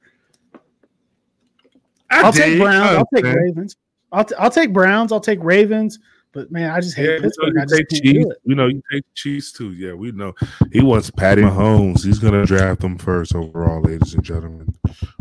I 2.11 2.21
I'll 2.21 2.33
take. 2.35 2.59
Browns. 2.61 2.85
I 2.85 2.97
I'll 2.97 3.09
take. 3.15 3.25
Ravens. 3.25 3.77
I'll, 4.13 4.25
t- 4.25 4.35
I'll 4.39 4.51
take 4.51 4.75
Browns. 4.75 5.11
I'll 5.11 5.21
take 5.21 5.43
Ravens. 5.43 5.99
But 6.33 6.53
man, 6.53 6.71
I 6.71 6.81
just 6.81 6.97
hate 6.97 7.07
Yeah, 7.07 7.11
you 7.11 7.17
know, 7.17 7.23
Pittsburgh. 7.25 7.55
you 7.55 7.61
I 7.61 7.65
just 7.65 7.75
take 7.75 7.89
Chiefs. 7.89 8.35
You 8.45 8.55
know, 8.55 8.67
you 8.69 8.83
take 8.93 9.03
Chiefs 9.15 9.53
too. 9.53 9.73
Yeah, 9.73 9.95
we 9.95 10.13
know. 10.13 10.35
He 10.73 10.81
wants 10.81 11.11
Patty 11.11 11.43
Mahomes. 11.43 12.05
He's 12.05 12.21
gonna 12.21 12.47
draft 12.47 12.81
them 12.81 12.99
first 12.99 13.35
overall, 13.35 13.83
ladies 13.83 14.15
and 14.15 14.23
gentlemen. 14.23 14.73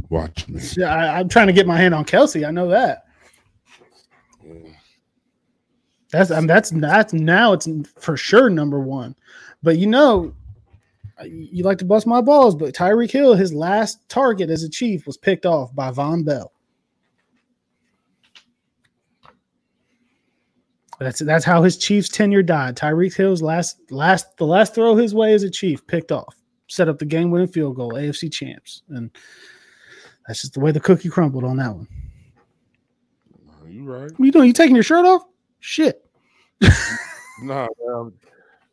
Watch 0.10 0.48
me. 0.48 0.62
Yeah, 0.78 0.94
I, 0.94 1.20
I'm 1.20 1.28
trying 1.30 1.48
to 1.48 1.54
get 1.54 1.66
my 1.66 1.78
hand 1.78 1.96
on 1.96 2.06
Kelce. 2.06 2.48
I 2.48 2.52
know 2.52 2.68
that. 2.70 3.06
That's 6.12 6.32
I 6.32 6.38
mean, 6.38 6.48
that's 6.48 6.72
that's 6.72 7.14
now 7.14 7.54
it's 7.54 7.68
for 7.98 8.18
sure 8.18 8.50
number 8.50 8.80
one. 8.80 9.16
But 9.62 9.78
you 9.78 9.88
know, 9.88 10.34
you 11.24 11.64
like 11.64 11.78
to 11.80 11.86
bust 11.86 12.08
my 12.08 12.22
balls, 12.22 12.56
but 12.56 12.74
Tyreek 12.74 13.12
Hill, 13.12 13.36
his 13.36 13.54
last 13.54 14.08
target 14.10 14.50
as 14.50 14.64
a 14.64 14.70
chief 14.70 15.06
was 15.06 15.18
picked 15.18 15.46
off 15.46 15.74
by 15.76 15.92
Vonn 15.92 16.26
Bell. 16.26 16.52
That's 21.00 21.20
that's 21.20 21.46
how 21.46 21.64
his 21.64 21.78
Chiefs 21.78 22.10
tenure 22.10 22.44
died. 22.44 22.76
Tyreek 22.76 23.16
Hill's 23.16 23.42
last 23.42 23.80
last 23.90 24.36
the 24.38 24.46
last 24.46 24.76
throw 24.76 24.96
his 24.96 25.16
way 25.16 25.34
as 25.34 25.44
a 25.44 25.50
chief 25.50 25.86
picked 25.88 26.12
off, 26.12 26.36
set 26.68 26.90
up 26.90 27.00
the 27.00 27.06
game 27.06 27.32
winning 27.32 27.48
field 27.48 27.78
goal, 27.78 27.94
AFC 27.94 28.32
champs, 28.32 28.84
and 28.90 29.10
that's 30.28 30.42
just 30.42 30.54
the 30.54 30.60
way 30.60 30.72
the 30.72 30.80
cookie 30.80 31.10
crumbled 31.10 31.46
on 31.46 31.58
that 31.58 31.74
one. 31.74 31.88
Are 33.64 33.70
You 33.70 33.84
right? 33.86 34.12
What 34.12 34.26
you 34.26 34.32
doing? 34.32 34.48
You 34.48 34.54
taking 34.54 34.76
your 34.76 34.84
shirt 34.84 35.06
off? 35.06 35.24
Shit. 35.60 36.06
Nah, 37.42 37.68
man, 37.80 38.12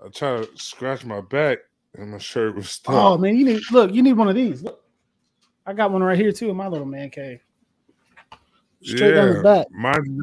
I 0.04 0.08
try 0.08 0.38
to 0.38 0.48
scratch 0.56 1.04
my 1.04 1.20
back 1.20 1.58
and 1.94 2.10
my 2.10 2.18
shirt 2.18 2.54
was 2.54 2.64
oh, 2.64 2.68
stuck. 2.68 2.94
Oh 2.94 3.18
man, 3.18 3.36
you 3.36 3.44
need 3.44 3.60
look. 3.70 3.92
You 3.92 4.02
need 4.02 4.14
one 4.14 4.28
of 4.28 4.34
these. 4.34 4.62
Look, 4.62 4.82
I 5.64 5.72
got 5.72 5.92
one 5.92 6.02
right 6.02 6.18
here 6.18 6.32
too 6.32 6.50
in 6.50 6.56
my 6.56 6.68
little 6.68 6.86
man 6.86 7.10
cave. 7.10 7.40
Straight 8.82 9.14
down 9.14 9.34
the 9.34 9.42
back. 9.42 9.66
Mine, 9.70 10.20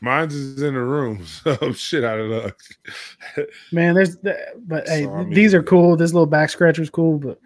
mine's 0.00 0.34
is 0.34 0.62
in 0.62 0.74
the 0.74 0.80
room. 0.80 1.24
So 1.26 1.72
shit 1.72 2.04
out 2.04 2.18
of 2.18 2.30
luck. 2.30 2.60
Man, 3.72 3.94
there's, 3.94 4.16
th- 4.18 4.36
but 4.66 4.88
hey, 4.88 5.04
So, 5.04 5.14
I 5.14 5.24
mean- 5.24 5.34
these 5.34 5.54
are 5.54 5.62
cool. 5.62 5.96
This 5.96 6.12
little 6.12 6.26
back 6.26 6.50
scratcher 6.50 6.82
is 6.82 6.90
cool, 6.90 7.18
but 7.18 7.38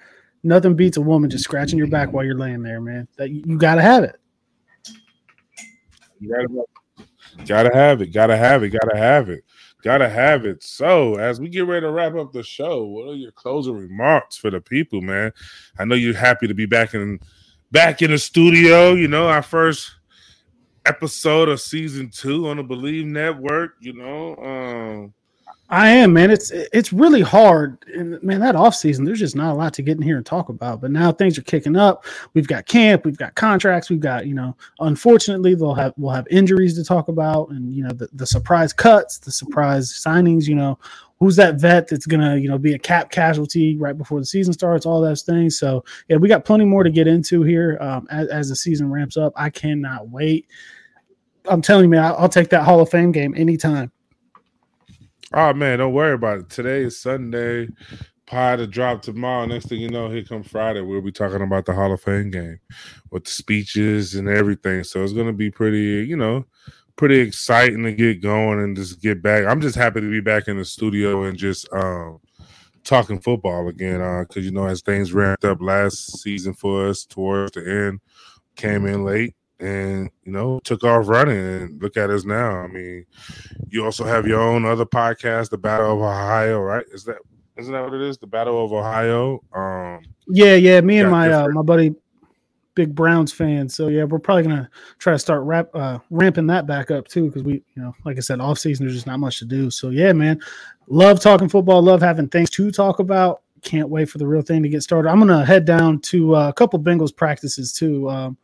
nothing 0.43 0.75
beats 0.75 0.97
a 0.97 1.01
woman 1.01 1.31
just 1.31 1.45
scratching 1.45 1.79
your 1.79 1.89
back 1.89 2.13
while 2.13 2.25
you're 2.25 2.39
laying 2.39 2.63
there, 2.63 2.81
man. 2.81 3.09
That 3.17 3.31
you, 3.31 3.43
you 3.47 3.59
gotta 3.59 3.83
have 3.83 4.05
it. 4.05 4.17
You 6.21 6.29
gotta, 6.29 6.65
gotta 7.47 7.75
have 7.75 8.01
it. 8.03 8.13
Gotta 8.13 8.37
have 8.37 8.63
it. 8.63 8.71
Gotta 8.71 8.97
have 8.97 9.29
it. 9.31 9.45
Gotta 9.83 10.09
have 10.09 10.47
it. 10.47 10.63
So, 10.63 11.17
as 11.17 11.41
we 11.41 11.49
get 11.49 11.67
ready 11.67 11.83
to 11.83 11.91
wrap 11.91 12.15
up 12.15 12.33
the 12.33 12.43
show, 12.43 12.85
what 12.85 13.09
are 13.11 13.15
your 13.15 13.33
closing 13.33 13.75
remarks 13.77 14.37
for 14.37 14.51
the 14.51 14.61
people, 14.61 15.03
man? 15.03 15.31
I 15.79 15.85
know 15.85 15.95
you're 15.95 16.15
happy 16.17 16.47
to 16.47 16.55
be 16.55 16.65
back 16.67 16.95
in 16.95 17.21
back 17.71 18.01
in 18.01 18.11
the 18.11 18.19
studio. 18.19 18.95
You 18.95 19.09
know, 19.09 19.29
our 19.29 19.43
first 19.43 19.93
episode 20.87 21.49
of 21.49 21.61
season 21.61 22.11
two 22.11 22.49
on 22.49 22.59
the 22.59 22.63
Believe 22.63 23.07
Network. 23.07 23.75
You 23.81 23.95
know, 23.95 24.37
um, 24.37 25.15
I 25.71 25.89
am, 25.89 26.13
man. 26.13 26.31
It's 26.31 26.51
it's 26.51 26.93
really 26.93 27.23
hard, 27.23 27.79
and 27.95 28.23
man, 28.23 28.41
that 28.41 28.55
off 28.55 28.75
season, 28.75 29.05
there's 29.05 29.19
just 29.19 29.35
not 29.35 29.53
a 29.53 29.55
lot 29.55 29.73
to 29.75 29.83
get 29.83 29.97
in 29.97 30.03
here 30.03 30.19
and 30.19 30.27
talk 30.27 30.51
about. 30.51 30.83
But 30.83 30.91
now 30.91 31.11
things 31.11 31.39
are 31.39 31.43
kicking 31.43 31.75
up. 31.75 32.05
We've 32.35 32.47
got 32.47 32.67
camp, 32.67 33.07
we've 33.07 33.17
got 33.17 33.35
contracts, 33.35 33.89
we've 33.89 34.01
got 34.01 34.27
you 34.27 34.35
know. 34.35 34.57
Unfortunately, 34.81 35.55
they'll 35.55 35.75
have 35.75 35.95
we'll 35.97 36.15
have 36.15 36.27
injuries 36.31 36.75
to 36.77 36.85
talk 36.85 37.09
about, 37.09 37.49
and 37.49 37.75
you 37.75 37.83
know 37.83 37.95
the, 37.95 38.09
the 38.13 38.27
surprise 38.27 38.75
cuts, 38.75 39.19
the 39.19 39.33
surprise 39.33 39.91
signings. 39.91 40.47
You 40.47 40.57
know, 40.57 40.79
who's 41.19 41.37
that 41.37 41.59
vet 41.59 41.89
that's 41.89 42.07
gonna 42.07 42.37
you 42.37 42.49
know 42.49 42.59
be 42.59 42.75
a 42.75 42.79
cap 42.79 43.11
casualty 43.11 43.79
right 43.79 43.97
before 43.97 44.21
the 44.21 44.27
season 44.27 44.53
starts? 44.53 44.85
All 44.85 45.01
those 45.01 45.23
things. 45.23 45.59
So 45.59 45.83
yeah, 46.09 46.19
we 46.19 46.29
got 46.29 46.45
plenty 46.45 46.67
more 46.67 46.85
to 46.85 46.91
get 46.91 47.07
into 47.07 47.43
here 47.43 47.79
um, 47.81 48.07
as, 48.11 48.29
as 48.29 48.49
the 48.51 48.57
season 48.57 48.91
ramps 48.91 49.17
up. 49.17 49.33
I 49.35 49.49
cannot 49.49 50.11
wait. 50.11 50.47
I'm 51.47 51.63
telling 51.63 51.85
you, 51.85 51.91
man, 51.91 52.15
I'll, 52.19 52.29
take 52.29 52.49
that 52.51 52.65
Hall 52.65 52.81
of 52.81 52.91
Fame 52.91 53.13
game 53.13 53.35
anytime. 53.37 53.93
Oh 55.33 55.53
man, 55.53 55.79
don't 55.79 55.93
worry 55.93 56.15
about 56.15 56.39
it. 56.39 56.51
Today 56.51 56.83
is 56.83 56.99
Sunday. 56.99 57.69
Pie 58.27 58.57
to 58.57 58.67
drop 58.67 59.03
tomorrow. 59.03 59.45
Next 59.45 59.69
thing 59.69 59.81
you 59.81 59.91
know, 59.91 60.09
here 60.09 60.25
come 60.25 60.43
Friday. 60.43 60.81
We'll 60.81 61.03
be 61.03 61.13
talking 61.13 61.43
about 61.43 61.67
the 61.67 61.75
Hall 61.75 61.93
of 61.93 62.01
Fame 62.01 62.31
game 62.31 62.59
with 63.11 63.25
the 63.25 63.31
speeches 63.31 64.15
and 64.15 64.29
everything. 64.29 64.85
So 64.85 65.03
it's 65.03 65.13
gonna 65.13 65.33
be 65.33 65.51
pretty, 65.51 66.07
you 66.09 66.17
know, 66.17 66.47
pretty 66.97 67.19
exciting 67.19 67.83
to 67.83 67.93
get 67.93 68.23
going 68.23 68.61
and 68.61 68.77
just 68.77 69.03
get 69.03 69.23
back. 69.23 69.45
I'm 69.45 69.61
just 69.61 69.77
happy 69.77 70.01
to 70.01 70.11
be 70.11 70.21
back 70.21 70.49
in 70.49 70.57
the 70.57 70.65
studio 70.65 71.25
and 71.25 71.37
just 71.37 71.71
um 71.73 72.21
talking 72.85 73.21
football 73.21 73.69
again. 73.69 74.01
Uh, 74.01 74.25
because 74.27 74.47
you 74.47 74.53
know, 74.53 74.67
as 74.67 74.81
things 74.81 75.13
ramped 75.13 75.45
up 75.45 75.61
last 75.61 76.21
season 76.21 76.55
for 76.55 76.89
us 76.89 77.05
towards 77.05 77.53
the 77.53 77.69
end, 77.69 78.01
came 78.57 78.87
in 78.87 79.05
late 79.05 79.35
and 79.65 80.11
you 80.25 80.33
know 80.33 80.61
took 80.65 80.85
off 80.85 81.09
running 81.09 81.39
and 81.39 81.83
look 81.83 81.97
at 81.97 82.11
us 82.11 82.25
now 82.25 82.59
i 82.61 82.67
mean 82.67 83.05
you 83.69 83.85
also 83.85 84.05
have 84.05 84.27
your 84.27 84.41
own 84.41 84.65
other 84.65 84.87
podcast 84.87 85.51
the 85.51 85.59
battle 85.59 85.93
of 85.93 85.99
ohio 85.99 86.61
right 86.61 86.85
is 86.93 87.05
that 87.05 87.17
isn't 87.57 87.73
that 87.73 87.83
what 87.83 87.95
it 87.95 88.01
is 88.01 88.19
the 88.19 88.27
battle 88.27 88.65
of 88.65 88.73
ohio 88.73 89.41
um 89.55 90.03
Yeah, 90.27 90.55
yeah. 90.55 90.81
Me 90.81 90.99
and 90.99 91.11
my 91.11 91.31
uh, 91.31 91.49
my 91.49 91.63
buddy, 91.63 91.95
big 92.75 92.95
Browns 92.95 93.33
fan. 93.33 93.69
So 93.69 93.89
yeah, 93.89 94.05
we're 94.05 94.19
probably 94.19 94.45
gonna 94.45 94.71
try 94.99 95.13
to 95.13 95.19
start 95.19 95.43
rap, 95.43 95.69
uh, 95.75 95.99
ramping 96.11 96.47
that 96.49 96.67
back 96.67 96.91
up 96.91 97.09
too 97.09 97.27
because 97.27 97.43
we, 97.43 97.63
you 97.75 97.83
know, 97.83 97.95
like 98.05 98.17
I 98.17 98.21
said, 98.21 98.41
off 98.41 98.59
season 98.59 98.87
there's 98.87 98.97
just 98.97 99.07
not 99.07 99.21
much 99.21 99.39
to 99.41 99.45
do. 99.45 99.71
So 99.71 99.91
yeah, 99.91 100.13
man, 100.13 100.41
love 100.89 101.21
talking 101.21 101.49
football, 101.49 101.83
love 101.83 102.01
having 102.01 102.29
things 102.29 102.51
to 102.51 102.71
talk 102.71 102.99
about. 102.99 103.43
Can't 103.63 103.89
wait 103.89 104.11
for 104.11 104.19
the 104.19 104.27
real 104.27 104.43
thing 104.43 104.63
to 104.63 104.69
get 104.69 104.83
started. 104.83 105.09
I'm 105.09 105.19
gonna 105.19 105.45
head 105.45 105.65
down 105.65 106.01
to 106.01 106.37
uh, 106.37 106.49
a 106.49 106.53
couple 106.53 106.79
Bengals 106.79 107.15
practices 107.15 107.73
too. 107.73 108.09
Um, 108.11 108.37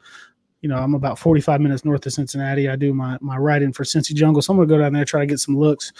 you 0.60 0.68
know, 0.68 0.76
I'm 0.76 0.94
about 0.94 1.18
45 1.18 1.60
minutes 1.60 1.84
north 1.84 2.04
of 2.06 2.12
Cincinnati. 2.12 2.68
I 2.68 2.76
do 2.76 2.92
my 2.92 3.16
my 3.20 3.36
in 3.56 3.72
for 3.72 3.84
Cincy 3.84 4.14
Jungle, 4.14 4.42
so 4.42 4.52
I'm 4.52 4.58
gonna 4.58 4.68
go 4.68 4.78
down 4.78 4.92
there 4.92 5.04
try 5.04 5.20
to 5.20 5.26
get 5.26 5.40
some 5.40 5.56
looks. 5.56 5.92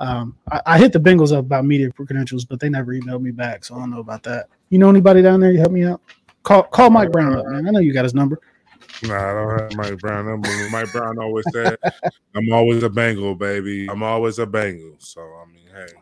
Um, 0.00 0.36
I, 0.50 0.60
I, 0.66 0.78
hit 0.78 0.92
the 0.92 0.98
Bengals 0.98 1.32
up 1.32 1.44
about 1.44 1.64
media 1.64 1.90
credentials, 1.90 2.44
but 2.44 2.58
they 2.58 2.68
never 2.68 2.92
emailed 2.92 3.22
me 3.22 3.30
back, 3.30 3.64
so 3.64 3.76
I 3.76 3.78
don't 3.78 3.90
know 3.90 4.00
about 4.00 4.24
that. 4.24 4.48
You 4.70 4.78
know 4.78 4.90
anybody 4.90 5.22
down 5.22 5.38
there? 5.38 5.52
You 5.52 5.60
help 5.60 5.70
me 5.70 5.84
out. 5.84 6.00
Call 6.42 6.64
call 6.64 6.90
Mike 6.90 7.12
Brown 7.12 7.34
up, 7.36 7.46
man. 7.46 7.66
I 7.66 7.70
know 7.70 7.80
you 7.80 7.92
got 7.92 8.04
his 8.04 8.14
number. 8.14 8.40
Nah, 9.02 9.30
I 9.30 9.32
don't 9.32 9.60
have 9.60 9.76
Mike 9.76 9.98
Brown 9.98 10.26
number. 10.26 10.48
Mike 10.70 10.90
Brown 10.92 11.18
always 11.18 11.44
said, 11.52 11.76
"I'm 12.34 12.52
always 12.52 12.82
a 12.82 12.90
Bengal, 12.90 13.34
baby. 13.34 13.88
I'm 13.88 14.02
always 14.02 14.38
a 14.38 14.46
Bengal." 14.46 14.96
So 14.98 15.20
I 15.20 15.46
mean, 15.50 15.68
hey, 15.72 15.94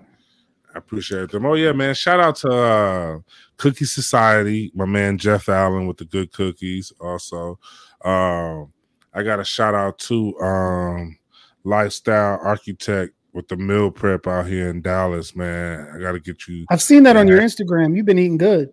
I 0.74 0.78
appreciate 0.78 1.30
them. 1.30 1.46
Oh 1.46 1.54
yeah, 1.54 1.72
man. 1.72 1.94
Shout 1.94 2.20
out 2.20 2.36
to 2.36 2.52
uh, 2.52 3.18
Cookie 3.56 3.84
Society, 3.84 4.72
my 4.74 4.86
man 4.86 5.18
Jeff 5.18 5.48
Allen 5.48 5.86
with 5.86 5.98
the 5.98 6.04
good 6.06 6.32
cookies. 6.32 6.92
Also, 6.98 7.58
um, 8.04 8.72
I 9.14 9.22
got 9.22 9.40
a 9.40 9.44
shout 9.44 9.74
out 9.74 9.98
to 10.00 10.38
um, 10.40 11.18
Lifestyle 11.64 12.38
Architect 12.42 13.14
with 13.32 13.48
the 13.48 13.56
meal 13.56 13.90
prep 13.90 14.26
out 14.26 14.46
here 14.46 14.68
in 14.68 14.82
Dallas, 14.82 15.34
man. 15.34 15.88
I 15.94 16.00
got 16.00 16.12
to 16.12 16.20
get 16.20 16.46
you. 16.48 16.66
I've 16.70 16.82
seen 16.82 17.02
that 17.04 17.16
on 17.16 17.28
your 17.28 17.40
Instagram. 17.40 17.96
You've 17.96 18.06
been 18.06 18.18
eating 18.18 18.38
good. 18.38 18.72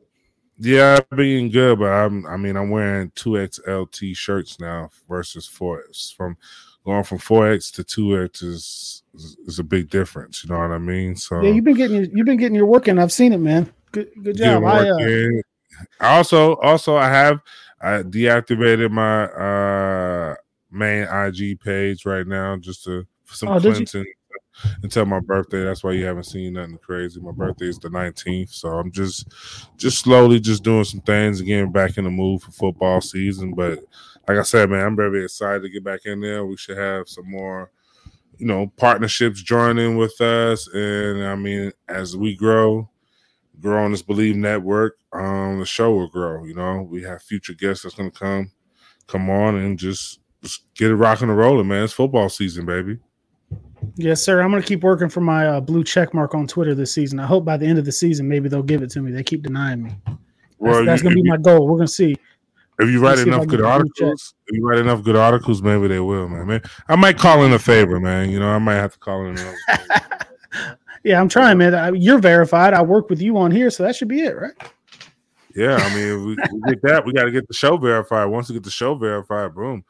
Yeah, 0.57 0.99
I've 0.99 1.17
been 1.17 1.25
eating 1.25 1.49
good, 1.49 1.79
but 1.79 1.91
I'm. 1.91 2.25
I 2.25 2.35
mean, 2.35 2.57
I'm 2.57 2.69
wearing 2.69 3.11
two 3.15 3.31
XLT 3.31 4.15
shirts 4.15 4.59
now 4.59 4.89
versus 5.07 5.47
four 5.47 5.83
X. 5.87 6.13
From 6.15 6.37
going 6.85 7.03
from 7.03 7.17
four 7.17 7.49
X 7.49 7.71
to 7.71 7.83
two 7.83 8.21
X 8.21 8.41
is, 8.41 9.03
is, 9.13 9.37
is 9.45 9.59
a 9.59 9.63
big 9.63 9.89
difference. 9.89 10.43
You 10.43 10.49
know 10.49 10.59
what 10.59 10.71
I 10.71 10.77
mean? 10.77 11.15
So 11.15 11.41
yeah, 11.41 11.51
you've 11.51 11.63
been 11.63 11.77
getting 11.77 11.97
your, 11.97 12.05
you've 12.13 12.25
been 12.25 12.37
getting 12.37 12.55
your 12.55 12.65
work 12.65 12.89
in. 12.89 12.99
I've 12.99 13.13
seen 13.13 13.31
it, 13.31 13.37
man. 13.37 13.71
Good 13.91 14.09
good 14.21 14.37
job. 14.37 14.65
I, 14.65 14.89
uh, 14.89 15.27
I 16.01 16.17
also 16.17 16.55
also 16.57 16.97
I 16.97 17.07
have 17.07 17.39
I 17.81 18.03
deactivated 18.03 18.91
my 18.91 19.25
uh 19.25 20.35
main 20.71 21.03
IG 21.03 21.59
page 21.59 22.05
right 22.05 22.27
now 22.27 22.57
just 22.57 22.83
to 22.83 23.05
for 23.25 23.35
some 23.35 23.49
oh, 23.49 23.59
cleansing 23.59 24.05
until 24.83 25.05
my 25.05 25.19
birthday. 25.19 25.63
That's 25.63 25.83
why 25.83 25.91
you 25.91 26.05
haven't 26.05 26.23
seen 26.23 26.53
nothing 26.53 26.77
crazy. 26.79 27.19
My 27.19 27.31
birthday 27.31 27.67
is 27.67 27.79
the 27.79 27.89
19th, 27.89 28.49
so 28.49 28.69
I'm 28.69 28.91
just 28.91 29.27
just 29.77 29.99
slowly 29.99 30.39
just 30.39 30.63
doing 30.63 30.83
some 30.83 31.01
things 31.01 31.39
again 31.41 31.71
back 31.71 31.97
in 31.97 32.03
the 32.03 32.09
mood 32.09 32.41
for 32.41 32.51
football 32.51 33.01
season. 33.01 33.53
But 33.53 33.79
like 34.27 34.37
I 34.37 34.43
said, 34.43 34.69
man, 34.69 34.85
I'm 34.85 34.95
very 34.95 35.23
excited 35.23 35.63
to 35.63 35.69
get 35.69 35.83
back 35.83 36.01
in 36.05 36.21
there. 36.21 36.45
We 36.45 36.57
should 36.57 36.77
have 36.77 37.07
some 37.07 37.29
more, 37.29 37.71
you 38.37 38.45
know, 38.45 38.71
partnerships 38.77 39.41
joining 39.41 39.97
with 39.97 40.19
us. 40.21 40.67
And 40.67 41.23
I 41.25 41.35
mean, 41.35 41.71
as 41.87 42.15
we 42.15 42.35
grow, 42.35 42.89
grow 43.59 43.83
on 43.83 43.91
this 43.91 44.03
Bleav 44.03 44.35
Network, 44.35 44.97
um, 45.13 45.59
the 45.59 45.65
show 45.65 45.93
will 45.93 46.07
grow. 46.07 46.45
You 46.45 46.55
know, 46.55 46.81
we 46.81 47.03
have 47.03 47.21
future 47.21 47.53
guests 47.53 47.83
that's 47.83 47.95
gonna 47.95 48.11
come 48.11 48.51
come 49.07 49.29
on 49.29 49.55
and 49.55 49.77
just 49.77 50.19
just 50.41 50.63
get 50.75 50.91
it 50.91 50.95
rocking 50.95 51.29
and 51.29 51.37
rolling, 51.37 51.67
man. 51.67 51.83
It's 51.83 51.93
football 51.93 52.29
season, 52.29 52.65
baby. 52.65 52.99
Yes, 53.95 54.21
sir. 54.21 54.41
I'm 54.41 54.51
going 54.51 54.61
to 54.61 54.67
keep 54.67 54.83
working 54.83 55.09
for 55.09 55.21
my 55.21 55.47
uh, 55.47 55.59
blue 55.61 55.83
check 55.83 56.13
mark 56.13 56.35
on 56.35 56.47
Twitter 56.47 56.75
this 56.75 56.93
season. 56.93 57.19
I 57.19 57.25
hope 57.25 57.45
by 57.45 57.57
the 57.57 57.65
end 57.65 57.79
of 57.79 57.85
the 57.85 57.91
season, 57.91 58.27
maybe 58.27 58.49
they'll 58.49 58.63
give 58.63 58.81
it 58.81 58.89
to 58.91 59.01
me. 59.01 59.11
They 59.11 59.23
keep 59.23 59.43
denying 59.43 59.83
me. 59.83 59.95
That's, 60.05 60.17
well, 60.59 60.85
that's 60.85 61.01
going 61.01 61.15
to 61.15 61.21
be 61.21 61.29
my 61.29 61.37
goal. 61.37 61.67
We're 61.67 61.77
going 61.77 61.87
to 61.87 61.93
see. 61.93 62.15
If 62.79 62.89
you 62.89 63.01
write 63.01 63.19
enough 63.19 63.47
good 63.47 63.61
articles, 63.61 64.35
if 64.47 64.57
you 64.57 64.65
write 64.65 64.79
enough 64.79 65.03
good 65.03 65.17
articles, 65.17 65.61
maybe 65.61 65.89
they 65.89 65.99
will, 65.99 66.29
man. 66.29 66.47
man. 66.47 66.61
I 66.87 66.95
might 66.95 67.17
call 67.17 67.43
in 67.43 67.51
a 67.51 67.59
favor, 67.59 67.99
man. 67.99 68.29
You 68.29 68.39
know, 68.39 68.49
I 68.49 68.57
might 68.57 68.75
have 68.75 68.93
to 68.93 68.99
call 68.99 69.25
in. 69.25 69.37
yeah, 71.03 71.19
I'm 71.19 71.29
trying, 71.29 71.57
man. 71.57 71.75
I, 71.75 71.91
you're 71.91 72.19
verified. 72.19 72.73
I 72.73 72.81
work 72.81 73.09
with 73.09 73.21
you 73.21 73.37
on 73.37 73.51
here, 73.51 73.69
so 73.69 73.83
that 73.83 73.95
should 73.95 74.07
be 74.07 74.21
it, 74.21 74.35
right? 74.35 74.53
Yeah, 75.55 75.75
I 75.75 75.95
mean, 75.95 76.25
we, 76.25 76.35
we 76.35 76.61
get 76.67 76.81
that. 76.83 77.05
We 77.05 77.13
got 77.13 77.25
to 77.25 77.31
get 77.31 77.47
the 77.47 77.53
show 77.53 77.77
verified. 77.77 78.25
Once 78.25 78.49
we 78.49 78.53
get 78.53 78.63
the 78.63 78.71
show 78.71 78.95
verified, 78.95 79.55
boom 79.55 79.83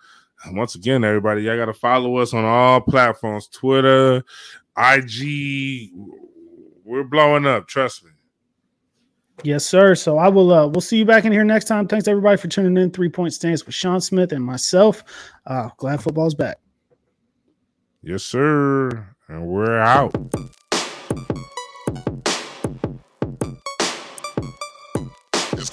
once 0.52 0.76
again, 0.76 1.04
everybody, 1.04 1.44
y'all 1.44 1.58
got 1.58 1.66
to 1.66 1.74
follow 1.74 2.18
us 2.18 2.34
on 2.34 2.46
all 2.46 2.82
platforms 2.82 3.48
Twitter, 3.48 4.24
IG. 4.78 5.92
We're 6.84 7.04
blowing 7.04 7.46
up. 7.46 7.68
Trust 7.68 8.06
me. 8.06 8.12
Yes, 9.44 9.66
sir. 9.66 9.96
So 9.96 10.18
I 10.18 10.28
will. 10.28 10.52
Uh, 10.52 10.68
we'll 10.68 10.82
see 10.82 10.98
you 10.98 11.06
back 11.06 11.26
in 11.26 11.32
here 11.32 11.44
next 11.44 11.66
time. 11.66 11.88
Thanks 11.88 12.08
everybody 12.08 12.38
for 12.38 12.48
tuning 12.48 12.82
in. 12.82 12.92
Three 12.92 13.10
point 13.10 13.34
stance 13.34 13.66
with 13.66 13.76
Shaun 13.76 14.02
Smith 14.02 14.32
and 14.32 14.44
myself. 14.44 15.04
Uh, 15.46 15.70
glad 15.78 16.02
football's 16.02 16.36
back. 16.36 16.58
Yes, 18.02 18.24
sir. 18.24 19.08
And 19.28 19.46
we're 19.46 19.78
out. 19.78 20.16